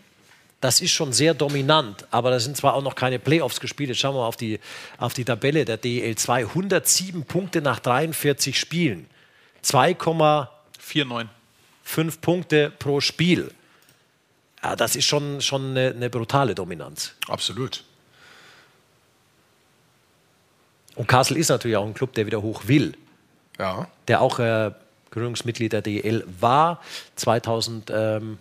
[0.60, 3.90] Das ist schon sehr dominant, aber da sind zwar auch noch keine Playoffs gespielt.
[3.90, 4.58] Jetzt schauen wir mal auf die,
[4.96, 6.48] auf die Tabelle der DL2.
[6.48, 9.06] 107 Punkte nach 43 Spielen.
[9.62, 13.52] 2,49 Punkte pro Spiel.
[14.62, 17.12] Ja, das ist schon, schon eine, eine brutale Dominanz.
[17.28, 17.84] Absolut.
[20.94, 22.96] Und Kassel ist natürlich auch ein Club, der wieder hoch will.
[23.58, 23.88] Ja.
[24.08, 24.70] Der auch äh,
[25.10, 26.80] Gründungsmitglied der DL war.
[27.16, 27.92] 2000.
[27.94, 28.38] Ähm,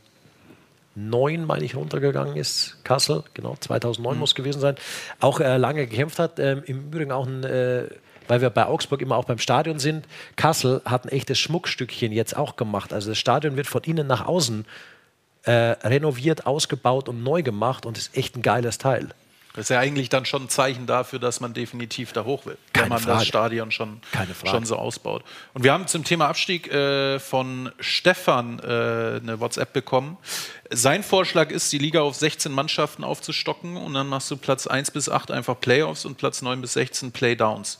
[0.96, 2.78] 2009, meine ich, runtergegangen ist.
[2.84, 4.20] Kassel, genau, 2009 mhm.
[4.20, 4.76] muss gewesen sein.
[5.20, 6.40] Auch äh, lange gekämpft hat.
[6.40, 7.90] Ähm, Im Übrigen auch ein, äh,
[8.28, 10.08] weil wir bei Augsburg immer auch beim Stadion sind.
[10.36, 12.94] Kassel hat ein echtes Schmuckstückchen jetzt auch gemacht.
[12.94, 14.66] Also das Stadion wird von innen nach außen
[15.44, 19.10] äh, renoviert, ausgebaut und neu gemacht und ist echt ein geiles Teil.
[19.56, 22.58] Das ist ja eigentlich dann schon ein Zeichen dafür, dass man definitiv da hoch will,
[22.74, 23.20] Keine wenn man Frage.
[23.20, 24.02] das Stadion schon,
[24.44, 25.24] schon so ausbaut.
[25.54, 30.18] Und wir haben zum Thema Abstieg äh, von Stefan äh, eine WhatsApp bekommen.
[30.72, 34.92] Sein Vorschlag ist, die Liga auf 16 Mannschaften aufzustocken und dann machst du Platz 1
[34.92, 37.80] bis 8 einfach Playoffs und Platz 9 bis 16 Playdowns.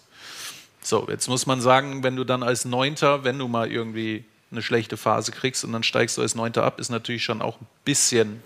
[0.82, 4.62] So, jetzt muss man sagen, wenn du dann als Neunter, wenn du mal irgendwie eine
[4.62, 7.68] schlechte Phase kriegst und dann steigst du als Neunter ab, ist natürlich schon auch ein
[7.84, 8.42] bisschen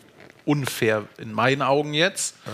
[0.46, 2.36] unfair in meinen Augen jetzt.
[2.48, 2.52] Ja.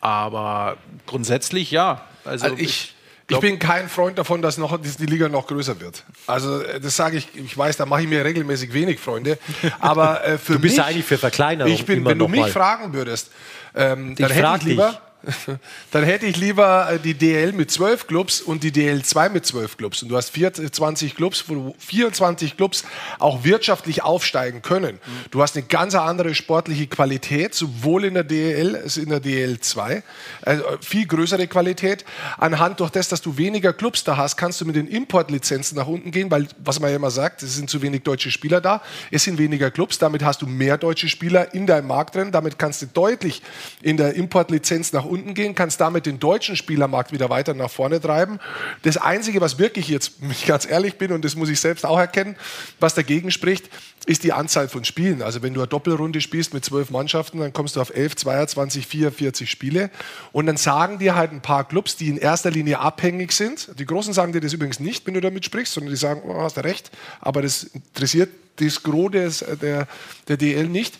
[0.00, 0.76] Aber
[1.06, 2.06] grundsätzlich ja.
[2.24, 2.94] Also, also ich,
[3.28, 6.04] ich bin kein Freund davon, dass noch, die Liga noch größer wird.
[6.26, 9.38] Also äh, das sage ich, ich weiß, da mache ich mir regelmäßig wenig Freunde.
[9.78, 11.72] Aber äh, für du bist mich, ja eigentlich für Verkleinerung.
[11.72, 12.50] Ich bin, wenn du mich mal.
[12.50, 13.30] fragen würdest,
[13.74, 15.00] ähm, dann hätte ich lieber,
[15.90, 19.76] dann hätte ich lieber äh, die DL mit 12 Clubs und die DL2 mit 12
[19.76, 20.02] Clubs.
[20.02, 22.84] Und du hast 24 Clubs, wo 24 Clubs
[23.18, 24.98] auch wirtschaftlich aufsteigen können.
[25.30, 30.02] Du hast eine ganz andere sportliche Qualität, sowohl in der DL als in der DL2.
[30.42, 32.04] Also viel größere Qualität.
[32.38, 35.86] Anhand durch das, dass du weniger Clubs da hast, kannst du mit den Importlizenzen nach
[35.86, 38.82] unten gehen, weil, was man ja immer sagt, es sind zu wenig deutsche Spieler da.
[39.10, 42.32] Es sind weniger Clubs, damit hast du mehr deutsche Spieler in deinem Markt drin.
[42.32, 43.42] Damit kannst du deutlich
[43.82, 48.00] in der Importlizenz nach unten gehen, kannst damit den deutschen Spielermarkt wieder weiter nach vorne
[48.00, 48.38] treiben.
[48.82, 51.84] Das Einzige, was wirklich jetzt, wenn ich ganz ehrlich bin, und das muss ich selbst
[51.84, 52.36] auch erkennen,
[52.78, 53.68] was dagegen spricht,
[54.06, 55.22] ist die Anzahl von Spielen.
[55.22, 58.86] Also wenn du eine Doppelrunde spielst mit zwölf Mannschaften, dann kommst du auf 11, 22,
[58.86, 59.90] 44 Spiele.
[60.32, 63.68] Und dann sagen dir halt ein paar Clubs, die in erster Linie abhängig sind.
[63.78, 66.40] Die Großen sagen dir das übrigens nicht, wenn du damit sprichst, sondern die sagen, oh,
[66.40, 69.86] hast du recht, aber das interessiert das Gros des, der,
[70.28, 70.98] der DL nicht.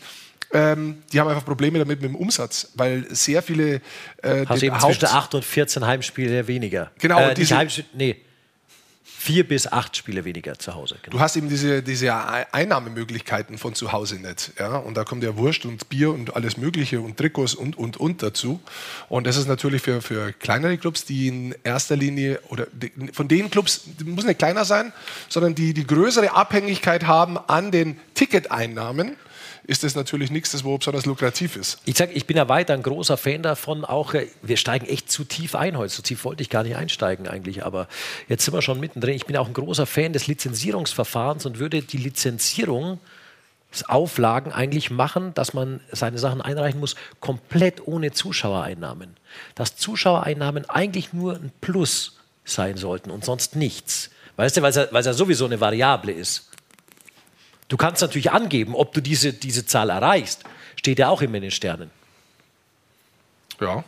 [0.53, 3.81] Ähm, die haben einfach Probleme damit mit dem Umsatz, weil sehr viele.
[4.23, 6.91] Äh, Hast eben zwischen 8 und 14 Heimspiele weniger.
[6.99, 8.17] Genau, äh, diese- Heimspiele, nee,
[9.21, 10.97] vier bis acht Spiele weniger zu Hause.
[11.03, 11.19] Genau.
[11.19, 12.15] Du hast eben diese, diese
[12.53, 14.53] Einnahmemöglichkeiten von zu Hause nicht.
[14.59, 14.77] Ja?
[14.79, 18.23] Und da kommt ja Wurst und Bier und alles Mögliche und Trikots und, und, und
[18.23, 18.61] dazu.
[19.11, 23.29] Und das ist natürlich für, für kleinere Clubs, die in erster Linie, oder die, von
[23.29, 24.91] den Clubs, die muss nicht kleiner sein,
[25.29, 29.17] sondern die die größere Abhängigkeit haben an den Ticketeinnahmen,
[29.71, 31.79] ist das natürlich nichts, das wo besonders lukrativ ist.
[31.85, 33.85] Ich sag, ich bin ja weiter ein großer Fan davon.
[33.85, 35.95] Auch äh, wir steigen echt zu tief ein heute.
[35.95, 37.87] So tief wollte ich gar nicht einsteigen eigentlich, aber
[38.29, 39.15] jetzt sind wir schon mittendrin.
[39.15, 42.99] Ich bin auch ein großer Fan des Lizenzierungsverfahrens und würde die Lizenzierung
[43.87, 49.17] Auflagen eigentlich machen, dass man seine Sachen einreichen muss, komplett ohne Zuschauereinnahmen.
[49.55, 54.11] Dass Zuschauereinnahmen eigentlich nur ein Plus sein sollten und sonst nichts.
[54.35, 56.50] Weißt du, weil es ja sowieso eine Variable ist.
[57.71, 60.43] Du kannst natürlich angeben, ob du diese, diese Zahl erreichst.
[60.75, 61.91] Steht ja auch immer in den Sternen.
[63.61, 63.85] Ja.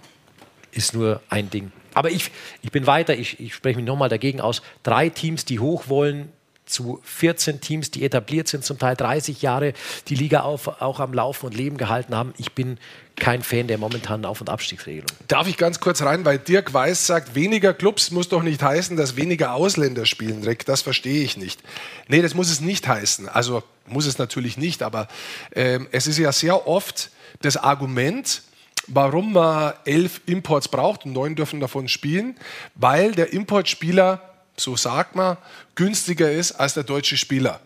[0.71, 1.73] Ist nur ein Ding.
[1.93, 2.31] Aber ich,
[2.63, 4.63] ich bin weiter, ich, ich spreche mich nochmal dagegen aus.
[4.85, 6.33] Drei Teams, die hoch wollen,
[6.67, 9.73] zu 14 Teams, die etabliert sind, zum Teil 30 Jahre
[10.09, 12.33] die Liga auf, auch am Laufen und Leben gehalten haben.
[12.39, 12.79] Ich bin
[13.17, 15.07] kein Fan der momentanen Auf- und Abstiegsregelung.
[15.29, 18.97] Darf ich ganz kurz rein, weil Dirk Weiß sagt, weniger Clubs muss doch nicht heißen,
[18.97, 20.65] dass weniger Ausländer spielen, Dreck.
[20.65, 21.61] Das verstehe ich nicht.
[22.09, 23.29] Nee, das muss es nicht heißen.
[23.29, 25.09] Also muss es natürlich nicht, aber
[25.55, 27.11] ähm, es ist ja sehr oft
[27.43, 28.43] das Argument,
[28.87, 32.37] warum man elf Imports braucht und neun dürfen davon spielen,
[32.75, 35.37] weil der Importspieler, so sagt man,
[35.75, 37.61] günstiger ist als der deutsche Spieler.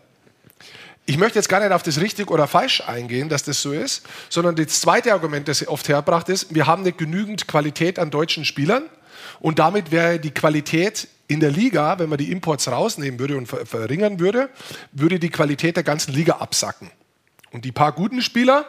[1.08, 4.02] Ich möchte jetzt gar nicht auf das richtig oder falsch eingehen, dass das so ist,
[4.28, 8.44] sondern das zweite Argument, das oft hergebracht ist, wir haben nicht genügend Qualität an deutschen
[8.44, 8.82] Spielern
[9.38, 13.46] und damit wäre die Qualität in der Liga, wenn man die Imports rausnehmen würde und
[13.46, 14.48] ver verringern würde,
[14.92, 16.90] würde die Qualität der ganzen Liga absacken.
[17.52, 18.66] Und die paar guten Spieler,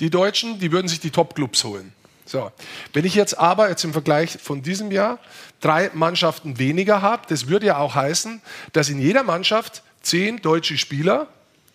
[0.00, 1.92] die Deutschen, die würden sich die Top-Clubs holen.
[2.24, 2.50] So.
[2.92, 5.18] Wenn ich jetzt aber jetzt im Vergleich von diesem Jahr
[5.60, 8.40] drei Mannschaften weniger habe, das würde ja auch heißen,
[8.72, 11.28] dass in jeder Mannschaft zehn deutsche Spieler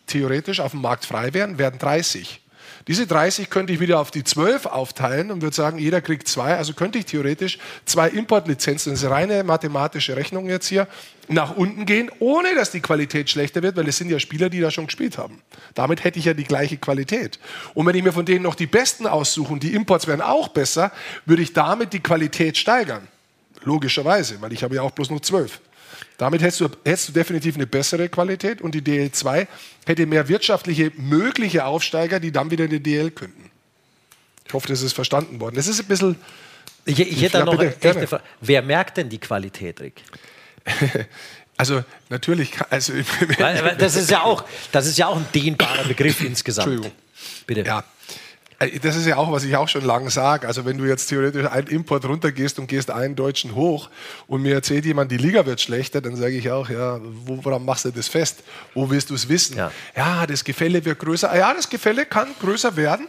[0.08, 2.42] theoretisch auf dem Markt frei wären, werden 30.
[2.88, 6.56] Diese 30 könnte ich wieder auf die 12 aufteilen und würde sagen, jeder kriegt zwei.
[6.56, 10.88] Also könnte ich theoretisch zwei Importlizenzen, das ist eine reine mathematische Rechnung jetzt hier,
[11.28, 14.60] nach unten gehen, ohne dass die Qualität schlechter wird, weil es sind ja Spieler, die
[14.60, 15.42] da schon gespielt haben.
[15.76, 17.40] Damit hätte ich ja die gleiche Qualität.
[17.76, 20.48] Und wenn ich mir von denen noch die Besten aussuche und die Imports wären auch
[20.48, 20.92] besser,
[21.26, 23.08] würde ich damit die Qualität steigern.
[23.64, 25.60] Logischerweise, weil ich habe ja auch bloß noch zwölf.
[26.20, 29.48] Damit hättest du, hättest du definitiv eine bessere Qualität und die DL2
[29.86, 33.50] hätte mehr wirtschaftliche mögliche Aufsteiger, die dann wieder in die DL könnten.
[34.46, 35.56] Ich hoffe, das ist verstanden worden.
[35.56, 36.18] Das ist ein bisschen.
[36.84, 38.06] Ich, ich hätte Ja, noch bitte, eine.
[38.08, 38.24] Frage.
[38.42, 40.04] Wer merkt denn die Qualität, Rick?
[41.56, 42.94] Also natürlich, also
[43.78, 46.68] das, ist ja auch, das ist ja auch ein dehnbarer Begriff insgesamt.
[46.70, 46.98] Entschuldigung.
[47.48, 47.62] Bitte.
[47.64, 47.84] Ja.
[48.60, 50.48] Äh, Das ist ja auch, was ich auch schon lange sage.
[50.48, 53.90] Also wenn du jetzt theoretisch einen Import runtergehst und gehst einen Deutschen hoch
[54.28, 57.64] und mir erzählt jemand, die Liga wird schlechter, dann sage ich auch, ja, wo- woran
[57.66, 58.44] machst du das fest?
[58.74, 59.58] Wo willst du es wissen?
[59.96, 60.26] Ja.
[60.28, 61.36] das Gefälle wird größer.
[61.36, 63.08] Ja, das Gefälle kann größer werden.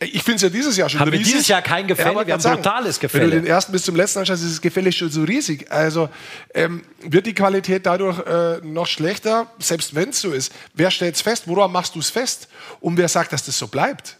[0.00, 1.32] Ich finde es ja dieses Jahr schon Haben wir riesig.
[1.34, 2.10] dieses Jahr kein Gefälle?
[2.10, 3.24] aber Wir haben kann brutales Wenn Gefälle.
[3.26, 5.70] du den ersten bis zum letzten anschaust, ist das Gefälle schon so riesig.
[5.70, 6.08] Also
[6.54, 10.52] ähm, wird die Qualität dadurch äh, noch schlechter, selbst wenn es so ist.
[10.74, 11.44] Wer stellt es fest?
[11.46, 12.48] Woran machst du es fest?
[12.80, 14.16] Und wer sagt, dass das so bleibt?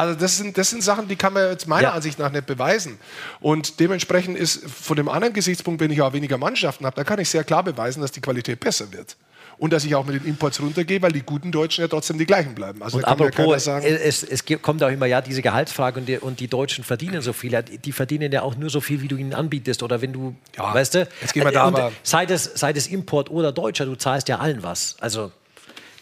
[0.00, 1.92] Also das sind, das sind Sachen, die kann man jetzt meiner Ja.
[1.92, 2.98] Ansicht nach nicht beweisen.
[3.40, 7.18] Und dementsprechend ist von dem anderen Gesichtspunkt, wenn ich auch weniger Mannschaften habe, da kann
[7.20, 9.16] ich sehr klar beweisen, dass die Qualität besser wird.
[9.58, 12.24] Und dass ich auch mit den Imports runtergehe, weil die guten Deutschen ja trotzdem die
[12.24, 12.82] gleichen bleiben.
[12.82, 16.40] Also Und apropos, sagen, es, es kommt auch immer ja diese Gehaltsfrage und die, und
[16.40, 17.52] die Deutschen verdienen so viel.
[17.52, 20.14] Ja, Die die verdienen ja auch nur so viel, wie du ihnen anbietest oder wenn
[20.14, 21.08] du, weißt du?
[21.20, 24.38] jetzt gehen wir da und sei das, sei das Import oder Deutscher, du zahlst ja
[24.38, 24.96] allen was.
[24.98, 25.30] Also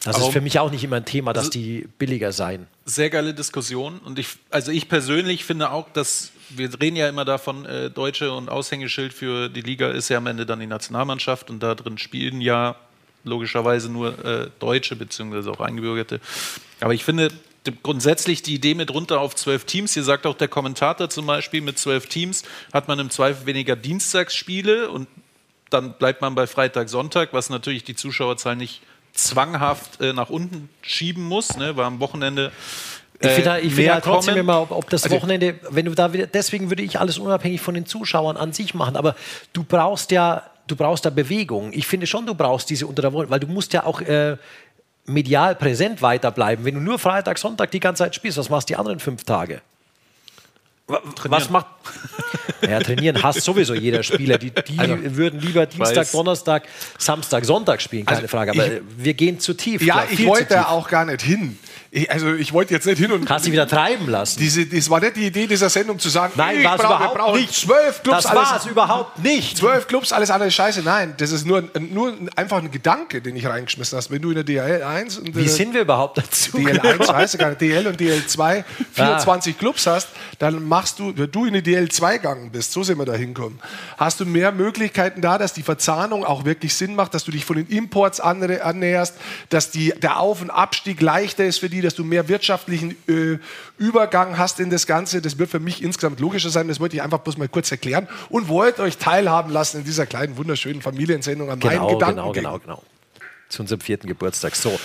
[0.05, 2.67] Das Aber ist für mich auch nicht immer ein Thema, dass die billiger seien.
[2.85, 3.99] sehr geile Diskussion.
[3.99, 8.33] Und ich, also ich persönlich finde auch, dass wir reden ja immer davon, äh, Deutsche
[8.33, 11.99] und Aushängeschild für die Liga ist ja am Ende dann die Nationalmannschaft und da drin
[11.99, 12.77] spielen ja
[13.25, 16.21] logischerweise nur äh, Deutsche beziehungsweise auch Eingebürgerte.
[16.81, 17.31] Aber ich finde
[17.83, 21.61] grundsätzlich die Idee mit runter auf zwölf Teams, hier sagt auch der Kommentator zum Beispiel,
[21.61, 25.09] mit zwölf Teams hat man im Zweifel weniger Dienstagsspiele und
[25.71, 28.81] dann bleibt man bei Freitag, Sonntag, was natürlich die Zuschauerzahl nicht
[29.19, 32.53] zwanghaft äh, nach unten schieben muss, ne, weil am Wochenende
[33.21, 34.41] Ich finde halt- ich finde mehr halt trotzdem kommen.
[34.41, 37.61] immer, ob, ob das Also- Wochenende, wenn du da wieder, deswegen würde ich alles unabhängig
[37.61, 39.15] von den Zuschauern an sich machen, aber
[39.53, 41.73] du brauchst ja, du brauchst da Bewegung.
[41.73, 44.37] Ich finde schon, du brauchst diese unter der Woche, weil du musst ja auch äh,
[45.07, 46.65] medial präsent weiterbleiben.
[46.65, 49.25] Wenn du nur Freitag, Sonntag die ganze Zeit spielst, was machst du die anderen fünf
[49.25, 49.63] Tage?
[50.89, 51.67] Wa- Was macht.
[52.63, 54.39] Ja, trainieren hasst sowieso jeder Spieler.
[54.39, 56.65] Die, die Also, würden lieber Dienstag, Donnerstag,
[56.99, 58.53] Samstag, Sonntag spielen, keine Also, Frage.
[58.53, 59.83] Aber ich- wir gehen zu tief.
[59.83, 61.59] Ja, klar, ich wollte da auch gar nicht hin.
[61.91, 64.39] Ich, also ich wollte jetzt nicht hin und Kannst du wieder treiben lassen.
[64.39, 67.41] Diese, das war nicht die Idee dieser Sendung zu sagen, Nein, brauche, wir überhaupt brauchen
[67.41, 67.55] nicht.
[67.55, 68.25] zwölf Clubs.
[68.25, 69.57] Das war's überhaupt nicht.
[69.57, 70.83] Zwölf Clubs, alles andere ist scheiße.
[70.83, 74.11] Nein, das ist nur, nur einfach ein Gedanke, den ich reingeschmissen hast.
[74.11, 76.59] Wenn du in der DL 1 und Wie der sind wir überhaupt dazu?
[76.59, 79.59] DL 1, weiß ich gar nicht, DL und DL 2 24 Ah.
[79.59, 80.09] Clubs hast,
[80.39, 83.15] dann machst du, wenn du in die DL 2 gegangen bist, so sind wir da
[83.15, 83.59] hinkommen,
[83.97, 87.47] hast du mehr Möglichkeiten da, dass die Verzahnung auch wirklich Sinn macht, dass du dich
[87.47, 89.15] von den Imports annäherst,
[89.49, 93.39] dass die, der Auf- und Abstieg leichter ist für die, dass du mehr wirtschaftlichen äh,
[93.79, 95.21] Übergang hast in das Ganze.
[95.23, 96.69] Das wird für mich insgesamt logischer sein.
[96.69, 100.07] Das wollte ich einfach bloß mal kurz erklären und wollte euch teilhaben lassen in dieser
[100.07, 102.17] kleinen, wunderschönen Familiensendung an meinen Genau, Gedanken.
[102.17, 102.83] genau, genau, genau.
[103.49, 104.55] Zu unserem vierten Geburtstag.
[104.57, 104.79] So.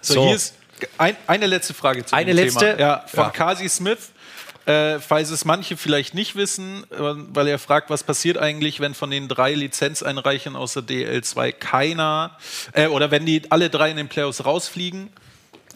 [0.00, 0.24] So, So.
[0.26, 0.54] hier ist
[0.98, 2.60] ein, eine letzte Frage zu Eine dem letzte?
[2.76, 2.78] Thema.
[2.78, 3.30] Ja, von Ja.
[3.30, 4.10] Kasi Smith.
[4.66, 8.94] Äh, falls es manche vielleicht nicht wissen, äh, weil er fragt, was passiert eigentlich, wenn
[8.94, 12.36] von den drei Lizenzeinreichern aus der DL2 keiner,
[12.72, 15.10] äh, oder wenn die alle drei in den Playoffs rausfliegen,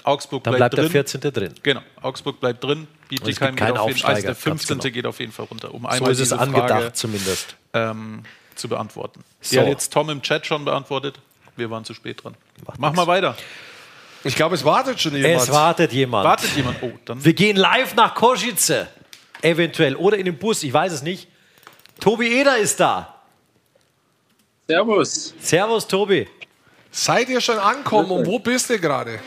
[0.02, 1.20] Augsburg Dann bleibt, bleibt der drin.
[1.20, 1.32] 14.
[1.32, 1.54] drin.
[1.62, 4.78] Genau, Augsburg bleibt drin, Bietigheim geht keinen auf jeden Fall, also der Aufsteiger, ganz 15.
[4.78, 4.92] genau.
[4.94, 7.56] geht auf jeden Fall runter, um So einmal ist es diese angedacht Frage, zumindest.
[7.72, 8.22] Ähm,
[8.56, 9.22] zu beantworten.
[9.40, 9.54] So.
[9.54, 11.20] Die hat jetzt Tom im Chat schon beantwortet,
[11.56, 12.34] wir waren zu spät dran.
[12.78, 13.36] Mach mal weiter.
[14.22, 15.42] Ich glaube, es wartet schon jemand.
[15.42, 16.24] Es wartet jemand.
[16.26, 16.82] Wartet jemand?
[16.82, 18.86] Oh, dann Wir gehen live nach Košice.
[19.42, 19.96] Eventuell.
[19.96, 21.28] Oder in den Bus, ich weiß es nicht.
[21.98, 23.14] Tobi Eder ist da.
[24.66, 25.34] Servus.
[25.40, 26.28] Servus, Tobi.
[26.90, 29.20] Seid ihr schon angekommen und wo bist du gerade?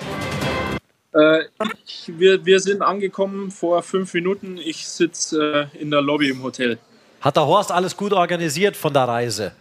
[1.14, 1.44] Äh,
[1.86, 4.57] ich, wir, wir sind angekommen vor fünf Minuten.
[4.57, 6.78] Ich sitze äh, in der Lobby im Hotel.
[7.22, 9.53] Hat der Horst alles gut organisiert von der Reise?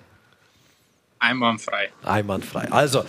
[1.18, 1.90] Einwandfrei.
[2.02, 2.66] Einwandfrei.
[2.70, 3.04] Also,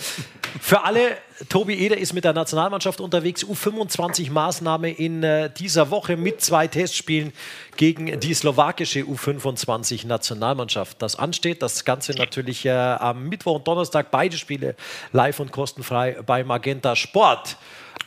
[0.61, 1.17] für alle,
[1.49, 3.45] Tobi Eder ist mit der Nationalmannschaft unterwegs.
[3.45, 7.33] U25-Maßnahme in äh, dieser Woche mit zwei Testspielen
[7.75, 11.01] gegen die slowakische U25-Nationalmannschaft.
[11.01, 11.61] Das ansteht.
[11.61, 14.11] Das Ganze natürlich äh, am Mittwoch und Donnerstag.
[14.11, 14.75] Beide Spiele
[15.11, 17.57] live und kostenfrei bei Magenta Sport.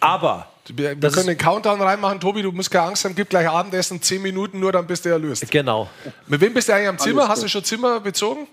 [0.00, 0.48] Aber.
[0.68, 2.18] Wir, wir das können den Countdown reinmachen.
[2.18, 5.10] Tobi, du musst keine Angst haben, gib gleich Abendessen, 10 Minuten nur, dann bist du
[5.10, 5.48] erlöst.
[5.48, 5.88] Genau.
[6.26, 7.22] Mit wem bist du eigentlich am Zimmer?
[7.22, 8.48] Alles Hast du schon Zimmer bezogen?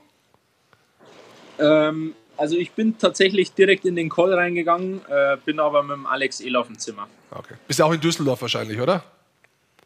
[1.60, 6.06] Ähm, also ich bin tatsächlich direkt in den Call reingegangen, äh, bin aber mit dem
[6.06, 7.08] Alex El auf dem Zimmer.
[7.32, 7.56] Okay.
[7.68, 9.04] Bist du auch in Düsseldorf wahrscheinlich, oder?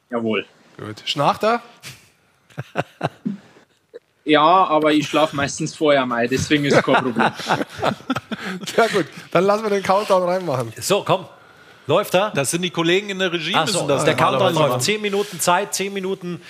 [0.10, 0.46] Jawohl.
[0.78, 1.04] Gut.
[1.06, 1.62] Schnachter?
[4.28, 7.16] Ja, aber ich schlafe meistens vorher Ei, deswegen ist kein Problem.
[8.76, 10.74] Ja gut, dann lassen wir den Countdown reinmachen.
[10.82, 11.26] So, komm.
[11.86, 12.32] Läuft er?
[12.32, 14.82] Das sind die Kollegen in der Regie, Ach so, das der Countdown läuft.
[14.82, 16.42] Zehn Minuten Zeit, zehn Minuten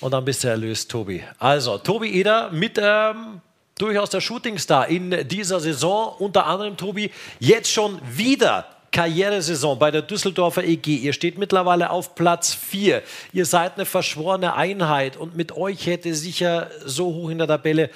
[0.00, 1.24] und dann bist du erlöst, Tobi.
[1.38, 3.40] Also, Tobi Eder mit ähm,
[3.78, 6.14] durchaus der Shootingstar in dieser Saison.
[6.18, 10.96] Unter anderem, Tobi, jetzt schon wieder Karrieresaison bei der Düsseldorfer EG.
[10.96, 13.02] Ihr steht mittlerweile auf Platz 4.
[13.32, 17.90] Ihr seid eine verschworene Einheit und mit euch hätte sicher so hoch in der Tabelle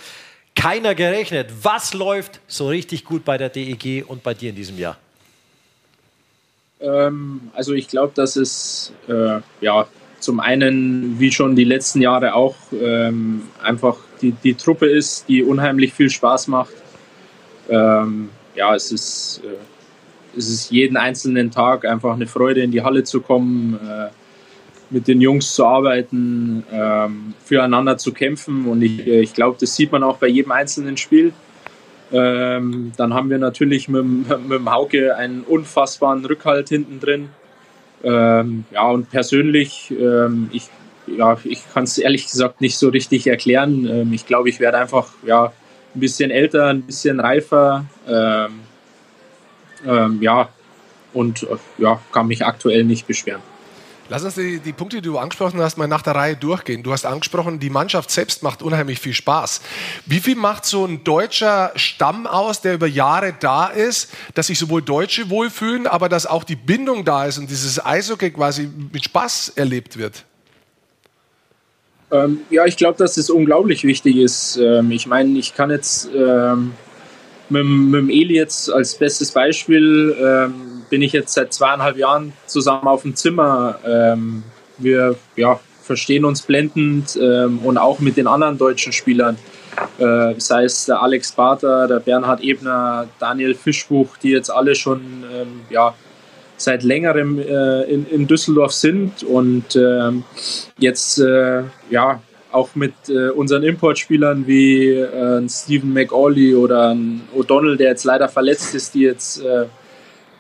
[0.55, 1.51] keiner gerechnet.
[1.63, 4.99] Was läuft so richtig gut bei der DEG und bei dir in diesem Jahr?
[6.81, 9.87] Ähm, also ich glaube, dass es äh, ja
[10.19, 15.43] zum einen, wie schon die letzten Jahre auch, ähm, einfach die, die Truppe ist, die
[15.43, 16.75] unheimlich viel Spaß macht.
[17.69, 22.83] Ähm, ja, es ist, äh, es ist jeden einzelnen Tag einfach eine Freude, in die
[22.83, 24.09] Halle zu kommen, äh,
[24.91, 28.67] mit den Jungs zu arbeiten, ähm, füreinander zu kämpfen.
[28.67, 31.33] Und ich, äh, ich glaube, das sieht man auch bei jedem einzelnen Spiel.
[32.13, 34.05] Ähm, dann haben wir natürlich mit,
[34.49, 37.29] mit dem Hauke einen unfassbaren Rückhalt hinten drin.
[38.03, 40.69] Ähm, ja, und persönlich, ähm, ich,
[41.07, 43.87] ja, ich kann es ehrlich gesagt nicht so richtig erklären.
[43.87, 45.53] Ähm, ich glaube, ich werde einfach ja,
[45.95, 47.85] ein bisschen älter, ein bisschen reifer.
[48.07, 48.61] Ähm,
[49.87, 50.49] ähm, ja,
[51.13, 53.43] und äh, ja, kann mich aktuell nicht beschweren.
[54.11, 56.83] Lass uns die, die, Punkte, die du angesprochen hast, mal nach der Reihe durchgehen.
[56.83, 59.61] Du hast angesprochen, die Mannschaft selbst macht unheimlich viel Spaß.
[60.05, 64.59] Wie viel macht so ein deutscher Stamm aus, der über Jahre da ist, dass sich
[64.59, 69.05] sowohl Deutsche wohlfühlen, aber dass auch die Bindung da ist und dieses Eishockey quasi mit
[69.05, 70.25] Spaß erlebt wird?
[72.13, 74.57] Ähm, ja, ich glaube, dass es unglaublich wichtig ist.
[74.57, 76.73] Ähm, ich meine, ich kann jetzt ähm,
[77.49, 82.33] mit, mit dem Eli jetzt als bestes Beispiel ähm, bin ich jetzt seit zweieinhalb Jahren
[82.47, 83.79] zusammen auf dem Zimmer.
[83.87, 84.43] Ähm,
[84.79, 89.37] wir ja, verstehen uns blendend ähm, und auch mit den anderen deutschen Spielern.
[89.99, 95.25] Äh, sei es der Alex Barter, der Bernhard Ebner, Daniel Fischbuch, die jetzt alle schon
[95.71, 95.95] ja,
[96.61, 100.25] seit längerem äh, in, in Düsseldorf sind und ähm,
[100.79, 102.21] jetzt äh, ja
[102.53, 106.95] auch mit äh, unseren Importspielern wie äh, Stephen McAuley oder
[107.35, 109.67] O'Donnell, der jetzt leider verletzt ist, die jetzt äh,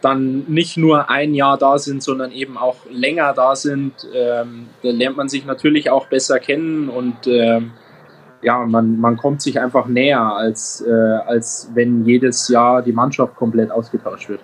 [0.02, 4.90] dann nicht nur ein Jahr da sind, sondern eben auch länger da sind, ähm, da
[4.90, 7.72] lernt man sich natürlich auch besser kennen und ähm,
[8.42, 13.36] ja, man, man kommt sich einfach näher, als, äh, als wenn jedes Jahr die Mannschaft
[13.36, 14.40] komplett ausgetauscht wird.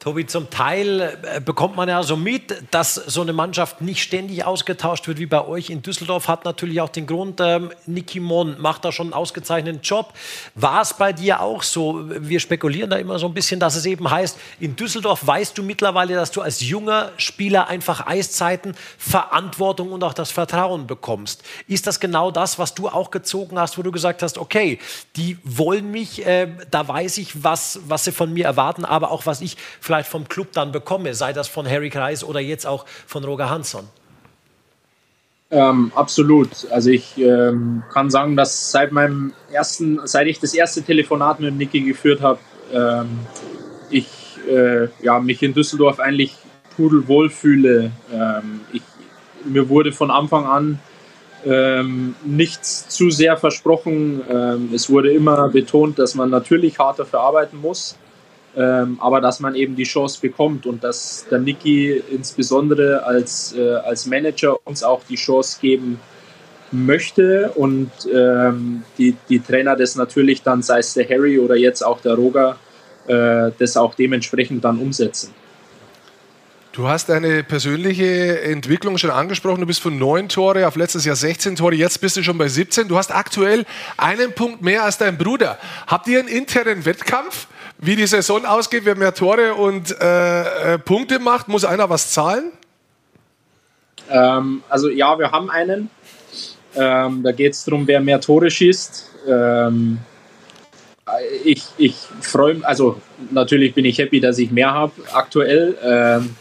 [0.00, 4.46] Tobi, zum Teil äh, bekommt man ja so mit, dass so eine Mannschaft nicht ständig
[4.46, 6.26] ausgetauscht wird wie bei euch in Düsseldorf.
[6.26, 10.14] Hat natürlich auch den Grund, ähm, Niki Mon macht da schon einen ausgezeichneten Job.
[10.54, 12.00] War es bei dir auch so?
[12.02, 15.62] Wir spekulieren da immer so ein bisschen, dass es eben heißt, in Düsseldorf weißt du
[15.62, 21.42] mittlerweile, dass du als junger Spieler einfach Eiszeiten, Verantwortung und auch das Vertrauen bekommst.
[21.66, 24.78] Ist das genau das, was du auch gezogen hast, wo du gesagt hast, okay,
[25.16, 29.26] die wollen mich, äh, da weiß ich, was, was sie von mir erwarten, aber auch
[29.26, 29.58] was ich
[29.90, 33.50] vielleicht vom Club dann bekomme, sei das von Harry Kreis oder jetzt auch von Roger
[33.50, 33.88] Hansson?
[35.50, 36.70] Ähm, absolut.
[36.70, 41.56] Also ich ähm, kann sagen, dass seit meinem ersten, seit ich das erste Telefonat mit
[41.56, 42.38] Niki geführt habe,
[42.72, 43.18] ähm,
[43.90, 44.06] ich
[44.48, 46.36] äh, ja, mich in Düsseldorf eigentlich
[46.76, 47.90] pudelwohl fühle.
[48.12, 48.82] Ähm, ich,
[49.44, 50.78] mir wurde von Anfang an
[51.44, 54.20] ähm, nichts zu sehr versprochen.
[54.30, 57.98] Ähm, es wurde immer betont, dass man natürlich hart dafür arbeiten muss
[58.56, 63.74] ähm, aber dass man eben die Chance bekommt und dass der Niki insbesondere als, äh,
[63.74, 66.00] als Manager uns auch die Chance geben
[66.72, 71.82] möchte und ähm, die, die Trainer das natürlich dann, sei es der Harry oder jetzt
[71.82, 72.56] auch der Roger,
[73.06, 75.32] äh, das auch dementsprechend dann umsetzen.
[76.72, 79.60] Du hast deine persönliche Entwicklung schon angesprochen.
[79.60, 81.74] Du bist von neun Tore auf letztes Jahr 16 Tore.
[81.74, 82.86] Jetzt bist du schon bei 17.
[82.86, 83.66] Du hast aktuell
[83.96, 85.58] einen Punkt mehr als dein Bruder.
[85.88, 87.48] Habt ihr einen internen Wettkampf?
[87.80, 92.12] Wie die Saison ausgeht, wer mehr Tore und äh, äh, Punkte macht, muss einer was
[92.12, 92.52] zahlen?
[94.10, 95.90] Ähm, also ja, wir haben einen.
[96.74, 99.10] Ähm, da geht es darum, wer mehr Tore schießt.
[99.28, 99.98] Ähm,
[101.44, 103.00] ich ich freue mich, also
[103.30, 105.76] natürlich bin ich happy, dass ich mehr habe aktuell.
[105.82, 106.36] Ähm,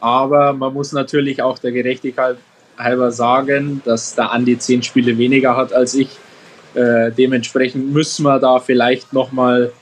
[0.00, 2.36] aber man muss natürlich auch der Gerechtigkeit
[2.76, 6.08] halber sagen, dass der Andi zehn Spiele weniger hat als ich.
[6.74, 9.72] Äh, dementsprechend müssen wir da vielleicht nochmal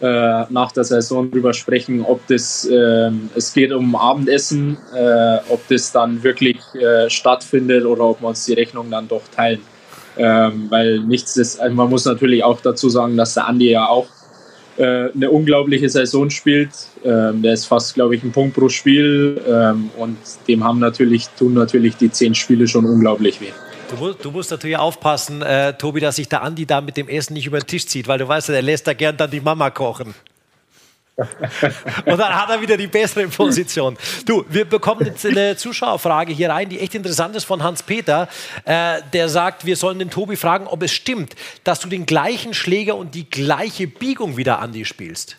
[0.00, 5.66] äh, nach der Saison drüber sprechen, ob das, äh, es geht um Abendessen, äh, ob
[5.68, 9.60] das dann wirklich äh, stattfindet oder ob wir uns die Rechnung dann doch teilen.
[10.16, 13.86] Ähm, weil nichts ist, also man muss natürlich auch dazu sagen, dass der Andi ja
[13.86, 14.06] auch
[14.76, 16.70] äh, eine unglaubliche Saison spielt.
[17.04, 20.16] Ähm, der ist fast, glaube ich, ein Punkt pro Spiel ähm, und
[20.48, 23.52] dem haben natürlich, tun natürlich die zehn Spiele schon unglaublich weh.
[23.90, 27.34] Du, du, musst natürlich aufpassen, äh, Tobi, dass sich der Andi da mit dem Essen
[27.34, 29.70] nicht über den Tisch zieht, weil du weißt, er lässt da gern dann die Mama
[29.70, 30.14] kochen.
[31.16, 33.98] Und dann hat er wieder die bessere Position.
[34.24, 38.28] Du, wir bekommen jetzt eine Zuschauerfrage hier rein, die echt interessant ist von Hans-Peter.
[38.64, 41.34] Äh, der sagt, wir sollen den Tobi fragen, ob es stimmt,
[41.64, 45.36] dass du den gleichen Schläger und die gleiche Biegung wieder Andi spielst.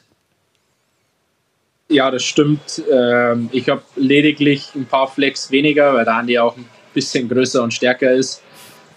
[1.90, 2.82] Ja, das stimmt.
[2.92, 7.62] Ähm, ich habe lediglich ein paar Flex weniger, weil der Andi auch ein bisschen größer
[7.64, 8.42] und stärker ist.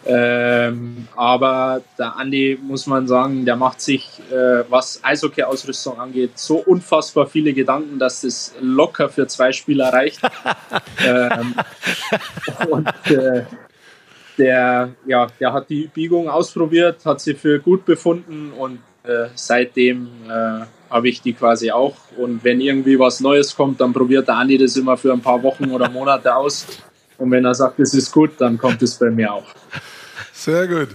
[0.07, 6.57] Ähm, aber der Andi, muss man sagen, der macht sich, äh, was Eishockey-Ausrüstung angeht, so
[6.57, 10.21] unfassbar viele Gedanken, dass das locker für zwei Spieler reicht.
[11.07, 11.55] ähm,
[12.69, 13.45] und äh,
[14.37, 20.09] der, ja, der hat die Biegung ausprobiert, hat sie für gut befunden und äh, seitdem
[20.29, 21.97] äh, habe ich die quasi auch.
[22.17, 25.43] Und wenn irgendwie was Neues kommt, dann probiert der Andi das immer für ein paar
[25.43, 26.67] Wochen oder Monate aus.
[27.19, 29.47] Und wenn er sagt, es ist gut, dann kommt es bei mir auch.
[30.33, 30.89] Sehr gut.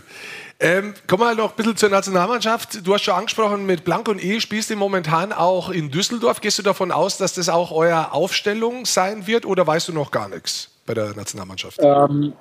[0.62, 2.86] Ähm, kommen wir noch ein bisschen zur Nationalmannschaft.
[2.86, 6.41] Du hast schon angesprochen, mit Blank und E spielst du momentan auch in Düsseldorf.
[6.41, 10.12] Gehst du davon aus, dass das auch euer Aufstellung sein wird oder weißt du noch
[10.12, 11.80] gar nichts bei der Nationalmannschaft?
[11.82, 12.34] Ähm,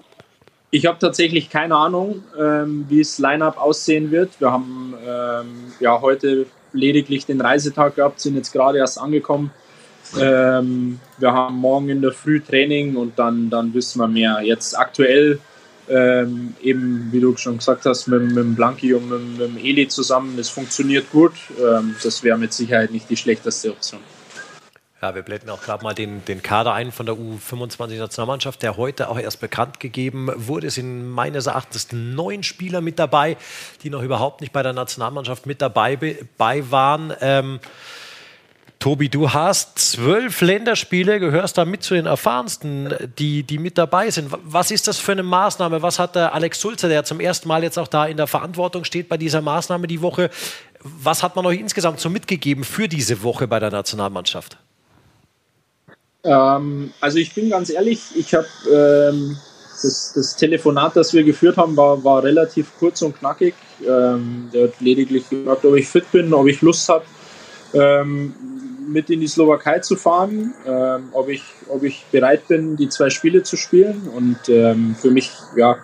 [0.71, 4.41] ich habe tatsächlich keine Ahnung, ähm, wie das Line-up aussehen wird.
[4.41, 9.53] Wir haben ähm, ja heute lediglich den Reisetag gehabt, sind jetzt gerade erst angekommen.
[10.19, 14.41] Ähm, wir haben morgen in der Früh Training und dann, dann wissen wir mehr.
[14.43, 15.39] Jetzt aktuell
[15.89, 19.09] ähm, eben, wie du schon gesagt hast, mit, mit Blanki und
[19.39, 21.33] mit, mit Eli zusammen, das funktioniert gut.
[21.59, 24.01] Ähm, das wäre mit Sicherheit nicht die schlechteste Option.
[25.01, 29.09] Ja, wir blenden auch gerade mal den, den Kader ein von der U25-Nationalmannschaft, der heute
[29.09, 30.67] auch erst bekannt gegeben wurde.
[30.67, 33.37] Es sind meines Erachtens neun Spieler mit dabei,
[33.85, 35.97] die noch überhaupt nicht bei der Nationalmannschaft mit dabei,
[36.37, 37.15] bei waren.
[37.21, 37.61] Ähm,
[38.79, 44.11] Tobi, du hast zwölf Länderspiele, gehörst da mit zu den erfahrensten, die, die mit dabei
[44.11, 44.31] sind.
[44.45, 45.83] Was ist das für eine Maßnahme?
[45.83, 48.85] Was hat der Alex Sulzer, der zum ersten Mal jetzt auch da in der Verantwortung
[48.85, 50.31] steht bei dieser Maßnahme die Woche,
[50.81, 54.59] was hat man euch insgesamt so mitgegeben für diese Woche bei der Nationalmannschaft?
[56.23, 59.37] Ähm, also ich bin ganz ehrlich, ich habe ähm,
[59.83, 63.55] das, das, Telefonat, das wir geführt haben, war, war relativ kurz und knackig.
[63.81, 67.05] Ähm, der hat lediglich gefragt, ob ich fit bin, ob ich Lust habe,
[67.75, 68.35] ähm,
[68.89, 73.11] mit in die Slowakei zu fahren, ähm, ob, ich, ob ich bereit bin, die zwei
[73.11, 74.09] Spiele zu spielen.
[74.15, 75.77] Und ähm, für mich, ja,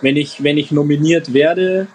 [0.00, 1.88] wenn ich, wenn ich nominiert werde,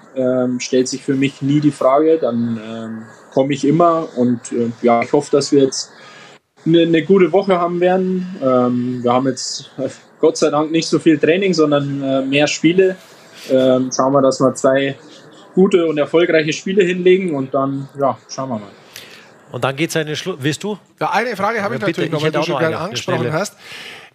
[0.60, 4.08] stellt sich für mich nie die Frage, dann komme ich immer.
[4.16, 5.92] Und äh, ja, ich hoffe, dass wir jetzt
[6.66, 8.36] eine, eine gute Woche haben werden.
[8.42, 9.72] Ähm, wir haben jetzt
[10.20, 12.96] Gott sei Dank nicht so viel Training, sondern äh, mehr Spiele.
[13.50, 14.96] Ähm, schauen wir, dass wir zwei
[15.54, 18.83] gute und erfolgreiche Spiele hinlegen und dann, ja, schauen wir mal.
[19.54, 20.38] Und dann geht es eine Schluss.
[20.40, 20.80] Willst du?
[21.00, 23.56] Ja, eine Frage habe ich natürlich noch, weil du schon gerade angesprochen hast.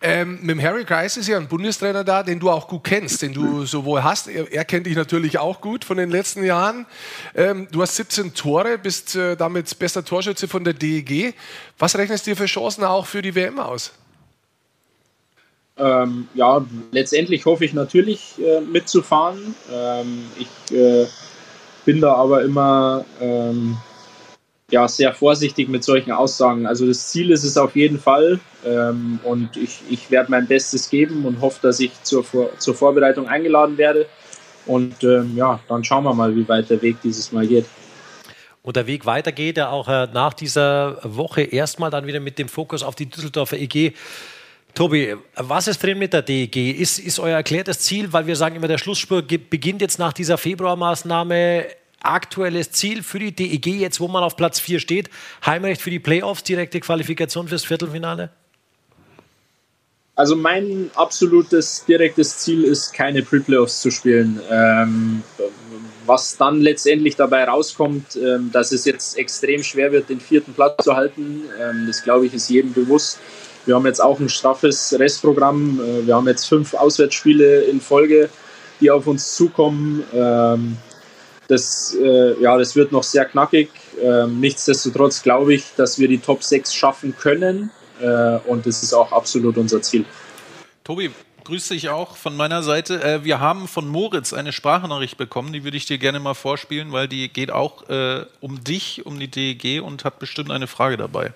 [0.00, 3.22] Ähm, mit dem Harry Kreis ist ja ein Bundestrainer da, den du auch gut kennst,
[3.22, 4.26] den du sowohl hast.
[4.26, 6.86] Er, er kennt dich natürlich auch gut von den letzten Jahren.
[7.36, 11.34] Ähm, du hast 17 Tore, bist äh, damit bester Torschütze von der DEG.
[11.78, 13.92] Was rechnest du dir für Chancen auch für die WM aus?
[15.76, 19.54] Ähm, ja, letztendlich hoffe ich natürlich äh, mitzufahren.
[19.72, 21.06] Ähm, ich äh,
[21.84, 23.76] bin da aber immer ähm,
[24.70, 26.66] ja, sehr vorsichtig mit solchen Aussagen.
[26.66, 30.90] Also das Ziel ist es auf jeden Fall ähm, und ich, ich werde mein Bestes
[30.90, 34.06] geben und hoffe, dass ich zur, Vor zur Vorbereitung eingeladen werde.
[34.66, 37.64] Und ähm, ja, dann schauen wir mal, wie weit der Weg dieses Mal geht.
[38.62, 42.48] Und der Weg weitergeht ja auch äh, nach dieser Woche erstmal dann wieder mit dem
[42.48, 43.94] Fokus auf die Düsseldorfer EG.
[44.74, 46.78] Tobi, was ist drin mit der DEG?
[46.78, 50.36] Ist, ist euer erklärtes Ziel, weil wir sagen immer, der Schlussspur beginnt jetzt nach dieser
[50.36, 51.64] Februarmaßnahme
[52.02, 55.10] aktuelles Ziel für die DEG, jetzt wo man auf Platz 4 steht?
[55.44, 58.30] Heimrecht für die Playoffs, direkte Qualifikation fürs Viertelfinale?
[60.18, 64.40] Also mein absolutes direktes Ziel ist, keine Pre-Playoffs zu spielen.
[64.50, 65.22] Ähm,
[66.06, 70.82] was dann letztendlich dabei rauskommt, ähm, dass es jetzt extrem schwer wird, den vierten Platz
[70.82, 73.20] zu halten, ähm, das glaube ich ist jedem bewusst.
[73.64, 75.78] Wir haben jetzt auch ein straffes Restprogramm.
[75.80, 78.28] Äh, wir haben jetzt fünf Auswärtsspiele in Folge,
[78.80, 80.02] die auf uns zukommen.
[81.48, 83.70] Das, äh, ja, das wird noch sehr knackig.
[84.00, 87.70] Ähm, nichtsdestotrotz glaube ich, dass wir die Top 6 schaffen können.
[88.00, 90.04] Äh, und das ist auch absolut unser Ziel.
[90.84, 91.10] Tobi,
[91.44, 93.02] grüße dich auch von meiner Seite.
[93.02, 96.92] Äh, wir haben von Moritz eine Sprachnachricht bekommen, die würde ich dir gerne mal vorspielen,
[96.92, 100.98] weil die geht auch äh, um dich, um die DEG und hat bestimmt eine Frage
[100.98, 101.32] dabei.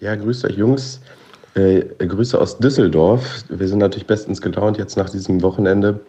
[0.00, 1.00] Ja, grüßt euch Jungs.
[1.54, 3.44] Äh, Grüße aus Düsseldorf.
[3.48, 6.00] Wir sind natürlich bestens gelaunt jetzt nach diesem Wochenende.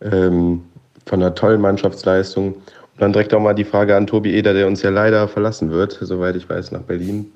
[0.00, 0.64] Ähm,
[1.08, 2.54] von einer tollen Mannschaftsleistung.
[2.54, 2.62] Und
[2.98, 5.98] dann direkt auch mal die Frage an Tobi Eder, der uns ja leider verlassen wird,
[6.00, 7.32] soweit ich weiß, nach Berlin.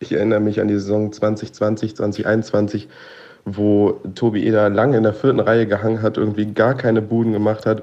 [0.00, 2.88] Ich erinnere mich an die Saison 2020, 2021,
[3.44, 7.66] wo Tobi Eder lange in der vierten Reihe gehangen hat, irgendwie gar keine Buden gemacht
[7.66, 7.82] hat.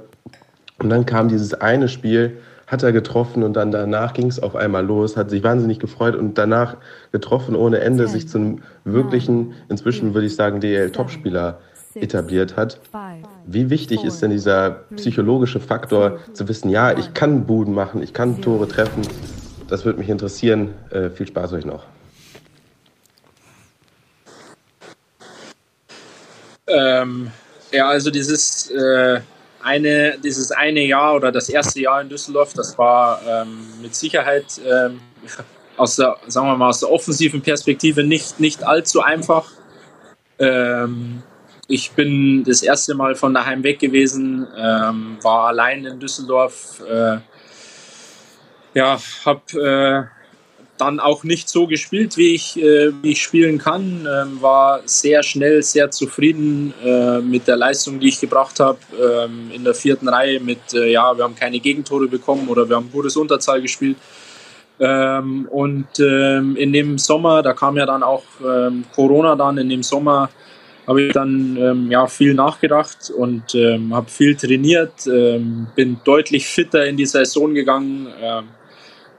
[0.80, 2.38] Und dann kam dieses eine Spiel,
[2.68, 6.16] hat er getroffen und dann danach ging es auf einmal los, hat sich wahnsinnig gefreut
[6.16, 6.78] und danach
[7.12, 11.60] getroffen ohne Ende, sich zu einem wirklichen, inzwischen würde ich sagen, DL-Topspieler
[11.95, 12.80] etabliert hat.
[13.45, 18.14] Wie wichtig ist denn dieser psychologische Faktor, zu wissen, ja, ich kann Buden machen, ich
[18.14, 19.02] kann Tore treffen?
[19.68, 20.74] Das würde mich interessieren.
[20.90, 21.86] Äh, viel Spaß euch noch.
[26.68, 27.32] Ähm,
[27.72, 29.22] ja, also dieses, äh,
[29.61, 34.60] eine, dieses eine Jahr oder das erste Jahr in Düsseldorf, das war ähm, mit Sicherheit
[34.66, 34.99] ähm,
[35.78, 39.52] aus der, sagen wir mal, aus der offensiven Perspektive nicht, nicht allzu einfach.
[40.38, 41.24] Ähm,
[41.70, 46.82] ich bin das erste Mal von daheim weg gewesen, ähm, war allein in Düsseldorf.
[46.82, 47.20] Äh,
[48.74, 50.20] ja, habe äh,
[50.80, 54.08] dann auch nicht so gespielt, wie ich, äh, wie ich spielen kann.
[54.12, 59.52] Ähm, war sehr schnell, sehr zufrieden äh, mit der Leistung, die ich gebracht habe ähm,
[59.54, 60.40] in der vierten Reihe.
[60.40, 63.98] Mit äh, ja, wir haben keine Gegentore bekommen oder wir haben gutes Unterzahl gespielt.
[64.80, 69.70] Ähm, und ähm, in dem Sommer, da kam ja dann auch ähm, Corona dann in
[69.70, 70.30] dem Sommer
[70.90, 76.48] habe ich dann ähm, ja, viel nachgedacht und ähm, habe viel trainiert, ähm, bin deutlich
[76.48, 78.45] fitter in die Saison gegangen, ähm,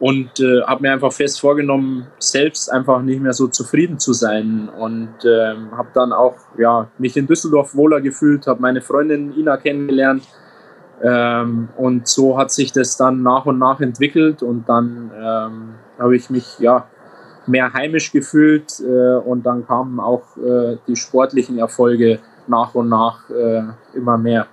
[0.00, 4.68] und äh, habe mir einfach fest vorgenommen, selbst einfach nicht mehr so zufrieden zu sein
[4.68, 9.58] und ähm, habe dann auch ja, mich in Düsseldorf wohler gefühlt, habe meine Freundin Ina
[9.58, 10.24] kennengelernt
[11.02, 15.12] ähm, und so hat sich das dann nach und nach entwickelt und dann
[15.98, 16.88] habe ich mich ja
[17.46, 23.28] mehr heimisch gefühlt äh, und dann kamen auch äh, die sportlichen Erfolge nach und nach
[23.30, 23.62] äh,
[23.94, 24.46] immer mehr.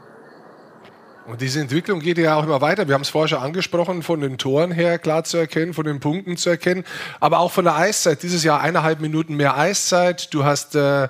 [1.27, 2.87] Und diese Entwicklung geht ja auch immer weiter.
[2.87, 5.99] Wir haben es vorher schon angesprochen, von den Toren her klar zu erkennen, von den
[5.99, 6.85] Punkten zu erkennen,
[7.19, 8.23] aber auch von der Eiszeit.
[8.23, 10.33] Dieses Jahr eineinhalb Minuten mehr Eiszeit.
[10.33, 11.09] Du hast äh,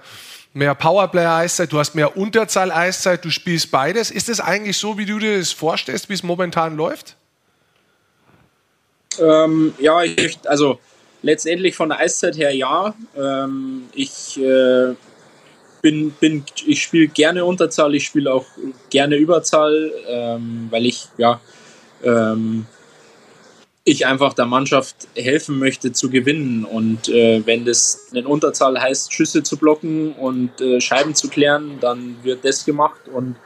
[0.53, 4.09] mehr Powerplay-Eiszeit, du hast mehr Unterzahl-Eiszeit, du spielst beides.
[4.09, 7.15] Ist es eigentlich so, wie du dir das vorstellst, wie es momentan läuft?
[9.19, 10.79] Ähm, ja, ich, also
[11.21, 12.93] letztendlich von der Eiszeit her ja.
[13.17, 14.93] Ähm, ich äh,
[15.81, 18.45] bin, bin, ich spiele gerne Unterzahl, ich spiele auch
[18.89, 21.39] gerne Überzahl, ähm, weil ich ja
[22.03, 22.65] ähm,
[23.87, 26.65] ich einfach der Mannschaft helfen möchte zu gewinnen.
[26.65, 31.77] Und äh, wenn das in Unterzahl heißt, Schüsse zu blocken und äh, Scheiben zu klären,
[31.79, 32.99] dann wird das gemacht.
[33.07, 33.37] Und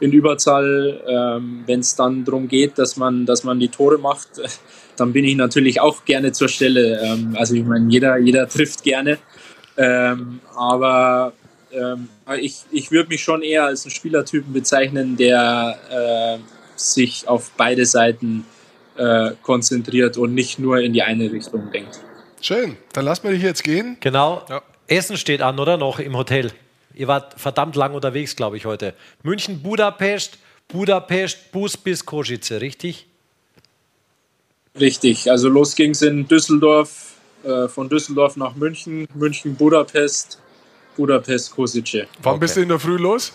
[0.00, 4.28] in Überzahl, ähm, wenn es dann darum geht, dass man, dass man die Tore macht,
[4.96, 7.00] dann bin ich natürlich auch gerne zur Stelle.
[7.02, 9.18] Ähm, also ich meine, jeder, jeder trifft gerne.
[9.76, 11.32] Ähm, aber
[11.72, 12.08] ähm,
[12.40, 16.38] ich, ich würde mich schon eher als einen Spielertypen bezeichnen, der äh,
[16.76, 18.44] sich auf beide Seiten
[18.96, 22.00] äh, konzentriert und nicht nur in die eine Richtung denkt.
[22.40, 23.98] Schön, dann lassen wir dich jetzt gehen.
[24.00, 24.44] Genau.
[24.48, 24.62] Ja.
[24.86, 25.76] Essen steht an, oder?
[25.76, 26.52] Noch im Hotel.
[26.94, 28.94] Ihr wart verdammt lang unterwegs, glaube ich, heute.
[29.22, 30.38] München, Budapest,
[30.68, 33.06] Budapest, Bus bis Kosice, richtig?
[34.78, 37.14] Richtig, also los ging es in Düsseldorf,
[37.44, 40.38] äh, von Düsseldorf nach München, München, Budapest,
[40.96, 42.06] Budapest, Kosice.
[42.22, 42.40] Wann okay.
[42.40, 43.32] bist du in der Früh los?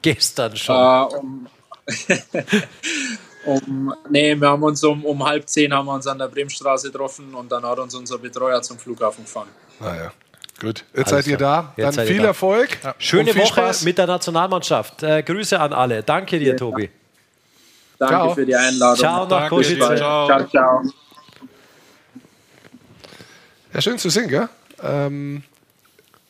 [0.00, 0.74] Gestern schon.
[0.74, 1.48] Äh, um,
[3.46, 6.90] um, nee, wir haben uns um, um halb zehn haben wir uns an der Bremstraße
[6.90, 9.48] getroffen und dann hat uns unser Betreuer zum Flughafen gefahren.
[9.80, 10.12] Naja.
[10.14, 10.23] Ah,
[10.60, 11.72] Gut, jetzt Alles seid ihr da.
[11.76, 12.28] Jetzt Dann viel da.
[12.28, 12.78] Erfolg.
[12.82, 12.94] Ja.
[12.98, 13.84] Schöne viel Woche Spaß.
[13.84, 15.02] mit der Nationalmannschaft.
[15.02, 16.02] Äh, Grüße an alle.
[16.02, 16.56] Danke dir, ja.
[16.56, 16.90] Tobi.
[17.98, 18.34] Danke ciao.
[18.34, 18.98] für die Einladung.
[18.98, 19.96] Ciao nach Kosice.
[19.96, 20.26] Ciao.
[20.26, 20.82] ciao, ciao.
[23.72, 24.48] Ja, schön zu sehen, gell?
[24.82, 25.42] Ähm,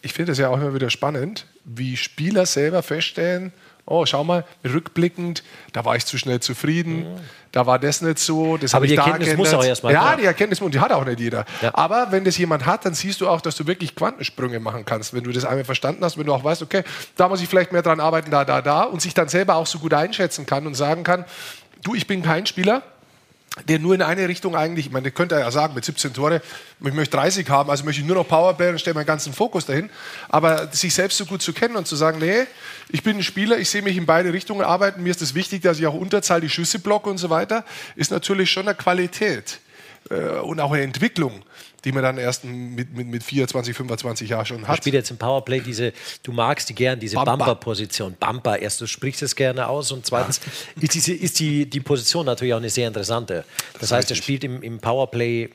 [0.01, 3.52] ich finde es ja auch immer wieder spannend, wie Spieler selber feststellen,
[3.86, 5.43] oh, schau mal, rückblickend,
[5.73, 7.20] da war ich zu schnell zufrieden, mhm.
[7.52, 9.52] da war das nicht so, das Aber die Erkenntnis geändert.
[9.52, 9.93] muss auch erstmal.
[9.93, 11.44] Ja, ja, die Erkenntnis und die hat auch nicht jeder.
[11.61, 11.70] Ja.
[11.74, 15.12] Aber wenn das jemand hat, dann siehst du auch, dass du wirklich Quantensprünge machen kannst,
[15.12, 16.82] wenn du das einmal verstanden hast, wenn du auch weißt, okay,
[17.16, 19.66] da muss ich vielleicht mehr dran arbeiten, da, da, da und sich dann selber auch
[19.66, 21.24] so gut einschätzen kann und sagen kann,
[21.82, 22.82] du, ich bin kein Spieler,
[23.68, 26.43] der nur in eine Richtung eigentlich, ich meine, könnte ja sagen, mit 17 Tore,
[26.85, 29.64] ich möchte 30 haben, also möchte ich nur noch Powerplay und stelle meinen ganzen Fokus
[29.66, 29.90] dahin.
[30.28, 32.47] Aber sich selbst so gut zu kennen und zu sagen, nee,
[32.89, 35.35] ich bin ein Spieler, ich sehe mich in beide Richtungen arbeiten, mir ist es das
[35.36, 37.64] wichtig, dass ich auch Unterzahl die Schüsse blocke und so weiter,
[37.94, 39.60] ist natürlich schon eine Qualität
[40.10, 41.44] äh, und auch eine Entwicklung
[41.85, 44.78] die man dann erst mit, mit, mit 24, 25 Jahren schon hat.
[44.78, 45.93] Du spielst jetzt im Powerplay diese,
[46.23, 48.16] du magst die gern, diese Bumper-Position.
[48.19, 50.40] Bumper, erst du sprichst es gerne aus und zweitens
[50.81, 53.44] ist, diese, ist die, die Position natürlich auch eine sehr interessante.
[53.74, 55.51] Das, das heißt, er spielt im, im Powerplay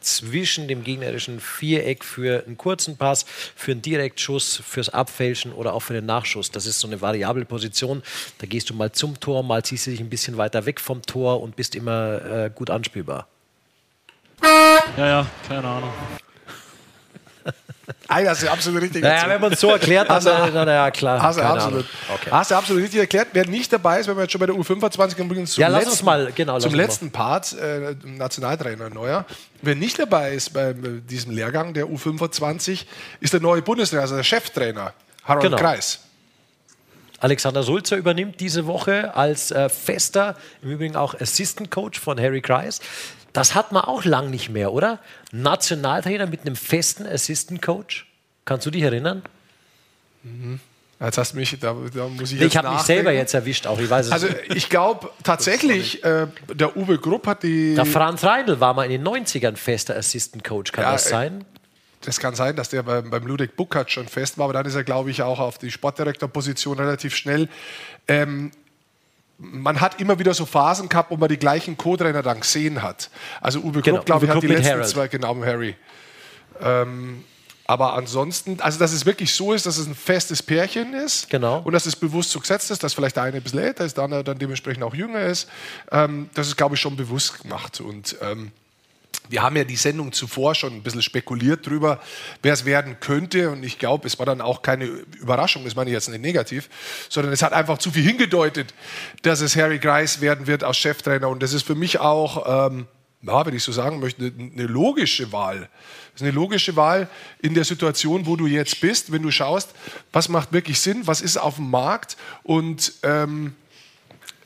[0.00, 3.24] zwischen dem gegnerischen Viereck für einen kurzen Pass,
[3.56, 6.50] für einen Direktschuss, fürs Abfälschen oder auch für den Nachschuss.
[6.50, 8.02] Das ist so eine variable Position.
[8.38, 11.02] Da gehst du mal zum Tor, mal ziehst du dich ein bisschen weiter weg vom
[11.02, 13.28] Tor und bist immer äh, gut anspielbar.
[14.96, 15.90] Ja, ja, keine Ahnung.
[18.08, 19.02] Ah, das ist absolut richtig.
[19.02, 21.20] Naja, wenn man es so erklärt, dann, dann, dann ja klar.
[21.20, 22.30] Hast du, absolut, okay.
[22.30, 23.28] hast du absolut richtig erklärt.
[23.32, 25.80] Wer nicht dabei ist, wenn wir jetzt schon bei der U25 übrigens zum, ja, lass
[25.80, 27.12] letzten, uns mal, genau, zum letzten mal.
[27.12, 29.24] Part, äh, Nationaltrainer Neuer.
[29.62, 32.84] Wer nicht dabei ist bei diesem Lehrgang der U25,
[33.20, 34.92] ist der neue Bundestrainer, also der Cheftrainer,
[35.24, 35.56] Harold genau.
[35.56, 36.00] Kreis.
[37.20, 42.42] Alexander Sulzer übernimmt diese Woche als äh, fester, im Übrigen auch Assistant Coach von Harry
[42.42, 42.80] Kreis.
[43.34, 45.00] Das hat man auch lang nicht mehr, oder?
[45.32, 48.06] Nationaltrainer mit einem festen Assistant Coach.
[48.44, 49.22] Kannst du dich erinnern?
[50.22, 50.60] Mhm.
[51.00, 53.66] Jetzt hast du mich, da, da muss ich nee, Ich habe mich selber jetzt erwischt,
[53.66, 57.74] auch ich weiß es Also ich glaube tatsächlich, äh, der Uwe Grupp hat die.
[57.74, 61.44] Der Franz Reindl war mal in den 90ern fester Assistant Coach, kann ja, das sein?
[62.02, 64.76] Das kann sein, dass der beim, beim Ludwig Buckert schon fest war, aber dann ist
[64.76, 67.48] er, glaube ich, auch auf die Sportdirektorposition relativ schnell.
[68.06, 68.52] Ähm,
[69.38, 73.10] man hat immer wieder so Phasen gehabt, wo man die gleichen Co-Trainer dann gesehen hat.
[73.40, 74.88] Also Uwe Krupp, genau, glaube ich, hat die letzten Harold.
[74.88, 75.76] zwei, genau, Harry.
[76.60, 77.24] Ähm,
[77.66, 81.62] aber ansonsten, also dass es wirklich so ist, dass es ein festes Pärchen ist genau.
[81.64, 83.96] und dass es bewusst so gesetzt ist, dass vielleicht der eine ein bisschen älter ist,
[83.96, 85.48] der andere dann dementsprechend auch jünger ist.
[85.90, 87.80] Ähm, das ist, glaube ich, schon bewusst gemacht.
[87.80, 88.52] Und ähm,
[89.28, 92.00] wir haben ja die Sendung zuvor schon ein bisschen spekuliert drüber,
[92.42, 93.50] wer es werden könnte.
[93.50, 96.68] Und ich glaube, es war dann auch keine Überraschung, das meine ich jetzt nicht negativ,
[97.08, 98.74] sondern es hat einfach zu viel hingedeutet,
[99.22, 101.28] dass es Harry Grice werden wird als Cheftrainer.
[101.28, 102.86] Und das ist für mich auch ähm,
[103.26, 105.68] ja, wenn ich so sagen möchte, eine logische Wahl.
[106.12, 107.08] Das ist eine logische Wahl
[107.40, 109.70] in der Situation, wo du jetzt bist, wenn du schaust,
[110.12, 113.54] was macht wirklich Sinn, was ist auf dem Markt und ähm,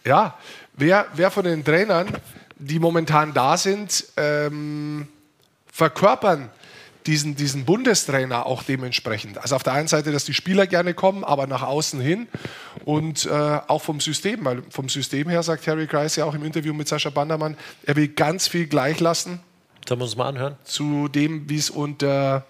[0.04, 0.38] ja,
[0.74, 2.08] wer, wer von den Trainern,
[2.58, 5.08] die momentan da sind, ähm,
[5.72, 6.50] verkörpern
[7.06, 9.38] diesen, diesen Bundestrainer auch dementsprechend.
[9.38, 12.28] Also auf der einen Seite, dass die Spieler gerne kommen, aber nach außen hin
[12.84, 13.30] und äh,
[13.66, 16.86] auch vom System, weil vom System her sagt Harry Kreis ja auch im Interview mit
[16.86, 19.40] Sascha Bandermann, er will ganz viel gleich lassen.
[19.88, 20.56] Sollen wir uns mal anhören?
[20.64, 22.44] Zu dem, wie es unter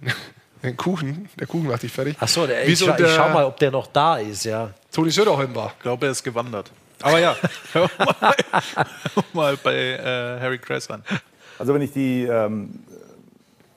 [0.62, 2.16] den Kuchen, der Kuchen macht dich fertig.
[2.18, 4.70] Ach so, der, ich, scha ich schau mal, ob der noch da ist, ja.
[4.90, 5.74] Toni Söderholm war.
[5.76, 6.70] Ich glaube, er ist gewandert.
[7.02, 7.36] Aber ja,
[7.74, 8.34] mal,
[9.32, 11.02] mal bei äh, Harry Kreis an.
[11.58, 12.80] Also wenn ich die ähm,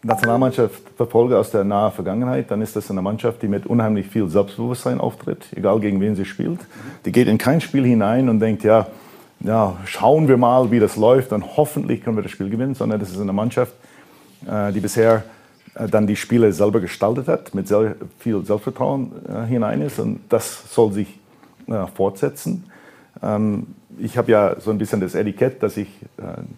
[0.02, 4.30] Nationalmannschaft verfolge aus der nahen Vergangenheit, dann ist das eine Mannschaft, die mit unheimlich viel
[4.30, 6.60] Selbstbewusstsein auftritt, egal gegen wen sie spielt.
[7.06, 8.88] Die geht in kein Spiel hinein und denkt, ja,
[9.42, 13.00] ja, schauen wir mal, wie das läuft und hoffentlich können wir das Spiel gewinnen, sondern
[13.00, 13.74] das ist eine Mannschaft,
[14.46, 15.24] äh, die bisher
[15.76, 20.22] äh, dann die Spiele selber gestaltet hat, mit sehr viel Selbstvertrauen äh, hinein ist und
[20.30, 21.08] das soll sich
[21.94, 22.69] fortsetzen.
[23.22, 23.68] Ähm,
[23.98, 25.90] ich habe ja so ein bisschen das Etikett, dass ich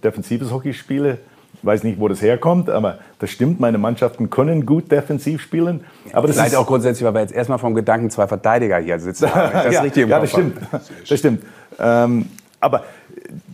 [0.03, 1.17] defensives Hockey spiele,
[1.61, 3.59] ich weiß nicht, wo das herkommt, aber das stimmt.
[3.59, 5.81] Meine Mannschaften können gut defensiv spielen.
[6.11, 8.99] Aber das Vielleicht ist auch grundsätzlich, weil wir jetzt erstmal vom Gedanken zwei Verteidiger hier
[8.99, 9.33] sitzen.
[9.33, 10.57] Haben, das ja, richtig im ja, das stimmt.
[11.07, 11.43] Das stimmt.
[11.77, 12.29] Ähm,
[12.59, 12.85] aber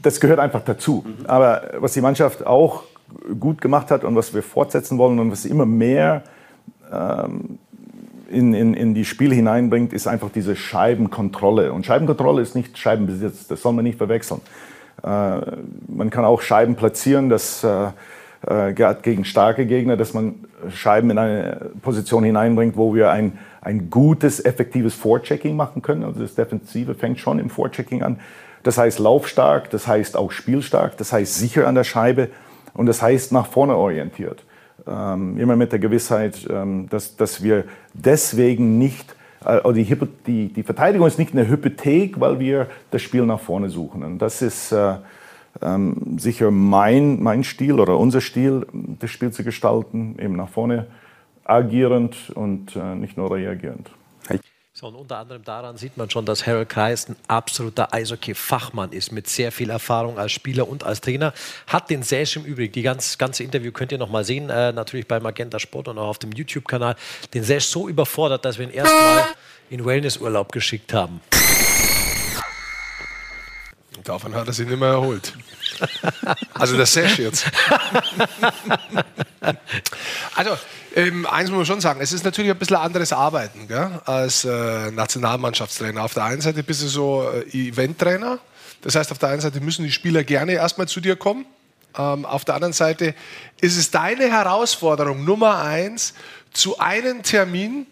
[0.02, 1.04] das gehört einfach dazu.
[1.06, 1.26] Mhm.
[1.26, 2.84] Aber was die Mannschaft auch
[3.40, 6.24] gut gemacht hat und was wir fortsetzen wollen und was immer mehr
[6.92, 7.60] ähm,
[8.30, 11.74] in, in, in die Spiele hineinbringt, ist einfach diese Scheibenkontrolle.
[11.74, 14.42] Und Scheibenkontrolle ist nicht Scheibenbesitz, das soll man nicht verwechseln.
[15.04, 15.08] Äh,
[15.88, 17.90] man kann auch Scheiben platzieren, dass äh,
[18.46, 20.36] äh, gegen starke Gegner, dass man
[20.70, 26.04] Scheiben in eine Position hineinbringt, wo wir ein, ein gutes, effektives Vorchecking machen können.
[26.04, 28.20] Also das Defensive fängt schon im Vorchecking an.
[28.64, 32.30] Das heißt laufstark, das heißt auch spielstark, das heißt sicher an der Scheibe
[32.74, 34.44] und das heißt nach vorne orientiert.
[34.86, 40.64] Ähm, immer mit der Gewissheit, ähm, dass, dass wir deswegen nicht äh, die, die, die,
[40.64, 44.04] Verteidigung ist nicht eine Hypothek, weil wir das Spiel nach vorne suchen.
[44.04, 44.96] Und das ist äh,
[45.62, 48.66] ähm, sicher mein, mein Stil oder unser Stil,
[49.00, 50.88] das Spiel zu gestalten, eben nach vorne
[51.44, 53.90] agierend und äh, nicht nur reagierend.
[54.80, 59.12] So, und unter anderem daran sieht man schon, dass Harold Kreis ein absoluter Eishockey-Fachmann ist,
[59.12, 61.34] mit sehr viel Erfahrung als Spieler und als Trainer.
[61.66, 64.72] Hat den Säsch im Übrigen, die ganz, ganze Interview könnt ihr noch mal sehen, äh,
[64.72, 66.96] natürlich bei Magenta Sport und auch auf dem YouTube-Kanal,
[67.34, 69.26] den Säsch so überfordert, dass wir ihn erstmal
[69.72, 71.22] in Wellnessurlaub geschickt haben.
[74.04, 75.34] Davon hat er sich nicht mehr erholt.
[76.54, 77.50] Also der Sash jetzt.
[80.36, 80.56] also,
[80.98, 84.46] ähm, eins muss man schon sagen, es ist natürlich ein bisschen anderes Arbeiten gell, als
[84.46, 86.04] äh, Nationalmannschaftstrainer.
[86.04, 88.40] Auf der einen Seite bist du so äh, Eventtrainer.
[88.82, 91.46] Das heißt, auf der einen Seite müssen die Spieler gerne erstmal zu dir kommen.
[91.96, 93.14] Ähm, auf der anderen Seite
[93.62, 96.16] ist es deine Herausforderung Nummer eins,
[96.52, 97.86] zu einem Termin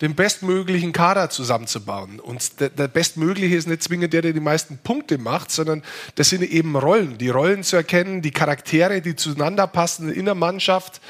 [0.00, 2.18] den bestmöglichen Kader zusammenzubauen.
[2.18, 5.84] Und der, der, bestmögliche ist nicht zwingend der, der die meisten Punkte macht, sondern
[6.16, 7.16] das sind eben Rollen.
[7.16, 11.00] Die Rollen zu erkennen, die Charaktere, die zueinander passen in der Mannschaft.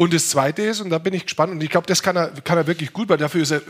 [0.00, 2.28] Und das Zweite ist, und da bin ich gespannt, und ich glaube, das kann er,
[2.42, 3.60] kann er wirklich gut, weil dafür ist er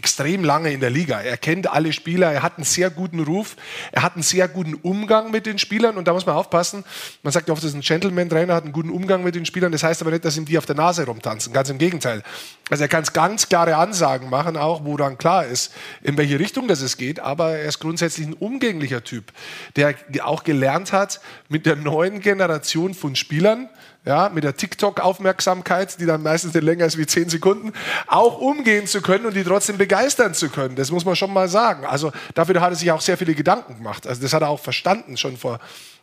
[0.00, 1.20] extrem lange in der Liga.
[1.20, 3.56] Er kennt alle Spieler, er hat einen sehr guten Ruf,
[3.92, 6.84] er hat einen sehr guten Umgang mit den Spielern und da muss man aufpassen.
[7.22, 9.72] Man sagt oft, das ist ein Gentleman-Trainer, hat einen guten Umgang mit den Spielern.
[9.72, 11.52] Das heißt aber nicht, dass ihm die auf der Nase rumtanzen.
[11.52, 12.22] Ganz im Gegenteil.
[12.70, 15.70] Also er kann ganz klare Ansagen machen, auch wo dann klar ist,
[16.00, 17.20] in welche Richtung das es geht.
[17.20, 19.34] Aber er ist grundsätzlich ein umgänglicher Typ,
[19.76, 21.20] der auch gelernt hat,
[21.50, 23.68] mit der neuen Generation von Spielern
[24.06, 27.72] ja, mit der TikTok-Aufmerksamkeit, die dann meistens nicht länger ist wie zehn Sekunden,
[28.06, 30.76] auch umgehen zu können und die trotzdem begeistern zu können.
[30.76, 31.84] Das muss man schon mal sagen.
[31.84, 34.06] Also dafür hat er sich auch sehr viele Gedanken gemacht.
[34.06, 35.58] Also das hat er auch verstanden schon vor,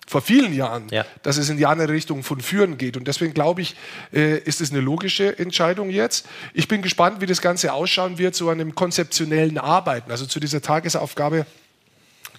[0.05, 1.05] vor vielen Jahren, ja.
[1.23, 2.97] dass es in die andere Richtung von Führen geht.
[2.97, 3.77] Und deswegen glaube ich,
[4.11, 6.27] äh, ist es eine logische Entscheidung jetzt.
[6.53, 10.41] Ich bin gespannt, wie das Ganze ausschauen wird, so an einem konzeptionellen Arbeiten, also zu
[10.41, 11.45] dieser Tagesaufgabe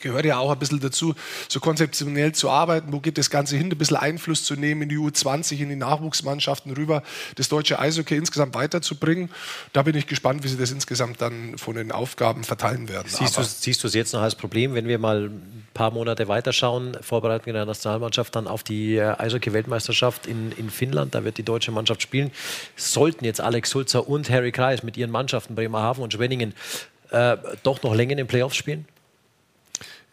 [0.00, 1.14] gehört ja auch ein bisschen dazu,
[1.48, 2.92] so konzeptionell zu arbeiten.
[2.92, 3.70] Wo geht das Ganze hin?
[3.70, 7.02] Ein bisschen Einfluss zu nehmen in die U20, in die Nachwuchsmannschaften rüber,
[7.36, 9.30] das deutsche Eishockey insgesamt weiterzubringen.
[9.72, 13.08] Da bin ich gespannt, wie sie das insgesamt dann von den Aufgaben verteilen werden.
[13.08, 16.28] Siehst du, siehst du es jetzt noch als Problem, wenn wir mal ein paar Monate
[16.28, 21.38] weiterschauen, Vorbereitung in der Nationalmannschaft dann auf die äh, Eishockey-Weltmeisterschaft in, in Finnland, da wird
[21.38, 22.30] die deutsche Mannschaft spielen.
[22.76, 26.54] Sollten jetzt Alex Sulzer und Harry Kreis mit ihren Mannschaften Bremerhaven und Schwenningen
[27.10, 28.86] äh, doch noch länger in den Playoffs spielen?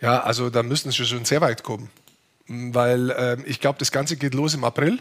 [0.02, 1.90] Ja, also da müssen sie schon sehr weit kommen.
[2.48, 5.00] Weil ähm, ich glaube, das Ganze geht los im April.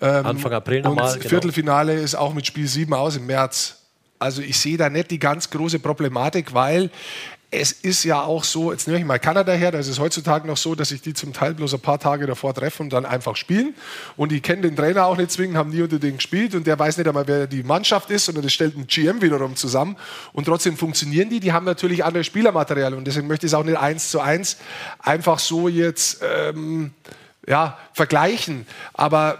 [0.00, 1.12] Ähm, Anfang April nochmal.
[1.12, 1.28] Und genau.
[1.28, 3.76] Viertelfinale ist auch mit Spiel 7 aus im März.
[4.18, 6.90] Also ich sehe da nicht die ganz große Problematik, weil
[7.50, 10.46] es ist ja auch so, jetzt nehme ich mal Kanada her, da ist es heutzutage
[10.46, 13.06] noch so, dass sich die zum Teil bloß ein paar Tage davor treffen und dann
[13.06, 13.74] einfach spielen.
[14.18, 16.78] Und die kennen den Trainer auch nicht zwingend, haben nie unter den gespielt und der
[16.78, 19.96] weiß nicht einmal, wer die Mannschaft ist, sondern das stellt ein GM wiederum zusammen.
[20.34, 23.64] Und trotzdem funktionieren die, die haben natürlich andere Spielermaterial und deswegen möchte ich es auch
[23.64, 24.58] nicht eins zu eins
[24.98, 26.92] einfach so jetzt ähm,
[27.46, 28.66] ja, vergleichen.
[28.92, 29.38] Aber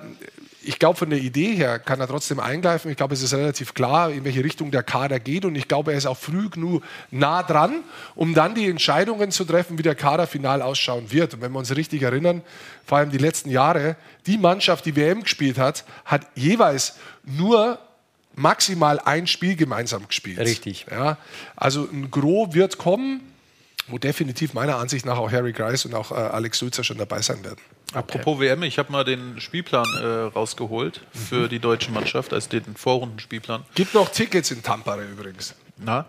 [0.69, 2.90] ich glaube, von der Idee her kann er trotzdem eingreifen.
[2.90, 5.47] Ich glaube, es ist relativ klar, in welche Richtung der Kader geht.
[5.47, 7.82] Und ich glaube, er ist auch früh genug nah dran,
[8.15, 11.32] um dann die Entscheidungen zu treffen, wie der Kader final ausschauen wird.
[11.32, 12.43] Und wenn wir uns richtig erinnern,
[12.85, 13.97] vor allem die letzten Jahre,
[14.27, 17.78] die Mannschaft, die WM gespielt hat, hat jeweils nur
[18.35, 20.39] maximal ein Spiel gemeinsam gespielt.
[20.39, 20.85] Richtig.
[20.90, 21.16] Ja,
[21.57, 23.23] also ein Gros wird kommen,
[23.89, 27.20] wo definitiv meiner Ansicht nach auch Harry Grice und auch äh, Alex Sulzer schon dabei
[27.23, 27.59] sein werden.
[27.94, 31.48] Apropos WM, ich habe mal den Spielplan äh, rausgeholt für Mhm.
[31.48, 33.65] die deutsche Mannschaft, also den Vorrundenspielplan.
[33.74, 35.55] Gibt noch Tickets in Tampere übrigens.
[35.78, 36.06] Na,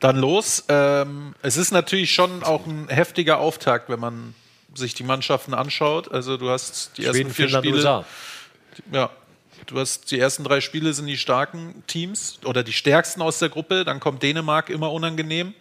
[0.00, 0.64] dann los.
[0.68, 4.34] Ähm, es ist natürlich schon auch ein heftiger Auftakt, wenn man
[4.74, 6.10] sich die Mannschaften anschaut.
[6.12, 7.76] Also du hast die ersten Schweden, vier Finnland, Spiele.
[7.78, 8.04] USA.
[8.92, 9.10] Ja,
[9.68, 13.48] du hast die ersten drei Spiele sind die starken Teams oder die stärksten aus der
[13.48, 13.84] Gruppe.
[13.84, 15.54] Dann kommt Dänemark immer unangenehm.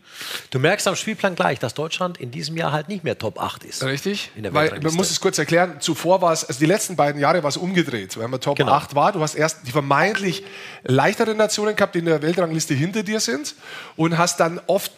[0.49, 3.63] Du merkst am Spielplan gleich, dass Deutschland in diesem Jahr halt nicht mehr Top 8
[3.65, 3.83] ist.
[3.83, 4.31] Richtig.
[4.35, 7.21] In der Weil, man muss es kurz erklären, zuvor war es, also die letzten beiden
[7.21, 8.17] Jahre war es umgedreht.
[8.17, 8.71] Wenn man Top Genau.
[8.71, 10.43] 8 war, du hast erst die vermeintlich
[10.83, 13.55] leichteren Nationen gehabt, die in der Weltrangliste hinter dir sind
[13.95, 14.91] und hast dann oft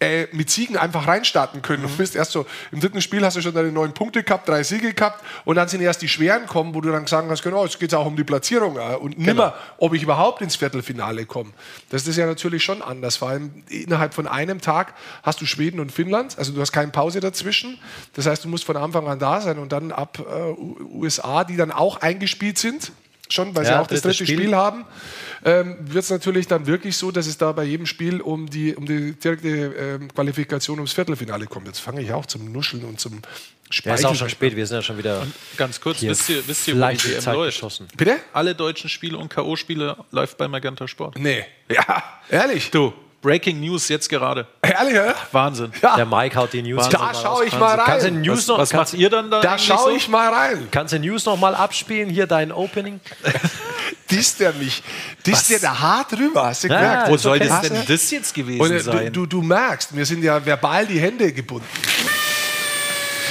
[0.00, 1.82] äh, mit Siegen einfach reinstarten können.
[1.82, 1.88] Mhm.
[1.88, 4.62] Du bist erst so, im dritten Spiel hast du schon deine neun Punkte gehabt, drei
[4.62, 7.64] Siege gehabt und dann sind erst die schweren kommen, wo du dann sagen kannst, genau,
[7.64, 9.26] jetzt geht es auch um die Platzierung äh, und Genau.
[9.26, 11.50] nimmer, ob ich überhaupt ins Viertelfinale komme.
[11.90, 13.16] Das ist ja natürlich schon anders.
[13.16, 16.92] Vor allem innerhalb von einem Tag hast du Schweden und Finnland, also du hast keine
[16.92, 17.78] Pause dazwischen.
[18.14, 21.56] Das heißt, du musst von Anfang an da sein und dann ab äh, USA, die
[21.56, 22.92] dann auch eingespielt sind,
[23.28, 24.38] schon, weil sie Ja, auch das dritte Spiel.
[24.38, 24.84] Spiel, haben,
[25.44, 28.74] ähm, wird es natürlich dann wirklich so, dass es da bei jedem Spiel um die,
[28.74, 31.66] um die direkte ähm, Qualifikation ums Viertelfinale kommt.
[31.66, 33.20] Jetzt fange ich auch zum Nuscheln und zum Ja,
[33.70, 33.94] Speicheln.
[33.98, 35.26] ist auch schon spät, wir sind ja schon wieder.
[35.56, 37.56] Ganz kurz, hier wisst ihr, wisst ihr wo die WM Zeit läuft?
[37.56, 37.88] geschossen.
[37.96, 38.16] Bitte?
[38.32, 41.18] Alle deutschen Spiele und K.O.-Spiele läuft bei Magenta Sport.
[41.18, 41.44] Nee.
[41.68, 42.70] Ja, ehrlich.
[42.70, 42.92] Du,
[43.22, 44.46] Breaking News jetzt gerade.
[44.62, 45.14] Ehrlich, ja?
[45.32, 45.72] Wahnsinn.
[45.82, 45.96] Ja.
[45.96, 46.84] Der Mike haut die News.
[46.84, 47.00] Wahnsinn.
[47.00, 47.84] Da schaue ich mal rein.
[47.86, 49.40] Kannst du News Was, noch, was macht ihr dann da?
[49.40, 49.96] Da schaue so?
[49.96, 50.68] ich mal rein.
[50.70, 52.08] kannst du News noch mal abspielen?
[52.10, 53.00] Hier dein Opening.
[54.10, 54.82] Disst der mich?
[55.26, 56.46] Disst der da hart drüber?
[56.46, 57.10] Hast du Ja, gemerkt?
[57.10, 57.48] Wo ist soll okay.
[57.48, 59.12] das denn das jetzt gewesen Und äh, sein?
[59.12, 61.66] du, du, du merkst, mir sind ja verbal die Hände gebunden.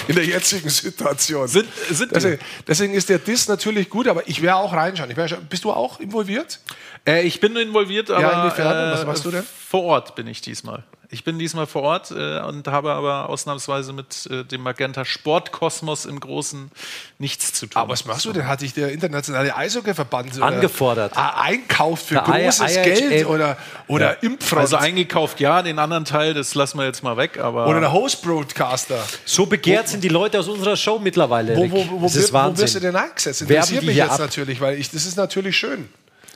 [0.07, 1.47] In der jetzigen Situation.
[1.47, 5.09] Sind- sind deswegen, deswegen ist der Diss natürlich gut, aber ich werde auch reinschauen.
[5.11, 6.59] Ich wär, bist du auch involviert?
[7.07, 8.91] Äh, ich bin involviert, aber Ja, inwiefern?
[8.93, 9.43] Was äh, machst du denn?
[9.69, 10.83] vor Ort bin ich diesmal.
[11.11, 16.05] Ich bin diesmal vor Ort äh, und habe aber ausnahmsweise mit äh, dem Magenta Sportkosmos
[16.05, 16.71] im Großen
[17.19, 17.81] nichts zu tun.
[17.81, 18.47] Aber was machst du denn?
[18.47, 21.11] Hat dich der internationale Eishockeyverband oder, Angefordert.
[21.15, 22.83] Ah, einkauft für Der I- großes IHF.
[22.83, 23.57] Geld oder,
[23.87, 27.67] oder Impfront Also eingekauft, ja, den anderen Teil, das lassen wir jetzt mal weg, aber
[27.67, 28.97] oder der Host-Broadcaster.
[29.25, 31.55] So begehrt sind die Leute aus unserer Show mittlerweile.
[31.55, 31.71] Wo, Rick.
[31.71, 32.81] wo, wo, das ist wo, wo wirst du Wahnsinn.
[32.81, 33.41] denn eingesetzt?
[33.41, 34.19] Werben Interessiert die mich jetzt ab?
[34.19, 35.87] natürlich, weil ich, das ist natürlich schön,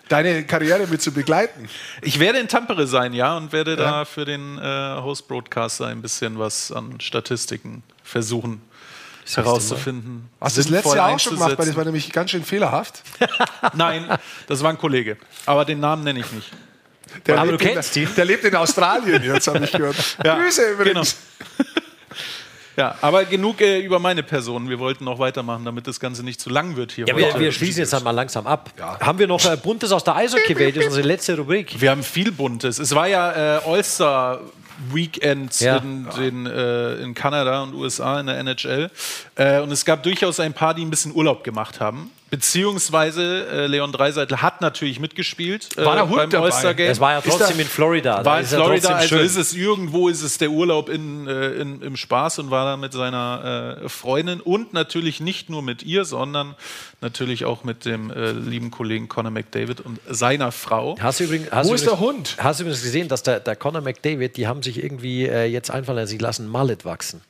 [0.09, 1.69] deine Karriere mit zu begleiten.
[2.01, 3.77] ich werde in Tampere sein, ja, und werde Ja.
[3.77, 4.61] da für den äh,
[5.01, 8.61] Host-Broadcaster ein bisschen was an Statistiken versuchen
[9.35, 10.27] herauszufinden.
[10.41, 13.03] Hast du das letzte Jahr auch schon gemacht, weil das war nämlich ganz schön fehlerhaft.
[13.75, 14.07] Nein,
[14.47, 15.17] das war ein Kollege.
[15.45, 16.51] Aber den Namen nenne ich nicht.
[17.27, 18.09] Der Aber lebt du in, kennst ihn.
[18.15, 19.95] Der lebt in Australien, jetzt habe ich gehört.
[20.23, 21.17] Ja, Grüße übrigens.
[22.79, 24.69] Ja, aber genug äh, über meine Person.
[24.69, 27.51] Wir wollten noch weitermachen, damit das Ganze nicht zu lang wird hier Ja, wir, wir
[27.51, 28.71] schließen jetzt einmal langsam ab.
[29.01, 30.77] Haben wir noch äh, Buntes aus der Eishockey-Welt?
[30.77, 31.79] Das ist unsere letzte Rubrik.
[31.81, 32.79] Wir haben viel Buntes.
[32.79, 34.39] Es war ja äh, All-Star
[34.93, 35.75] Weekend Ja.
[35.77, 38.89] in, den, äh, in Kanada und USA in der NHL.
[39.35, 42.11] Äh, und es gab durchaus ein paar, die ein bisschen Urlaub gemacht haben.
[42.29, 46.45] Beziehungsweise äh, Leon Dreiseitel hat natürlich mitgespielt äh, War der Hund beim dabei?
[46.45, 46.91] All-Star Game.
[46.91, 48.17] Es war ja trotzdem da- in Florida.
[48.17, 49.25] Da war in Florida, also schön.
[49.25, 52.77] ist es irgendwo ist es der Urlaub in, äh, in, im Spaß und war da
[52.77, 56.55] mit seiner äh, Freundin und natürlich nicht nur mit ihr, sondern
[57.01, 60.97] natürlich auch mit dem äh, lieben Kollegen Conor McDavid und seiner Frau.
[60.99, 62.35] Hast du übrigens, hast Wo du ist der übrigens, Hund?
[62.39, 65.71] Hast du übrigens gesehen, dass der, der Conor McDavid, die haben sich irgendwie äh, jetzt
[65.71, 67.21] einfallen lassen, sie lassen Mallet wachsen.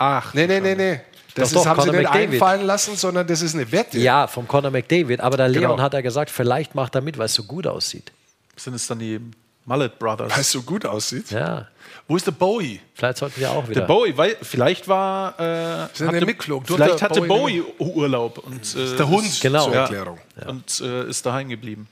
[0.00, 1.00] Ach, Nee, nee, nee, nee.
[1.34, 2.32] Das Doch, ist, doch, haben sie Conor nicht McDavid.
[2.42, 3.98] einfallen lassen, sondern das ist eine Wette.
[3.98, 5.20] Ja, vom Conor McDavid.
[5.20, 5.82] Aber der Leon Genau.
[5.82, 8.10] hat ja gesagt, vielleicht macht er mit, weil es so gut aussieht.
[8.56, 9.20] sind es dann die
[9.66, 10.32] Mullet Brothers.
[10.32, 11.30] Weil es so gut aussieht.
[11.30, 11.68] Ja,
[12.08, 12.80] Wo ist der Bowie?
[12.94, 13.82] vielleicht sollten wir auch wieder.
[13.82, 16.66] Der Bowie, weil vielleicht war äh, Ist er hatte, nicht mitgeflogen?
[16.66, 17.64] Vielleicht der hatte Bowie Bowie
[17.94, 19.64] Urlaub und äh, Der Hund ist- Genau.
[19.66, 19.82] zur Ja.
[19.82, 20.18] Erklärung.
[20.46, 21.86] und äh, ist daheim geblieben.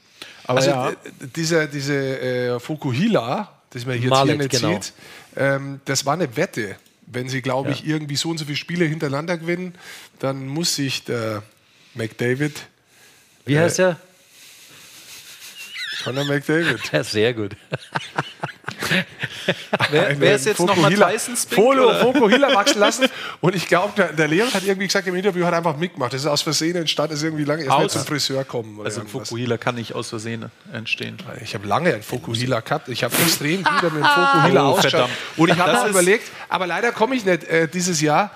[0.46, 0.92] Aber Also ja,
[1.36, 4.72] diese, diese äh, Fukuhila, das man jetzt Mallet, hier nicht genau.
[4.80, 4.92] sieht,
[5.36, 6.76] ähm, das war eine Wette.
[7.06, 9.74] Wenn sie, glaube ich, irgendwie so und so viele Spiele hintereinander gewinnen,
[10.18, 11.42] dann muss sich der
[11.94, 12.66] McDavid,
[13.44, 13.98] Wie heißt der?
[16.04, 17.56] Conor McDavid, Ja, sehr gut.
[19.90, 21.54] Wer, wer ist jetzt nochmal Tyson Spink?
[21.54, 21.92] Folo?
[22.00, 23.06] Fokuhila wachsen lassen.
[23.40, 26.12] Und ich glaube, der, der Leon hat irgendwie gesagt im Interview, hat einfach mitgemacht.
[26.12, 28.76] Das ist aus Versehen entstanden, ist irgendwie lange erst zum Friseur kommen.
[28.78, 29.06] Oder Also ein.
[29.06, 31.16] Fukuhila kann nicht aus Versehen entstehen.
[31.42, 32.88] Ich habe lange einen Fokuhila gehabt.
[32.88, 35.10] Ich habe extrem gut mit dem Fokuhila Oh, ausgeschaut.
[35.36, 38.30] Und ich habe überlegt, aber leider komme ich nicht äh, dieses Jahr.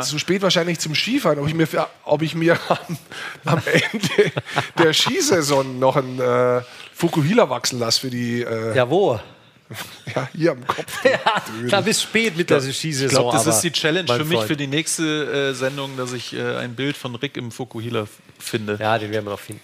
[0.00, 1.68] So spät wahrscheinlich zum Skifahren, ob ich mir,
[2.04, 2.96] ob ich mir am,
[3.44, 4.32] am Ende
[4.78, 6.62] der Skisaison noch einen äh,
[6.94, 8.42] Fukuhila wachsen lasse für die.
[8.42, 9.18] Äh, Ja, wo?
[10.14, 11.02] ja, hier am Kopf.
[11.70, 13.06] Da bist spät mit der Skisaison.
[13.06, 14.46] Ich glaube, das ist die Challenge für mich Freund.
[14.48, 15.02] für die nächste
[15.50, 18.06] äh, Sendung, dass ich äh, ein Bild von Rick im Fukuhila
[18.38, 18.76] finde.
[18.80, 19.62] Ja, den werden wir noch finden.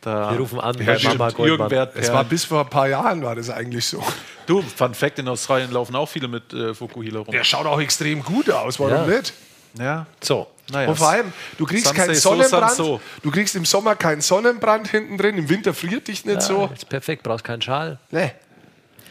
[0.00, 0.94] Da Wir rufen an Ja.
[0.94, 0.96] Mama
[1.28, 1.68] Jürgen Goldmann.
[1.68, 4.02] Bert Es war bis vor ein paar Jahren war das eigentlich so.
[4.46, 7.30] Du, Fun Fact, in Australien laufen auch viele mit äh, Fukuhila rum.
[7.30, 9.16] Der schaut auch extrem gut aus, warum Ja.
[9.18, 9.32] nicht?
[9.78, 10.06] Ja.
[10.20, 10.48] So.
[10.72, 12.72] Naja, Und vor allem, du kriegst keinen say so, Sonnenbrand.
[12.72, 13.00] so.
[13.22, 15.36] Du kriegst im Sommer keinen Sonnenbrand hinten drin.
[15.38, 16.70] Im Winter friert dich nicht Ja, so.
[16.72, 17.98] Ist perfekt, brauchst keinen Schal.
[18.10, 18.32] Nee.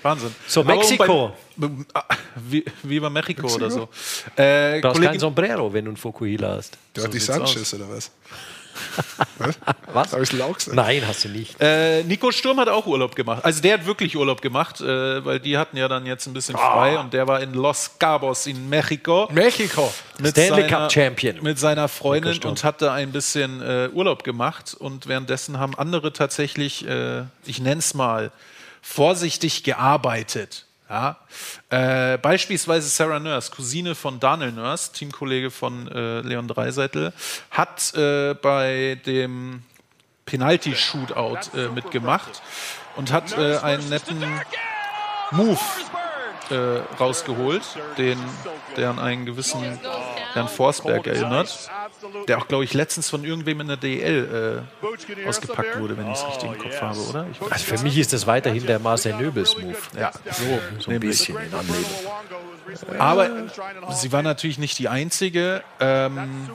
[0.04, 0.34] Wahnsinn.
[0.48, 1.34] So, Aber Mexiko.
[2.50, 3.88] Wie, wie bei Mexiko, oder so.
[4.36, 6.78] Äh, Du brauchst Kollege- kein Sombrero, wenn du einen Fukuhila hast.
[6.98, 8.10] Dirty sieht's Sanchez oder was?
[9.38, 9.59] Was?
[9.93, 10.13] Was?
[10.13, 10.76] Habe ich Lauch gesagt?
[10.76, 11.55] Nein, hast du nicht.
[11.59, 13.43] Äh, Nico Sturm hat auch Urlaub gemacht.
[13.43, 16.55] Also der hat wirklich Urlaub gemacht, äh, weil die hatten ja dann jetzt ein bisschen
[16.55, 19.30] frei und der war in Los Cabos in Mexiko.
[19.31, 19.91] Mexiko.
[20.19, 21.41] Mit Stanley seiner, Cup Champion.
[21.41, 26.88] Mit seiner Freundin und hatte ein bisschen äh, Urlaub gemacht und währenddessen haben andere tatsächlich,
[26.88, 28.31] äh, ich nenne es mal,
[28.81, 30.65] vorsichtig gearbeitet.
[30.91, 31.15] Ja?
[31.69, 37.13] Äh, beispielsweise Sarah Nurse, Cousine von Daniel Nurse, Teamkollege von äh, Leon Dreiseitel,
[37.49, 39.63] hat äh, bei dem
[40.26, 42.41] Penalty-Shootout äh, mitgemacht
[42.97, 44.22] und hat äh, einen netten
[45.31, 45.59] Move
[46.52, 47.64] äh, rausgeholt,
[47.98, 48.19] den,
[48.78, 49.80] der an einen gewissen
[50.36, 51.69] Jan Forsberg erinnert,
[52.28, 54.64] der auch, glaube ich, letztens von irgendwem in der DL
[55.23, 57.28] äh, ausgepackt wurde, wenn ich es richtig im Kopf habe, oder?
[57.32, 59.78] Ich Also für mich ist das weiterhin der Marcel Nöbels-Move.
[59.98, 61.86] Ja, so, so ein bisschen in Anlehnung.
[62.98, 63.30] Aber
[63.91, 65.64] sie war natürlich nicht die einzige.
[65.80, 66.49] Ähm,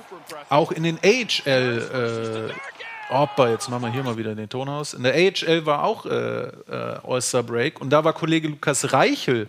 [0.48, 4.94] auch in den AHL, äh, Opa, jetzt machen wir hier mal wieder den Ton aus.
[4.94, 9.48] In der AHL war auch äh, äh, All-Star Break und da war Kollege Lukas Reichel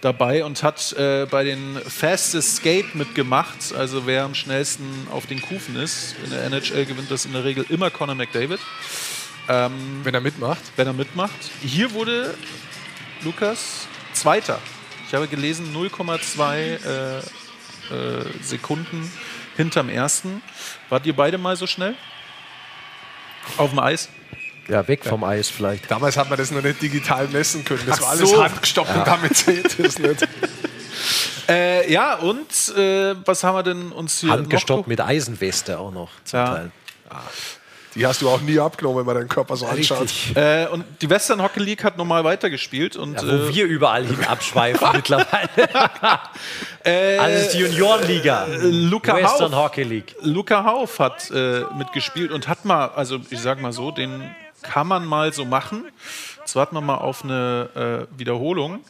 [0.00, 3.74] dabei und hat äh, bei den Fastest Skate mitgemacht.
[3.76, 6.14] Also wer am schnellsten auf den Kufen ist.
[6.24, 8.60] In der NHL gewinnt das in der Regel immer Conor McDavid.
[9.48, 10.60] Ähm, Wenn er mitmacht.
[10.76, 11.50] wenn er mitmacht.
[11.62, 12.34] Hier wurde
[13.22, 14.58] Lukas Zweiter.
[15.06, 17.22] Ich habe gelesen 0,2 äh, äh,
[18.42, 19.10] Sekunden
[19.56, 20.42] hinterm ersten.
[20.88, 21.96] Wart ihr beide mal so schnell?
[23.56, 24.08] Auf dem Eis?
[24.70, 25.90] Ja, weg vom Eis vielleicht.
[25.90, 27.82] Damals hat man das noch nicht digital messen können.
[27.86, 28.42] Das Ach war alles so.
[28.42, 30.26] handgestoppt und damit zählt es nicht.
[31.48, 34.86] Äh, ja, und äh, was haben wir denn uns hier Handgestoppt noch?
[34.86, 36.44] mit Eisenweste auch noch zum Ja.
[36.54, 36.70] Teil.
[37.96, 40.02] Die hast du auch nie abgenommen, wenn man deinen Körper so anschaut.
[40.02, 40.36] Richtig.
[40.36, 42.94] Äh, und die Western Hockey League hat nochmal weitergespielt.
[42.94, 45.48] Und, Ja, wo äh, wir überall hin abschweifen mittlerweile.
[46.84, 48.46] äh, Also ist die Juniorenliga.
[48.46, 49.70] äh, Luca Western Hauf.
[49.70, 50.14] Hockey League.
[50.20, 54.22] Luca Hauf hat äh, mitgespielt und hat mal, also ich sag mal so, den
[54.62, 55.84] kann man mal so machen.
[56.38, 58.80] Jetzt warten wir mal auf eine äh, Wiederholung,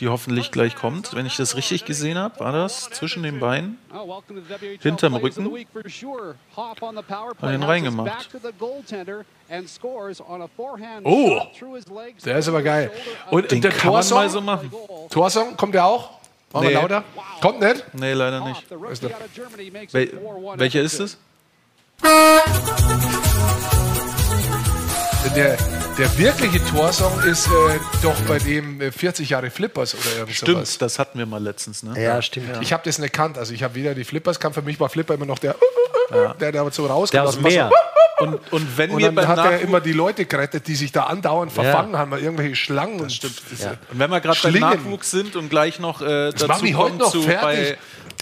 [0.00, 1.14] die hoffentlich gleich kommt.
[1.14, 3.78] Wenn ich das richtig gesehen habe, war das zwischen den Beinen,
[4.80, 5.50] hinterm Rücken.
[6.56, 8.28] Hat ihn reingemacht.
[11.04, 11.40] Oh,
[12.24, 12.90] der ist aber geil.
[13.30, 14.72] Und Den der kann man mal so machen.
[15.10, 16.10] Torsong, kommt der auch?
[16.52, 16.72] Machen Nee.
[16.74, 17.04] wir lauter?
[17.40, 17.84] Kommt nicht?
[17.94, 18.70] Nee, leider nicht.
[18.70, 20.20] Wel
[20.56, 21.18] welcher ist es?
[25.30, 25.56] Der,
[25.98, 27.50] der wirkliche Torsong ist äh,
[28.02, 30.78] doch bei dem äh, 40 Jahre Flippers oder irgend Stimmt, sowas.
[30.78, 31.82] das hatten wir mal letztens.
[31.82, 32.02] Ne?
[32.02, 32.48] Ja, stimmt.
[32.60, 33.38] Ich habe das nicht erkannt.
[33.38, 35.54] Also ich habe weder die Flippers kann für mich war Flipper immer noch der,
[36.40, 37.14] der, der so rauskommt.
[37.14, 37.44] Der aus dem.
[37.44, 37.70] Meer.
[38.18, 40.74] Und, und wenn Und wir dann beim hat er Nachwuchs immer die Leute gerettet, die
[40.74, 43.42] sich da andauernd verfangen haben, weil irgendwelche Schlangen und stimmt.
[43.58, 43.70] Ja.
[43.90, 44.70] Und wenn wir gerade beim Schlingen.
[44.70, 47.42] Nachwuchs sind und gleich noch äh, dazu kommen noch zu fertig.
[47.42, 47.78] bei,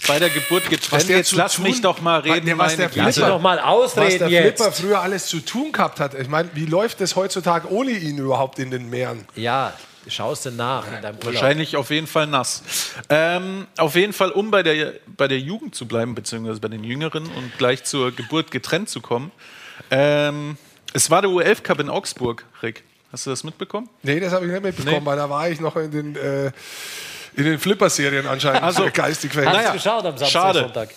[0.07, 2.45] bei der Geburt Was getrennt, der jetzt lass tun- mich doch mal reden.
[2.45, 4.57] Nee, was der meine Lass doch mal was ausreden der jetzt.
[4.61, 6.13] Flipper früher alles zu tun gehabt hat.
[6.15, 9.25] Ich meine, wie läuft es heutzutage ohne ihn überhaupt in den Meeren?
[9.35, 9.73] Ja,
[10.07, 11.25] schaust du nach in deinem Urlaub.
[11.33, 12.63] Wahrscheinlich auf jeden Fall nass.
[13.09, 16.83] Ähm, auf jeden Fall, um bei der, bei der Jugend zu bleiben, beziehungsweise bei den
[16.83, 19.31] Jüngeren und gleich zur Geburt getrennt zu kommen.
[19.91, 20.57] Ähm,
[20.93, 22.83] es war der U11 Cup in Augsburg, Rick.
[23.11, 23.89] Hast du das mitbekommen?
[24.03, 25.05] Nee, das habe ich nicht mitbekommen, Nee.
[25.05, 26.51] weil da war ich noch in den, äh,
[27.35, 29.85] in den Flipper-Serien anscheinend Also, geistig verhältnismäßig.
[29.85, 30.59] Naja, geschaut am Samstag, schade.
[30.61, 30.89] Sonntag?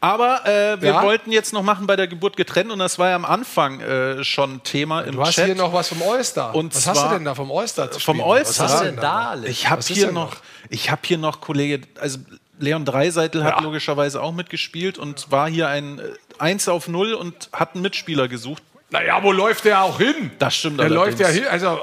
[0.00, 1.02] Aber äh, wir Ja?
[1.02, 4.22] wollten jetzt noch machen bei der Geburt getrennt und das war ja am Anfang äh,
[4.24, 5.46] schon Thema im Du hast Chat.
[5.46, 6.54] hier noch was vom All-Star.
[6.54, 7.90] Und was hast du denn da vom All-Star?
[7.90, 8.20] zu Vom?
[8.20, 8.66] All-Star?
[8.66, 9.34] Was hast du denn da?
[9.36, 9.42] da?
[9.48, 10.36] Ich habe hier noch, noch?
[10.68, 12.18] ich habe hier noch Kollege, also
[12.58, 13.62] Leon Dreiseitel hat Ja.
[13.62, 16.02] logischerweise auch mitgespielt und war hier ein äh,
[16.38, 18.62] 1 auf 0 und hat einen Mitspieler gesucht.
[18.90, 20.30] Naja, wo läuft der auch hin?
[20.38, 21.44] Das stimmt Der läuft ja allerdings.
[21.46, 21.52] hin.
[21.52, 21.80] Also,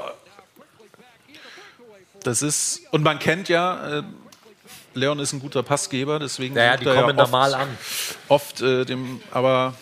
[2.24, 4.02] Das ist, und man kennt ja, äh,
[4.94, 6.54] Leon ist ein guter Passgeber, deswegen.
[6.54, 7.68] Naja, die er kommen ja da mal an.
[8.28, 9.74] Oft äh, dem, aber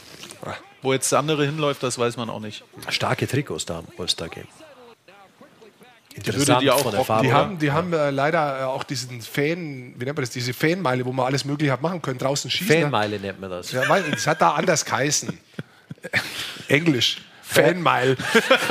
[0.82, 2.64] wo jetzt der andere hinläuft, das weiß man auch nicht.
[2.89, 4.48] Starke Trikots da im All-Star-Game.
[6.24, 7.27] Würde dir auch von der Farbe.
[7.27, 10.52] Die haben, die haben äh, leider äh, auch diesen Fan, wie nennt man das, diese
[10.52, 12.82] Fanmeile, wo man alles Mögliche hat machen können, draußen schießen.
[12.82, 13.73] Fanmeile nennt man das.
[13.73, 15.39] Ja, das hat da anders geheißen.
[16.69, 17.23] Englisch.
[17.53, 18.16] Fanmile.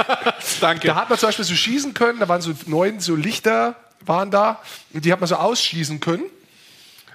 [0.62, 0.88] Danke.
[0.88, 3.76] Da hat man zum Beispiel so schießen können, da waren so neun so Lichter
[4.06, 4.60] waren da
[4.94, 6.24] und die hat man so ausschießen können.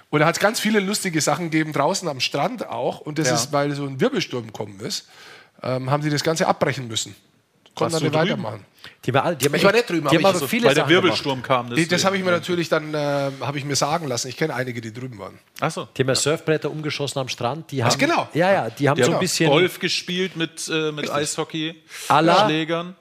[0.09, 3.01] Und da hat es ganz viele lustige Sachen gegeben, draußen am Strand auch.
[3.01, 3.35] Und das Ja.
[3.35, 5.07] ist, weil so ein Wirbelsturm gekommen ist,
[5.61, 7.13] ähm, haben die das Ganze abbrechen müssen.
[7.77, 8.43] Konnten Warst dann du nicht drüben?
[8.43, 8.65] weitermachen.
[9.05, 10.73] Die all- die haben Ich war nicht drüben, die aber haben ich- aber viele Weil
[10.75, 11.69] der Sachen Wirbelsturm kam.
[11.69, 12.97] Nee, das habe ich mir natürlich dann äh,
[13.41, 14.27] habe ich mir sagen lassen.
[14.29, 15.37] Ich kenne einige, die drüben waren.
[15.59, 15.87] Achso.
[15.95, 17.71] Die haben ja Surfbretter umgeschossen am Strand.
[17.71, 18.27] Die Ach, haben, genau.
[18.33, 19.49] Ja, ja, die haben Die so haben ein bisschen.
[19.49, 21.75] Golf gespielt mit, äh, mit Eishockey,
[22.09, 22.95] À la- Schlägern.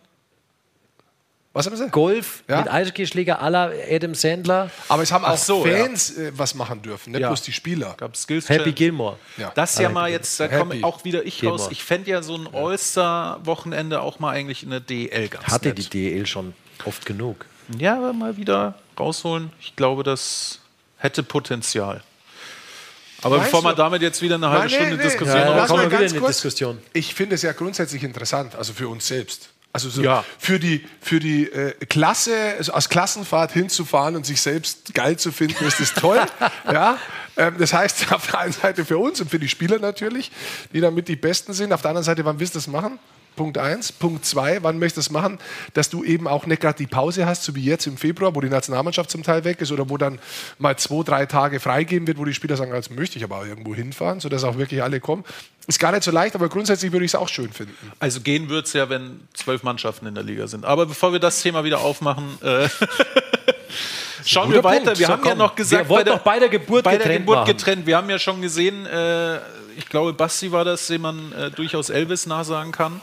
[1.57, 1.89] Was haben sie?
[1.89, 2.59] Golf Ja.
[2.61, 4.70] mit Eishockeyschläger aller Adam Sandler.
[4.89, 7.28] Aber es haben auch so, Fans äh, was machen dürfen, nicht Ja.
[7.28, 7.95] bloß die Spieler.
[7.97, 8.74] Gab Skills Happy Challenge.
[8.74, 9.16] Gilmore.
[9.39, 9.53] Ja.
[9.55, 11.62] Das ja Happy mal jetzt, da komme auch wieder ich Gilmore.
[11.62, 11.69] raus.
[11.73, 15.78] Ich fände ja so ein All-Star-Wochenende auch mal eigentlich in der DL ganz Hatte nett.
[15.78, 16.55] die DL schon
[16.85, 17.47] oft genug.
[17.78, 19.51] Ja, aber mal wieder rausholen.
[19.61, 20.61] Ich glaube, das
[20.99, 22.03] hätte Potenzial.
[23.23, 23.77] Aber Meinst bevor wir du?
[23.77, 25.03] damit jetzt wieder eine halbe Nein, nee, Stunde nee.
[25.03, 26.78] Diskussion Ja, Lass kommen mal wir wieder ganz in die kurz- Diskussion.
[26.93, 29.49] Ich finde es ja grundsätzlich interessant, also für uns selbst.
[29.73, 30.25] Also so Ja.
[30.39, 35.33] für die, für die äh, Klasse, also aus Klassenfahrt hinzufahren und sich selbst geil zu
[35.33, 36.21] finden, ist das toll.
[36.65, 36.99] ja?
[37.37, 40.31] ähm, das heißt, auf der einen Seite für uns und für die Spieler natürlich,
[40.73, 41.73] die damit die Besten sind.
[41.75, 42.99] Auf der anderen Seite, wann willst du das machen?
[43.37, 43.93] Punkt eins.
[43.93, 45.39] Punkt zwei, wann möchtest du das machen,
[45.75, 48.41] dass du eben auch nicht gerade die Pause hast, so wie jetzt im Februar, wo
[48.41, 50.19] die Nationalmannschaft zum Teil weg ist oder wo dann
[50.59, 53.47] mal zwei, drei Tage freigeben wird, wo die Spieler sagen, jetzt möchte ich aber auch
[53.47, 55.25] irgendwo hinfahren, sodass auch wirklich alle kommen.
[55.69, 57.75] Ist gar nicht so leicht, aber grundsätzlich würde ich es auch schön finden.
[57.99, 60.65] Also gehen wird es ja, wenn zwölf Mannschaften in der Liga sind.
[60.65, 62.69] Aber bevor wir das Thema wieder aufmachen, äh,
[64.25, 64.85] schauen wir weiter.
[64.85, 64.99] Punkt.
[65.01, 65.39] Wir So, haben ja komm.
[65.39, 67.47] noch gesagt, Wir wollten noch bei der Geburt bei der getrennt Geburt machen.
[67.49, 67.87] getrennt.
[67.87, 69.39] Wir haben ja schon gesehen, äh,
[69.77, 73.01] ich glaube, Basti war das, dem man äh, durchaus Elvis nachsagen kann.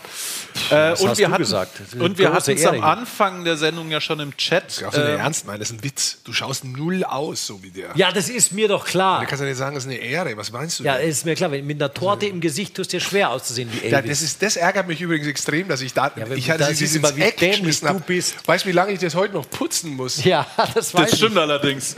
[0.69, 1.79] Äh, Das und hast wir du hatten, gesagt.
[1.79, 2.81] Das Und wir hatten es am.
[2.83, 4.65] Anfang der Sendung ja schon im Chat.
[4.67, 6.17] Das ist auch so äh, ernst meinen, das ist ein Witz.
[6.23, 7.91] Du schaust null aus, so wie der.
[7.95, 9.19] Ja, das ist mir doch klar.
[9.21, 10.35] Da kannst du nicht sagen, das ist eine Ehre.
[10.37, 11.09] Was meinst du Ja, denn?
[11.09, 11.49] ist mir klar.
[11.49, 14.19] Mit einer Torte im Gesicht tust du dir schwer auszusehen wie Ja, Elvis.
[14.19, 16.11] das, ist, das ärgert mich übrigens extrem, dass ich da.
[16.15, 18.47] wenn- ich hatte da sie siehst ins du mal, wie Eck dämlich geschmissen du bist.
[18.47, 20.23] Weißt du, wie lange ich das heute noch putzen muss?
[20.23, 21.37] ja, das weiß das stimmt ich.
[21.41, 21.95] allerdings.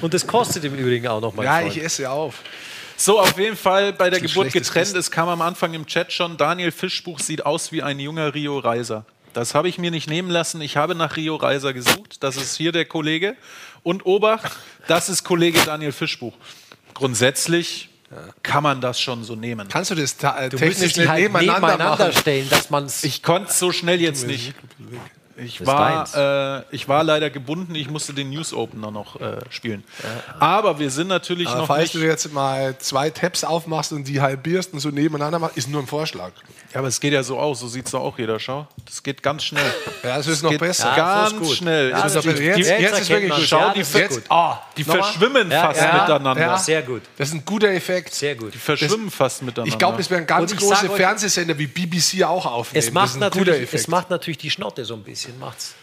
[0.00, 1.76] Und das kostet im Übrigen auch noch, mein Ja, Freund.
[1.76, 2.34] ich esse auf.
[3.00, 4.94] So, auf jeden Fall bei der Geburt getrennt.
[4.96, 8.58] Es kam am Anfang im Chat schon, Daniel Fischbuch sieht aus wie ein junger Rio
[8.58, 9.06] Reiser.
[9.34, 10.60] Das habe ich mir nicht nehmen lassen.
[10.60, 12.22] Ich habe nach Rio Reiser gesucht.
[12.24, 13.36] Das ist hier der Kollege.
[13.84, 14.50] Und Obacht,
[14.88, 16.34] das ist Kollege Daniel Fischbuch.
[16.92, 17.88] Grundsätzlich
[18.42, 19.68] kann man das schon so nehmen.
[19.68, 23.04] Kannst du das ta- Du technisch nicht halt nebeneinander, nebeneinander stellen, dass man es.
[23.04, 24.54] Ich konnte es so schnell jetzt nicht.
[25.38, 29.38] Ich Das war, äh, ich war leider gebunden, ich musste den News Opener noch äh,
[29.50, 29.84] spielen.
[30.38, 31.94] Aber wir sind natürlich Aber noch falls nicht.
[31.94, 35.80] du jetzt mal zwei Tabs aufmachst und die halbierst und so nebeneinander machst, ist nur
[35.80, 36.32] ein Vorschlag.
[36.72, 38.38] Ja, aber es geht ja so aus, so sieht es doch auch jeder.
[38.38, 39.64] Schau, das geht ganz schnell.
[40.02, 40.92] Ja, das ist Es noch besser.
[40.94, 41.90] Ganz schnell.
[41.90, 43.44] Ja, Das das ist ist die- jetzt, Jetzt jetzt ist wirklich gut.
[43.46, 44.22] Schau, Ja, die, das ist ver gut.
[44.28, 46.40] Ah, die verschwimmen Ja, fast ja, miteinander.
[46.42, 46.58] ja.
[46.58, 47.02] Sehr gut.
[47.16, 48.12] Das ist ein guter Effekt.
[48.14, 48.52] Sehr gut.
[48.52, 49.72] Die verschwimmen fast miteinander.
[49.72, 52.78] Ich glaube, das wären ganz große Fernsehsender wie BBC auch aufnehmen.
[52.80, 53.74] Es das macht, ist ein guter natürlich, Effekt.
[53.82, 55.38] es macht natürlich die Schnotte so ein bisschen.
[55.38, 55.74] Macht's.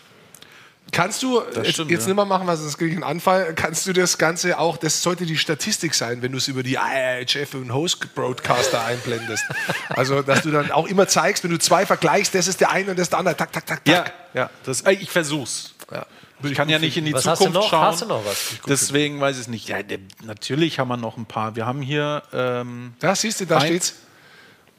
[0.91, 2.07] Kannst du, jetzt, stimmt, jetzt ja.
[2.07, 5.25] nicht mehr machen, sonst kriege ich einen Anfall, kannst du das Ganze auch, das sollte
[5.25, 9.43] die Statistik sein, wenn du es über die IHF und Host-Broadcaster einblendest.
[9.89, 12.91] Also, dass du dann auch immer zeigst, wenn du zwei vergleichst, das ist der eine
[12.91, 13.93] und das ist der andere, tak, tak, tak, tak.
[13.93, 14.49] Ja, ja.
[14.63, 15.73] Das, äh, ich versuch's.
[15.91, 16.05] Ja.
[16.43, 17.69] Ich kann ja nicht in die Was hast du Zukunft noch?
[17.71, 17.85] schauen.
[17.85, 18.55] Hast du noch was?
[18.67, 19.69] Deswegen weiß ich es nicht.
[19.69, 19.77] Ja,
[20.23, 21.55] natürlich haben wir noch ein paar.
[21.55, 22.23] Wir haben hier.
[22.33, 23.93] Ähm, Da siehst du, da Ein- steht's.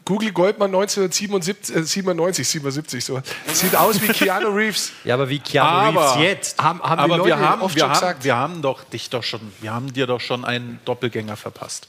[0.07, 3.21] Google Goldman 1997, äh, 97, 77, so.
[3.53, 4.93] Sieht aus wie Keanu Reeves.
[5.05, 5.69] Ja, aber wie Keanu
[5.99, 6.63] Aber- Reeves jetzt.
[6.63, 8.25] Haben, haben die aber Leute wir haben, oft wir, schon haben, gesagt.
[8.25, 11.89] wir haben doch dich doch schon, wir haben dir doch schon einen Doppelgänger verpasst.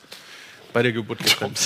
[0.78, 1.60] Bei der Geburt getrennt.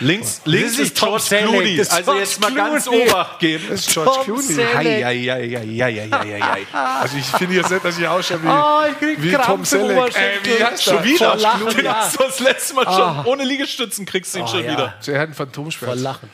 [0.00, 1.76] Links, links ist ist Tom George Selleck, Clooney.
[1.78, 3.08] das ist Also George jetzt mal ganz Clooney.
[3.10, 3.64] Obacht geben.
[3.70, 4.64] Das ist George Tom Clooney.
[4.74, 6.66] Hei, hei, hei, hei.
[7.00, 9.64] Also ich finde jetzt nicht, dass ich ausschaue wie, Oh, ich krieg wie Krampf Tom
[9.64, 10.14] Selleck.
[10.14, 11.04] Äh, wie heißt Schon er?
[11.04, 11.36] wieder?
[11.36, 11.94] Lachen, Den ja.
[11.94, 12.92] hast du das letzte Mal schon.
[13.02, 13.22] Ah.
[13.24, 14.72] Ohne Liegestützen kriegst du ihn Oh, schon ja.
[14.72, 14.94] wieder.
[15.00, 15.92] So, er hat einen Phantomschmerz.
[15.94, 16.28] Vor Lachen.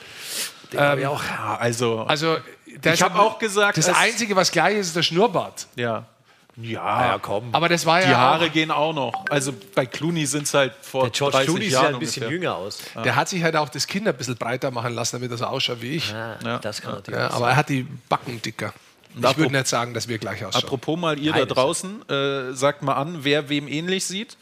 [0.72, 1.22] Ich auch.
[1.22, 5.66] Ja, also, Also, Ich hab auch gesagt, das Einzige, was gleich ist, ist der Schnurrbart.
[5.76, 6.04] ja.
[6.58, 7.54] Ja, Ja, komm.
[7.54, 9.24] Aber das war die ja Haare auch, gehen auch noch.
[9.28, 11.98] Also bei Clooney sind es halt vor Der George 30 Clooney sieht Jahren ja ein
[11.98, 12.38] bisschen ungefähr.
[12.40, 12.78] jünger aus.
[13.04, 15.44] der hat sich halt auch das Kinn ein bisschen breiter machen lassen, damit er so
[15.44, 16.10] ausschaut wie ich.
[16.10, 16.58] Ja, Ja.
[16.58, 18.72] Das kann natürlich Ja, aber er hat die Backen dicker.
[19.18, 20.64] Ich apropos- würde nicht sagen, dass wir gleich ausschauen.
[20.64, 21.54] Apropos mal ihr da Beides.
[21.54, 24.36] draußen, äh, sagt mal an, wer wem ähnlich sieht.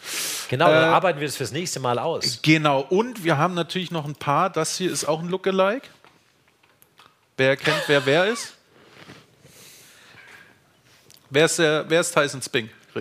[0.49, 2.41] Genau, dann Äh, arbeiten wir das fürs nächste Mal aus.
[2.43, 4.51] Genau, und wir haben natürlich noch ein paar.
[4.51, 5.87] Das hier ist auch ein Lookalike.
[7.37, 8.55] Wer erkennt, wer wer ist?
[11.35, 12.71] Wer ist, der, wer ist Tyson Spink?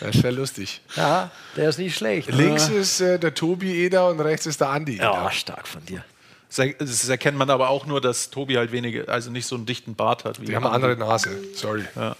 [0.00, 0.80] Das ist ja lustig.
[0.94, 2.30] Ja, der ist nicht schlecht.
[2.32, 4.98] Links ist äh, der Tobi Eder und rechts ist der Andi.
[4.98, 6.04] Ja, stark von dir.
[6.54, 9.66] Das das erkennt man aber auch nur, dass Tobi halt wenige, also nicht so einen
[9.66, 10.40] dichten Bart hat.
[10.40, 11.30] Wie Die haben eine andere Nase.
[11.54, 11.84] Sorry.
[11.96, 12.14] Ja.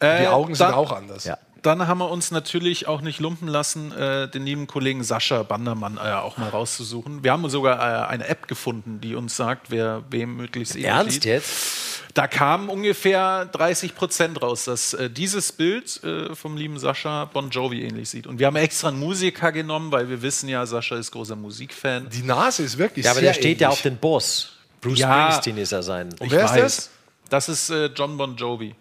[0.00, 1.28] Die Äh, Augen sind dann- auch anders.
[1.62, 5.96] Dann haben wir uns natürlich auch nicht lumpen lassen, äh, den lieben Kollegen Sascha Bandermann
[5.96, 7.24] äh, auch mal rauszusuchen.
[7.24, 11.12] Wir haben sogar äh, eine App gefunden, die uns sagt, wer wem möglichst ähnlich Ernst
[11.14, 11.24] sieht.
[11.24, 11.95] jetzt?
[12.16, 17.50] Da kamen ungefähr 30 Prozent raus, dass äh, dieses Bild äh, vom lieben Sascha Bon
[17.50, 18.26] Jovi ähnlich sieht.
[18.26, 22.08] Und wir haben extra einen Musiker genommen, weil wir wissen ja, Sascha ist großer Musikfan.
[22.08, 23.78] Die Nase ist wirklich Ja, aber sehr der steht ja ähnlich.
[23.78, 24.56] auf den Boss.
[24.80, 25.26] Bruce Ja.
[25.30, 26.08] Springsteen ist er sein.
[26.22, 26.88] Ich weiß.
[27.28, 28.74] Das ist äh, John Bon Jovi.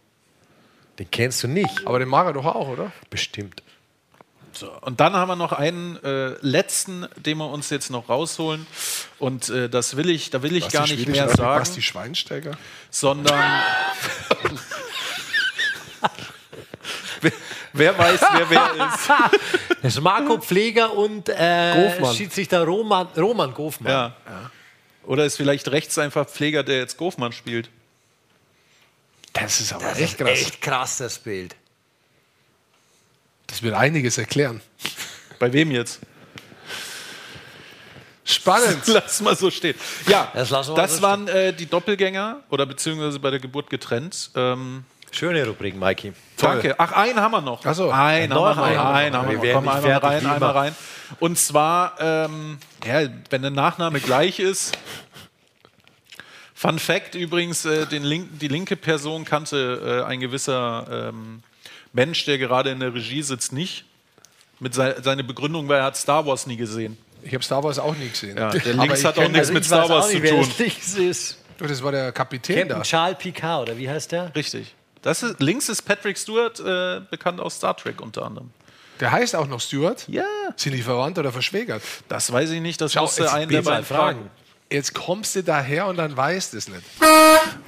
[0.98, 1.86] Den kennst du nicht.
[1.86, 2.94] Aber den mag er doch auch, oder?
[3.10, 3.64] Bestimmt.
[4.58, 8.66] So, und dann haben wir noch einen äh, letzten, den wir uns jetzt noch rausholen.
[9.20, 11.82] Und äh, das will ich, da will ich Was, gar nicht mehr Basti sagen, Basti
[11.82, 12.58] Schweinsteiger?
[12.90, 13.62] sondern
[17.22, 17.32] wer,
[17.74, 19.10] wer weiß, wer wer ist.
[19.82, 22.16] Das ist Marco Pfleger und äh, Gofmann.
[22.16, 23.92] Schiedsrichter Roman, Roman Gofmann.
[23.92, 24.16] Ja.
[25.04, 27.70] Oder ist vielleicht rechts einfach Pfleger, der jetzt Gofmann spielt?
[29.34, 30.30] Das ist aber Das echt ist krass.
[30.30, 31.56] echt krass, das Bild.
[33.48, 34.62] Das wird einiges erklären.
[35.40, 36.00] Bei wem jetzt?
[38.24, 38.82] Spannend.
[38.88, 39.76] Lass mal so stehen.
[40.08, 44.32] Ja, Das das, wir waren äh, die Doppelgänger oder beziehungsweise bei der Geburt getrennt.
[44.36, 46.12] Ähm, Schöne Rubrik, Mikey.
[46.38, 46.76] Danke.
[46.78, 47.66] Ach, einen haben wir noch.
[47.66, 47.90] Ach so.
[47.92, 48.86] einen Noch haben wir noch.
[48.86, 48.96] einen.
[48.96, 49.64] Einen haben wir Wir noch.
[49.64, 50.76] werden Komm, nicht einmal rein, einmal rein.
[51.20, 54.78] Und zwar, ähm, ja, wenn der Nachname gleich ist.
[56.54, 61.44] Fun Fact übrigens, äh, den Link, die linke Person kannte äh, ein gewisser ähm,
[61.96, 63.86] Mensch, der gerade in der Regie sitzt, nicht.
[64.60, 66.98] Mit sei, seine Begründung war, er hat Star Wars nie gesehen.
[67.24, 68.38] Ich habe Star Wars auch nie gesehen.
[68.38, 70.46] Ja, der links hat auch nichts Also mit Star Wars nicht, zu tun.
[70.48, 71.38] das links ist.
[71.58, 72.84] Du, Das war der Kapitän Captain da.
[72.84, 74.34] Charles Picard, oder wie heißt der?
[74.36, 74.76] Richtig.
[75.02, 78.50] Das ist, links ist Patrick Stewart, äh, bekannt aus Star Trek unter anderem.
[79.00, 80.06] Der heißt auch noch Stuart.
[80.08, 80.24] Ja.
[80.56, 81.82] Sind die verwandt oder verschwägert?
[82.08, 84.30] Das weiß ich nicht, das Schau, musste jetzt einen der beiden fragen.
[84.72, 86.82] Jetzt kommst du daher und dann weißt du es nicht.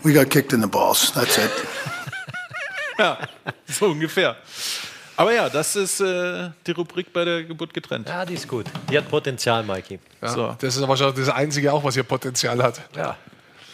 [0.04, 1.12] We got kicked in the balls.
[1.14, 1.52] That's it.
[3.00, 3.18] Ja,
[3.68, 4.36] so ungefähr.
[5.16, 8.08] Aber ja, das ist äh, die Rubrik bei der Geburt getrennt.
[8.08, 8.66] Ja, die ist gut.
[8.90, 10.00] Die hat Potenzial, Mikey.
[10.22, 10.56] Ja, So.
[10.60, 12.82] Das ist aber schon das Einzige auch, was hier Potenzial hat.
[12.96, 13.16] Ja.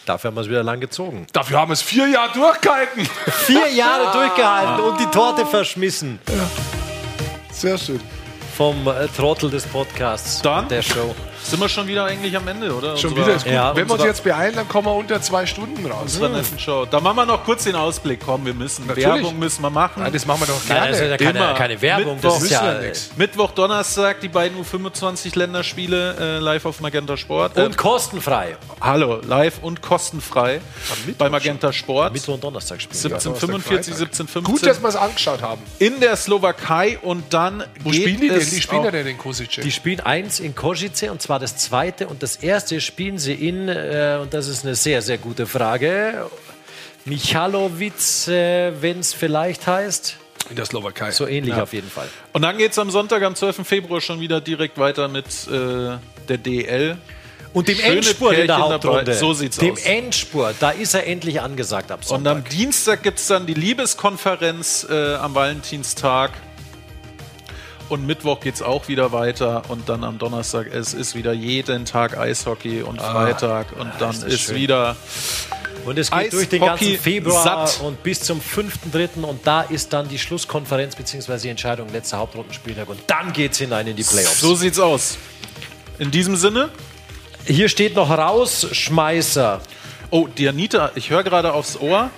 [0.06, 1.26] Dafür haben wir es wieder lang gezogen.
[1.32, 3.06] Dafür haben wir es vier Jahre durchgehalten.
[3.46, 6.18] Vier Jahre durchgehalten und die Torte verschmissen.
[7.50, 8.00] Sehr schön.
[8.56, 10.40] Vom äh, Trottel des Podcasts.
[10.42, 10.68] Dann?
[10.68, 11.14] Der Show.
[11.44, 12.96] Sind wir schon wieder eigentlich am Ende, oder?
[12.96, 13.52] Schon wieder ist gut.
[13.52, 16.18] Ja, Wenn wir uns jetzt beeilen, dann kommen wir unter zwei Stunden raus.
[16.58, 16.86] Show.
[16.90, 18.20] Da machen wir noch kurz den Ausblick.
[18.24, 18.86] Komm, wir müssen.
[18.86, 19.06] Natürlich.
[19.08, 20.02] Werbung müssen wir machen.
[20.02, 20.90] Nein, das machen wir doch Nein, gerne.
[20.90, 21.54] das ist ja keine, Immer.
[21.54, 22.14] keine Werbung.
[22.14, 22.92] Mittwoch Das ist ja, wir.
[23.16, 27.56] Mittwoch, Donnerstag die beiden U25-Länderspiele äh, live auf Magenta Sport.
[27.56, 28.56] Äh, und kostenfrei.
[28.80, 30.60] hallo, live und kostenfrei
[31.18, 32.12] bei Magenta Sport.
[32.12, 33.02] Mittwoch und Donnerstag spielen.
[33.04, 34.12] 1745, Freitag.
[34.12, 34.44] 1715.
[34.44, 35.62] Gut, dass wir es angeschaut haben.
[35.78, 38.38] in der Slowakei und dann Wo geht spielen die denn?
[38.38, 39.60] es Die spielen auch- ja denn in Kosice.
[39.62, 43.68] Die spielen eins in Košice und zwar das zweite und das erste spielen sie in,
[43.68, 46.30] äh, und das ist eine sehr, sehr gute Frage,
[47.06, 50.16] Michalovic, äh, wenn es vielleicht heißt.
[50.50, 51.10] in der Slowakei.
[51.10, 52.08] So ähnlich auf jeden Fall.
[52.32, 53.66] Und dann geht es am Sonntag, am 12.
[53.66, 55.96] Februar schon wieder direkt weiter mit äh,
[56.28, 56.98] der DL.
[57.52, 59.04] Und dem Schöne Endspurt in der Hauptrunde.
[59.04, 59.12] dabei.
[59.18, 59.84] So sieht's dem aus.
[59.84, 62.36] Endspurt, da ist er endlich angesagt ab Und Sonntag.
[62.36, 66.30] am Dienstag gibt es dann die Liebeskonferenz äh, am Valentinstag.
[67.90, 69.62] Und Mittwoch geht es auch wieder weiter.
[69.68, 73.66] Und dann am Donnerstag, es ist wieder jeden Tag Eishockey und Freitag.
[73.78, 74.56] Und dann Ah, ist ist, schön.
[74.56, 74.96] wieder.
[75.84, 77.80] Und es geht durch den ganzen Eishockey Februar satt.
[77.84, 79.22] und bis zum 5.3.
[79.24, 81.36] Und da ist dann die Schlusskonferenz bzw.
[81.38, 82.88] die Entscheidung letzter Hauptrundenspieltag.
[82.88, 84.40] Und dann geht es hinein in die Playoffs.
[84.40, 85.18] So sieht's aus.
[85.98, 86.70] In diesem Sinne.
[87.46, 89.60] Hier steht noch Rausschmeißer.
[90.08, 92.10] Oh, Dianita, ich höre gerade aufs Ohr.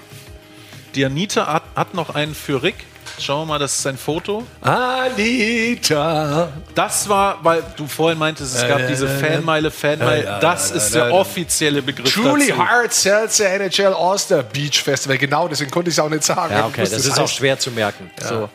[0.94, 2.76] Dianita hat, hat noch einen für Rick.
[3.18, 4.44] Schauen wir mal, das ist sein Foto.
[4.60, 6.48] Anita.
[6.74, 10.38] Das war, weil du vorhin meintest, es gab diese Fanmeile, Fanmeile.
[10.40, 12.58] Das ist der offizielle Begriff Truly dazu.
[12.66, 15.18] Hard Seltzer NHL All-Star Beach Festival.
[15.18, 16.52] Genau, deswegen konnte ich es auch nicht sagen.
[16.54, 18.10] Ja, okay, das ist auch heißt- schwer zu merken.
[18.22, 18.48] So.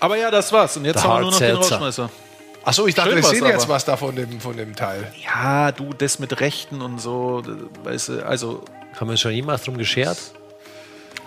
[0.00, 0.76] Aber ja, das war's.
[0.76, 1.56] Und jetzt haben wir nur noch den.
[1.56, 2.10] Rausschmeißer.
[2.64, 3.74] Achso, ich dachte, Schön wir sehen jetzt aber.
[3.74, 5.12] was da von dem, von dem Teil.
[5.24, 7.42] Ja, du, das mit Rechten und so,
[7.84, 8.64] weißt du, also
[8.98, 10.18] Haben wir uns schon jemals drum geschert?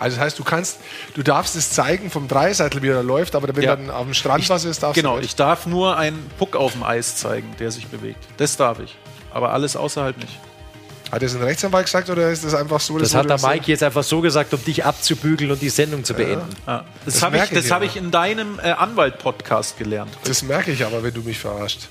[0.00, 0.78] Also das heißt, du kannst,
[1.14, 3.76] du darfst es zeigen vom Dreiseitel, wie er läuft, aber wenn Ja.
[3.76, 5.26] dann auf dem Strand was ist, darfst genau, du nicht.
[5.30, 8.18] ich darf nur einen Puck auf dem Eis zeigen, der sich bewegt.
[8.38, 8.96] Das darf ich.
[9.32, 10.38] Aber alles außerhalb nicht.
[11.12, 12.96] Hat das ein Rechtsanwalt gesagt oder ist das einfach so?
[12.96, 16.14] Das hat der Mike jetzt einfach so gesagt, um dich abzubügeln und die Sendung zu
[16.14, 16.46] beenden.
[16.66, 16.84] Ja.
[17.04, 20.10] Das, Das habe ich, ich das hab ich in deinem äh, Anwalt-Podcast gelernt.
[20.24, 21.88] Das merke ich aber, wenn du mich verarscht.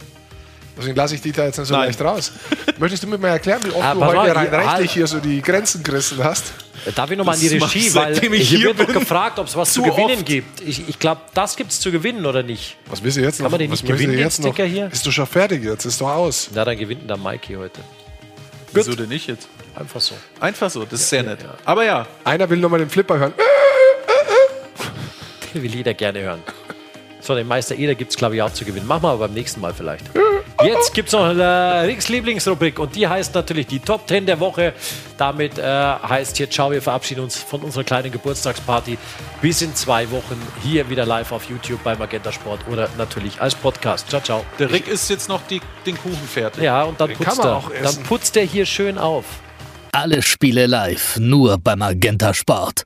[0.80, 1.88] Deswegen lasse ich die da jetzt nicht so Nein.
[1.88, 2.32] leicht raus.
[2.80, 4.90] Möchtest du mir mal erklären, wie oft Ah, du heute mal, rein hier, rechtlich halt.
[4.92, 6.46] hier so die Grenzen gerissen hast?
[6.96, 9.48] Darf ich nochmal an die Regie, weil ich hier hier wird noch bin, gefragt, ob
[9.48, 10.26] es was zu zu gewinnen oft.
[10.26, 10.62] gibt.
[10.62, 12.78] Ich, ich glaube, das gibt es zu gewinnen oder nicht.
[12.86, 13.52] Was willst du jetzt Kann noch?
[13.52, 14.54] man den nicht du gewinnen, den jetzt noch?
[14.54, 14.90] Sticker hier?
[14.90, 16.50] Ist doch schon fertig jetzt, ist doch aus.
[16.54, 17.82] Na, dann gewinnt der Mikey heute.
[18.72, 19.50] Wieso denn nicht jetzt?
[19.76, 20.16] Einfach so.
[20.40, 21.40] Einfach so, das ist sehr nett.
[21.66, 22.08] Aber ja.
[22.24, 23.34] Einer will nochmal den Flipper hören.
[25.54, 26.42] Den will jeder gerne hören.
[27.22, 28.88] So, den Meister Eder gibt es, glaube ich, auch zu gewinnen.
[28.88, 30.06] Machen wir aber beim nächsten Mal vielleicht.
[30.62, 34.42] Jetzt gibt es noch eine Ricks Lieblingsrubrik und die heißt natürlich die Top 10 der
[34.42, 34.74] Woche.
[35.18, 38.98] Damit äh, heißt hier, ciao, wir verabschieden uns von unserer kleinen Geburtstagsparty.
[39.42, 43.56] Bis in zwei Wochen hier wieder live auf YouTube bei Magenta Sport oder natürlich als
[43.56, 44.10] Podcast.
[44.10, 44.46] Ciao, ciao.
[44.58, 46.64] Der Rick ist jetzt noch die, den Kuchen fertig.
[46.64, 49.26] Ja, und dann Den putzt, er, auch dann putzt er hier schön auf.
[49.94, 52.84] Alle Spiele live, nur bei Magenta Sport.